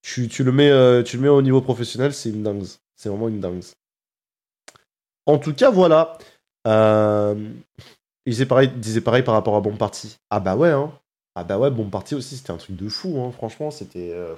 [0.02, 2.64] Tu, tu le mets, euh, tu le mets au niveau professionnel, c'est une dingue.
[2.96, 3.62] C'est vraiment une dingue.
[5.28, 6.18] En tout cas, voilà.
[6.68, 7.36] Euh,
[8.26, 8.32] il
[8.80, 10.18] disait pareil, par rapport à Bon Parti.
[10.30, 10.92] Ah bah ouais, hein.
[11.36, 13.32] Ah bah ouais, Bon Parti aussi, c'était un truc de fou, hein.
[13.32, 14.12] Franchement, c'était.
[14.14, 14.36] euh,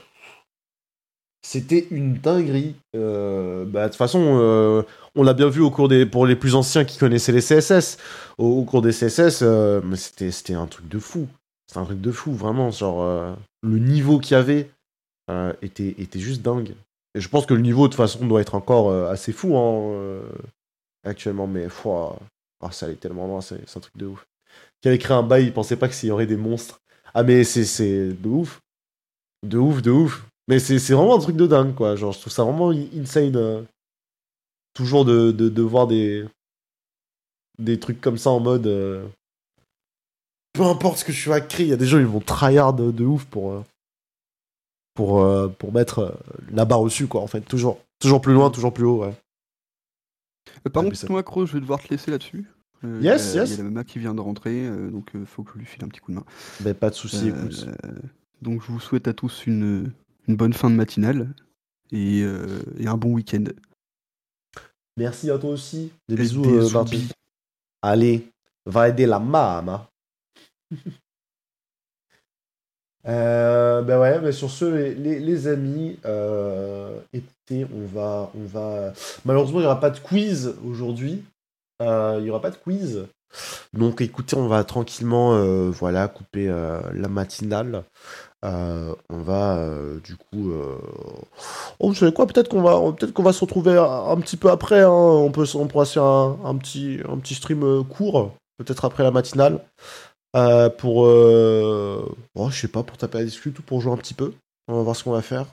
[1.41, 2.75] C'était une dinguerie.
[2.95, 4.83] Euh, bah, de toute façon, euh,
[5.15, 6.05] on l'a bien vu au cours des.
[6.05, 7.97] Pour les plus anciens qui connaissaient les CSS,
[8.37, 9.43] au, cours des CSS,
[9.95, 11.27] c'était un truc de fou.
[11.67, 12.71] C'était un truc de fou, vraiment.
[12.71, 14.71] Genre, le niveau qu'il y avait
[15.61, 16.75] était, était juste dingue.
[17.15, 20.21] Et je pense que le niveau, de toute façon, doit être encore assez fou hein,
[21.03, 22.17] actuellement, mais foi,
[22.61, 24.25] ah, ça allait tellement loin, c'est un truc de ouf.
[24.81, 26.81] Qui avait créé un bail, il pensait pas qu'il y aurait des monstres.
[27.13, 28.61] Ah, mais c'est de ouf.
[29.45, 30.25] De ouf, de ouf.
[30.47, 31.95] Mais c'est vraiment un truc de dingue, quoi.
[31.95, 33.35] Genre, je trouve ça vraiment insane.
[33.35, 33.61] euh,
[34.73, 36.25] toujours de, de, de voir des,
[37.59, 38.67] des trucs comme ça en mode.
[38.67, 39.07] euh,
[40.53, 42.19] peu importe ce que je suis à créer, il y a des gens, ils vont
[42.19, 43.51] tryhard de, ouf pour.
[43.51, 43.63] euh,
[44.95, 45.23] pour,
[45.57, 46.17] pour mettre
[46.51, 47.41] la barre au-dessus, quoi, en fait.
[47.41, 49.13] Toujours, toujours plus loin, toujours plus haut, ouais.
[50.65, 52.45] Euh, Par Ah, contre, ça- moi, Croc, je vais devoir te laisser là-dessus.
[52.83, 53.49] Euh, Yes, yes.
[53.49, 55.59] Il y a la mama qui vient de rentrer, euh, donc il faut que je
[55.59, 56.25] lui file un petit coup de main.
[56.63, 57.67] Mais pas de soucis, Euh, écoute.
[58.41, 59.91] donc je vous souhaite à tous une,
[60.27, 61.33] une bonne fin de matinale
[61.91, 63.43] et, euh, et un bon week-end.
[64.95, 65.91] Merci à toi aussi.
[66.07, 66.97] Des Et bisous, des euh.
[67.81, 68.27] Allez,
[68.65, 69.89] va aider la mama.
[73.07, 78.93] Euh, ben ouais, mais sur ce, les, amis, euh, écoutez, on va, on va.
[79.25, 81.23] Malheureusement, il n'y aura pas de quiz aujourd'hui.
[81.81, 83.05] Euh, il n'y aura pas de quiz.
[83.73, 87.83] Donc, écoutez, on va tranquillement, euh, voilà, couper euh, la matinale.
[88.43, 89.59] Euh, on va,
[90.03, 90.51] du coup.
[91.79, 94.49] Oh, vous savez quoi Peut-être qu'on va, peut-être qu'on va se retrouver un, petit peu
[94.49, 94.81] après.
[94.81, 94.89] hein.
[94.89, 99.59] On peut, on pourra faire un, petit, un petit stream court, peut-être après la matinale.
[100.35, 103.93] Euh, pour, euh, oh, je sais pas, pour taper à la discute ou pour jouer
[103.93, 104.33] un petit peu.
[104.67, 105.45] On va voir ce qu'on va faire.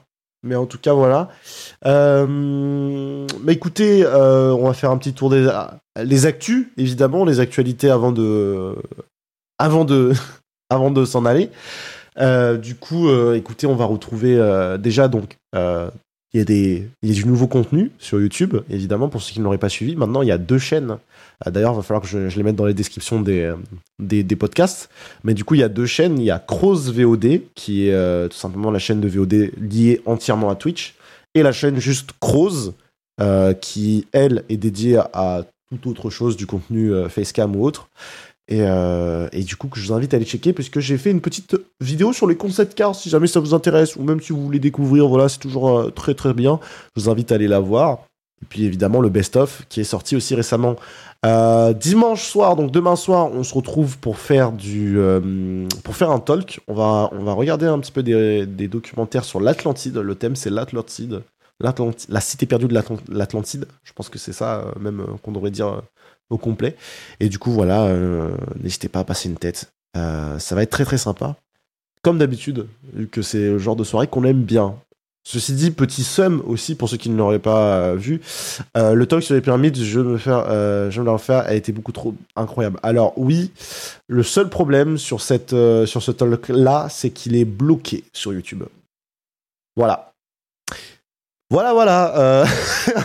[0.43, 1.29] Mais en tout cas, voilà.
[1.85, 5.49] Euh, mais écoutez, euh, on va faire un petit tour des
[6.03, 8.75] les actus, évidemment, les actualités avant de,
[9.57, 10.13] avant de,
[10.69, 11.49] avant de s'en aller.
[12.61, 14.37] Du coup, écoutez, on va retrouver
[14.79, 15.37] déjà donc.
[15.53, 15.89] il
[16.35, 19.39] y, a des, il y a du nouveau contenu sur YouTube, évidemment, pour ceux qui
[19.39, 19.95] ne l'auraient pas suivi.
[19.95, 20.97] Maintenant, il y a deux chaînes.
[21.45, 23.55] Euh, D'ailleurs, il va falloir que je, les mette dans les descriptions des, euh,
[23.99, 24.89] des, podcasts.
[25.23, 26.17] Mais du coup, il y a deux chaînes.
[26.19, 30.01] Il y a Cross VOD, qui est euh, tout simplement la chaîne de VOD liée
[30.05, 30.95] entièrement à Twitch.
[31.35, 32.71] Et la chaîne juste Cross,
[33.61, 37.89] qui, elle, est dédiée à, toute autre chose, du contenu Facecam ou autre.
[38.47, 38.63] Et,
[39.43, 42.25] du coup, je vous invite à aller checker, puisque j'ai fait une petite vidéo sur
[42.25, 45.29] les concept cars, si jamais ça vous intéresse, ou même si vous voulez découvrir, voilà,
[45.29, 46.59] c'est toujours très très bien.
[46.95, 47.99] Je vous invite à aller la voir.
[48.43, 50.75] Et puis évidemment le best-of qui est sorti aussi récemment.
[51.25, 56.11] Euh, dimanche soir, donc demain soir, on se retrouve pour faire du, euh, pour faire
[56.11, 56.59] un talk.
[56.67, 59.97] On va, on va regarder un petit peu des, documentaires sur l'Atlantide.
[59.97, 61.23] Le thème c'est l'Atlantide,
[61.59, 63.65] L'Atlanti- la cité perdue de l'Atlan- l'Atlantide.
[63.83, 65.81] Je pense que c'est ça euh, même qu'on devrait dire
[66.29, 66.75] au complet.
[67.19, 67.91] Et du coup voilà,
[68.61, 69.71] n'hésitez pas à passer une tête.
[69.95, 71.35] Ça va être très très sympa.
[72.03, 74.75] Comme d'habitude, vu que c'est le genre de soirée qu'on aime bien.
[75.29, 78.21] Ceci dit, petit sum aussi pour ceux qui ne l'auraient pas euh, vu.
[78.77, 81.73] Euh, le talk sur les pyramides, je me faire, euh, me le refaire, a été
[81.73, 82.79] beaucoup trop incroyable.
[82.81, 83.51] Alors oui,
[84.07, 85.33] le seul problème sur ce
[86.11, 88.63] talk là, c'est qu'il est bloqué sur YouTube.
[89.75, 90.13] Voilà.
[91.49, 92.45] Voilà, voilà.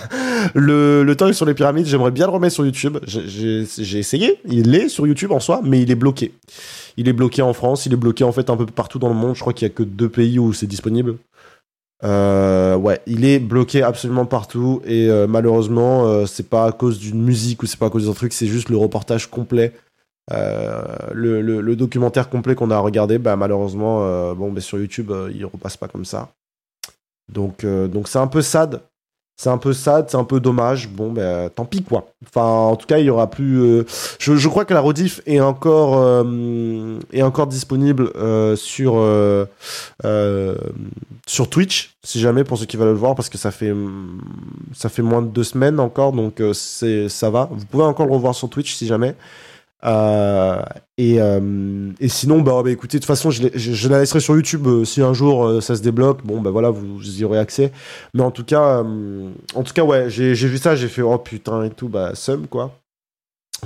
[0.55, 2.99] le, le talk sur les pyramides, j'aimerais bien le remettre sur YouTube.
[3.05, 4.39] J'ai essayé.
[4.45, 6.33] Il est sur YouTube en soi, mais il est bloqué.
[6.97, 7.85] Il est bloqué en France.
[7.87, 9.35] Il est bloqué en fait un peu partout dans le monde.
[9.35, 11.17] Je crois qu'il y a que deux pays où c'est disponible.
[12.05, 16.99] Euh, ouais, il est bloqué absolument partout et euh, malheureusement, euh, c'est pas à cause
[16.99, 19.73] d'une musique ou c'est pas à cause d'un truc, c'est juste le reportage complet,
[20.33, 23.19] euh, le, le- le documentaire complet qu'on a regardé.
[23.19, 26.31] Bah malheureusement, euh, bon, bah, sur YouTube, euh, il repasse pas comme ça.
[27.33, 28.83] Donc, donc c'est un peu sad.
[29.37, 30.89] C'est un peu sad, c'est un peu dommage.
[30.89, 32.07] Bon, ben tant pis quoi.
[32.29, 33.61] Enfin, en tout cas, il y aura plus.
[33.61, 33.85] euh,
[34.21, 38.95] Je, crois que la rediff est encore euh, est encore disponible euh, sur
[41.27, 43.75] sur Twitch, si jamais pour ceux qui veulent le voir, parce que ça fait
[44.75, 47.49] ça fait moins de deux semaines encore, donc c'est ça va.
[47.51, 49.17] Vous pouvez encore le revoir sur Twitch si jamais.
[49.85, 50.63] Euh,
[50.97, 54.67] et, euh, et sinon, bah, bah, écoutez, de toute façon, je, la laisserai sur YouTube.
[54.67, 57.73] euh, si un jour ça se débloque, bon, bah voilà, vous, y aurez accès.
[58.15, 58.85] Mais en tout cas,
[59.55, 62.47] en tout cas, ouais, j'ai vu ça, j'ai fait oh putain et tout, bah somme
[62.47, 62.79] quoi,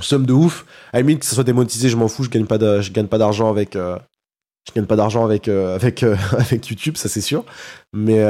[0.01, 0.65] somme de ouf.
[0.93, 3.17] À limite que ça soit démonétisé, je m'en fous, je gagne pas, je gagne pas
[3.19, 6.03] d'argent avec, je gagne pas d'argent avec avec
[6.33, 7.45] avec YouTube, ça c'est sûr.
[7.93, 8.25] Mais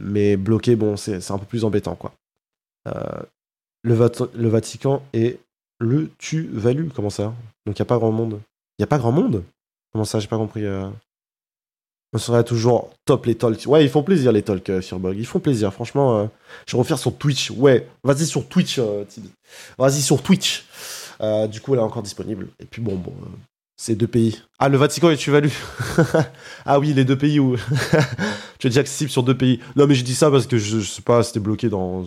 [0.00, 2.12] mais bloqué, bon, c'est un peu plus embêtant quoi.
[3.82, 3.96] Le,
[4.34, 5.38] le Vatican et
[5.80, 7.34] le tu-value, comment ça?
[7.66, 8.40] Donc il y a pas grand monde.
[8.78, 9.42] Il y a pas grand monde?
[9.92, 10.64] Comment ça, j'ai pas compris.
[10.64, 10.88] euh.
[12.12, 13.66] On serait toujours top les talks.
[13.66, 15.16] Ouais, ils font plaisir les talks, euh, Firebug.
[15.16, 16.18] Ils font plaisir, franchement.
[16.18, 16.26] euh,
[16.66, 17.50] Je vais refaire sur Twitch.
[17.52, 19.28] Ouais, vas-y sur Twitch, euh, Tibbs.
[19.78, 20.64] Vas-y sur Twitch.
[21.50, 22.48] Du coup, elle est encore disponible.
[22.58, 23.12] Et puis bon, bon,
[23.76, 24.40] c'est deux pays.
[24.58, 25.52] Ah, le Vatican et tu valu.
[26.64, 27.56] ah oui, les deux pays où
[28.58, 29.60] tu es déjà accessible sur deux pays.
[29.76, 32.04] Non, mais je dis ça parce que je, sais pas, c'était bloqué dans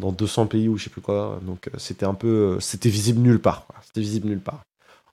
[0.00, 1.38] dans 200 pays ou je sais plus quoi.
[1.42, 3.66] Donc euh, c'était un peu, euh, c'était visible nulle part.
[3.86, 4.60] C'était visible nulle part.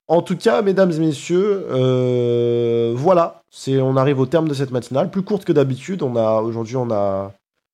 [0.07, 4.71] En tout cas, mesdames et messieurs, euh, voilà, c'est, on arrive au terme de cette
[4.71, 6.01] matinale, plus courte que d'habitude.
[6.01, 7.33] On a aujourd'hui, on a,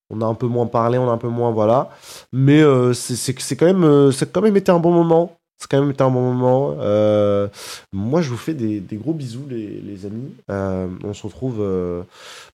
[0.10, 1.90] on a un peu moins parlé, on a un peu moins, voilà.
[2.32, 2.64] Mais
[2.94, 5.38] c'est, quand même, euh, c'est quand même été un bon moment.
[5.64, 6.76] C'est quand même été un bon moment.
[6.82, 7.48] Euh,
[7.94, 10.36] moi, je vous fais des, gros bisous, les, amis.
[10.52, 11.62] Euh, on se retrouve.
[11.62, 12.04] euh,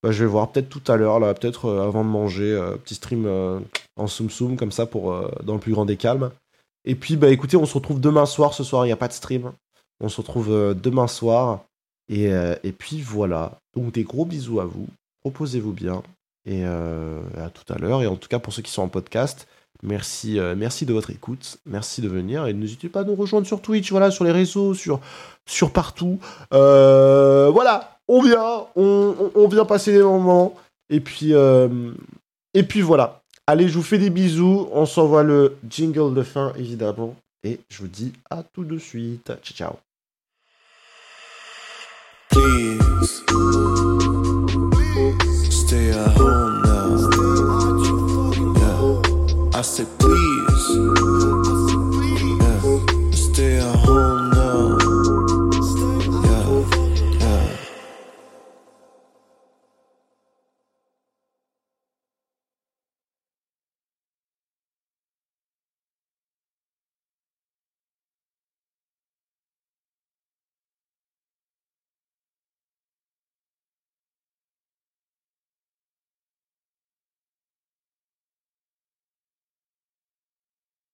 [0.03, 3.27] bah, je vais voir peut-être tout à l'heure, peut-être avant de manger, petit stream
[3.95, 5.11] en soum soum comme ça pour
[5.43, 6.29] dans le plus grand des calmes.
[6.85, 8.53] Et puis bah écoutez, on se retrouve demain soir.
[8.53, 9.53] Ce soir, il n'y a pas de stream.
[10.01, 11.61] On se retrouve demain soir.
[12.09, 13.57] Et, et puis voilà.
[13.75, 14.85] Donc des gros bisous à vous.
[15.25, 16.03] Reposez-vous bien.
[16.45, 18.03] Et à tout à l'heure.
[18.03, 19.47] Et en tout cas, pour ceux qui sont en podcast,
[19.83, 21.57] merci, euh, merci de votre écoute.
[21.65, 22.47] Merci de venir.
[22.47, 24.99] Et n'hésitez pas à nous rejoindre sur Twitch, voilà, sur les réseaux, sur,
[25.45, 26.19] sur partout.
[26.53, 27.97] Euh, voilà.
[28.07, 30.55] On vient, on, vient passer des moments.
[30.89, 31.91] Et puis, euh,
[32.53, 33.21] et puis voilà.
[33.45, 34.67] Allez, je vous fais des bisous.
[34.71, 37.15] On s'envoie le jingle de fin, évidemment.
[37.43, 39.31] Et je vous dis à tout de suite.
[39.43, 39.75] Ciao, ciao.
[45.49, 45.91] Stay
[49.59, 51.08] I said, please.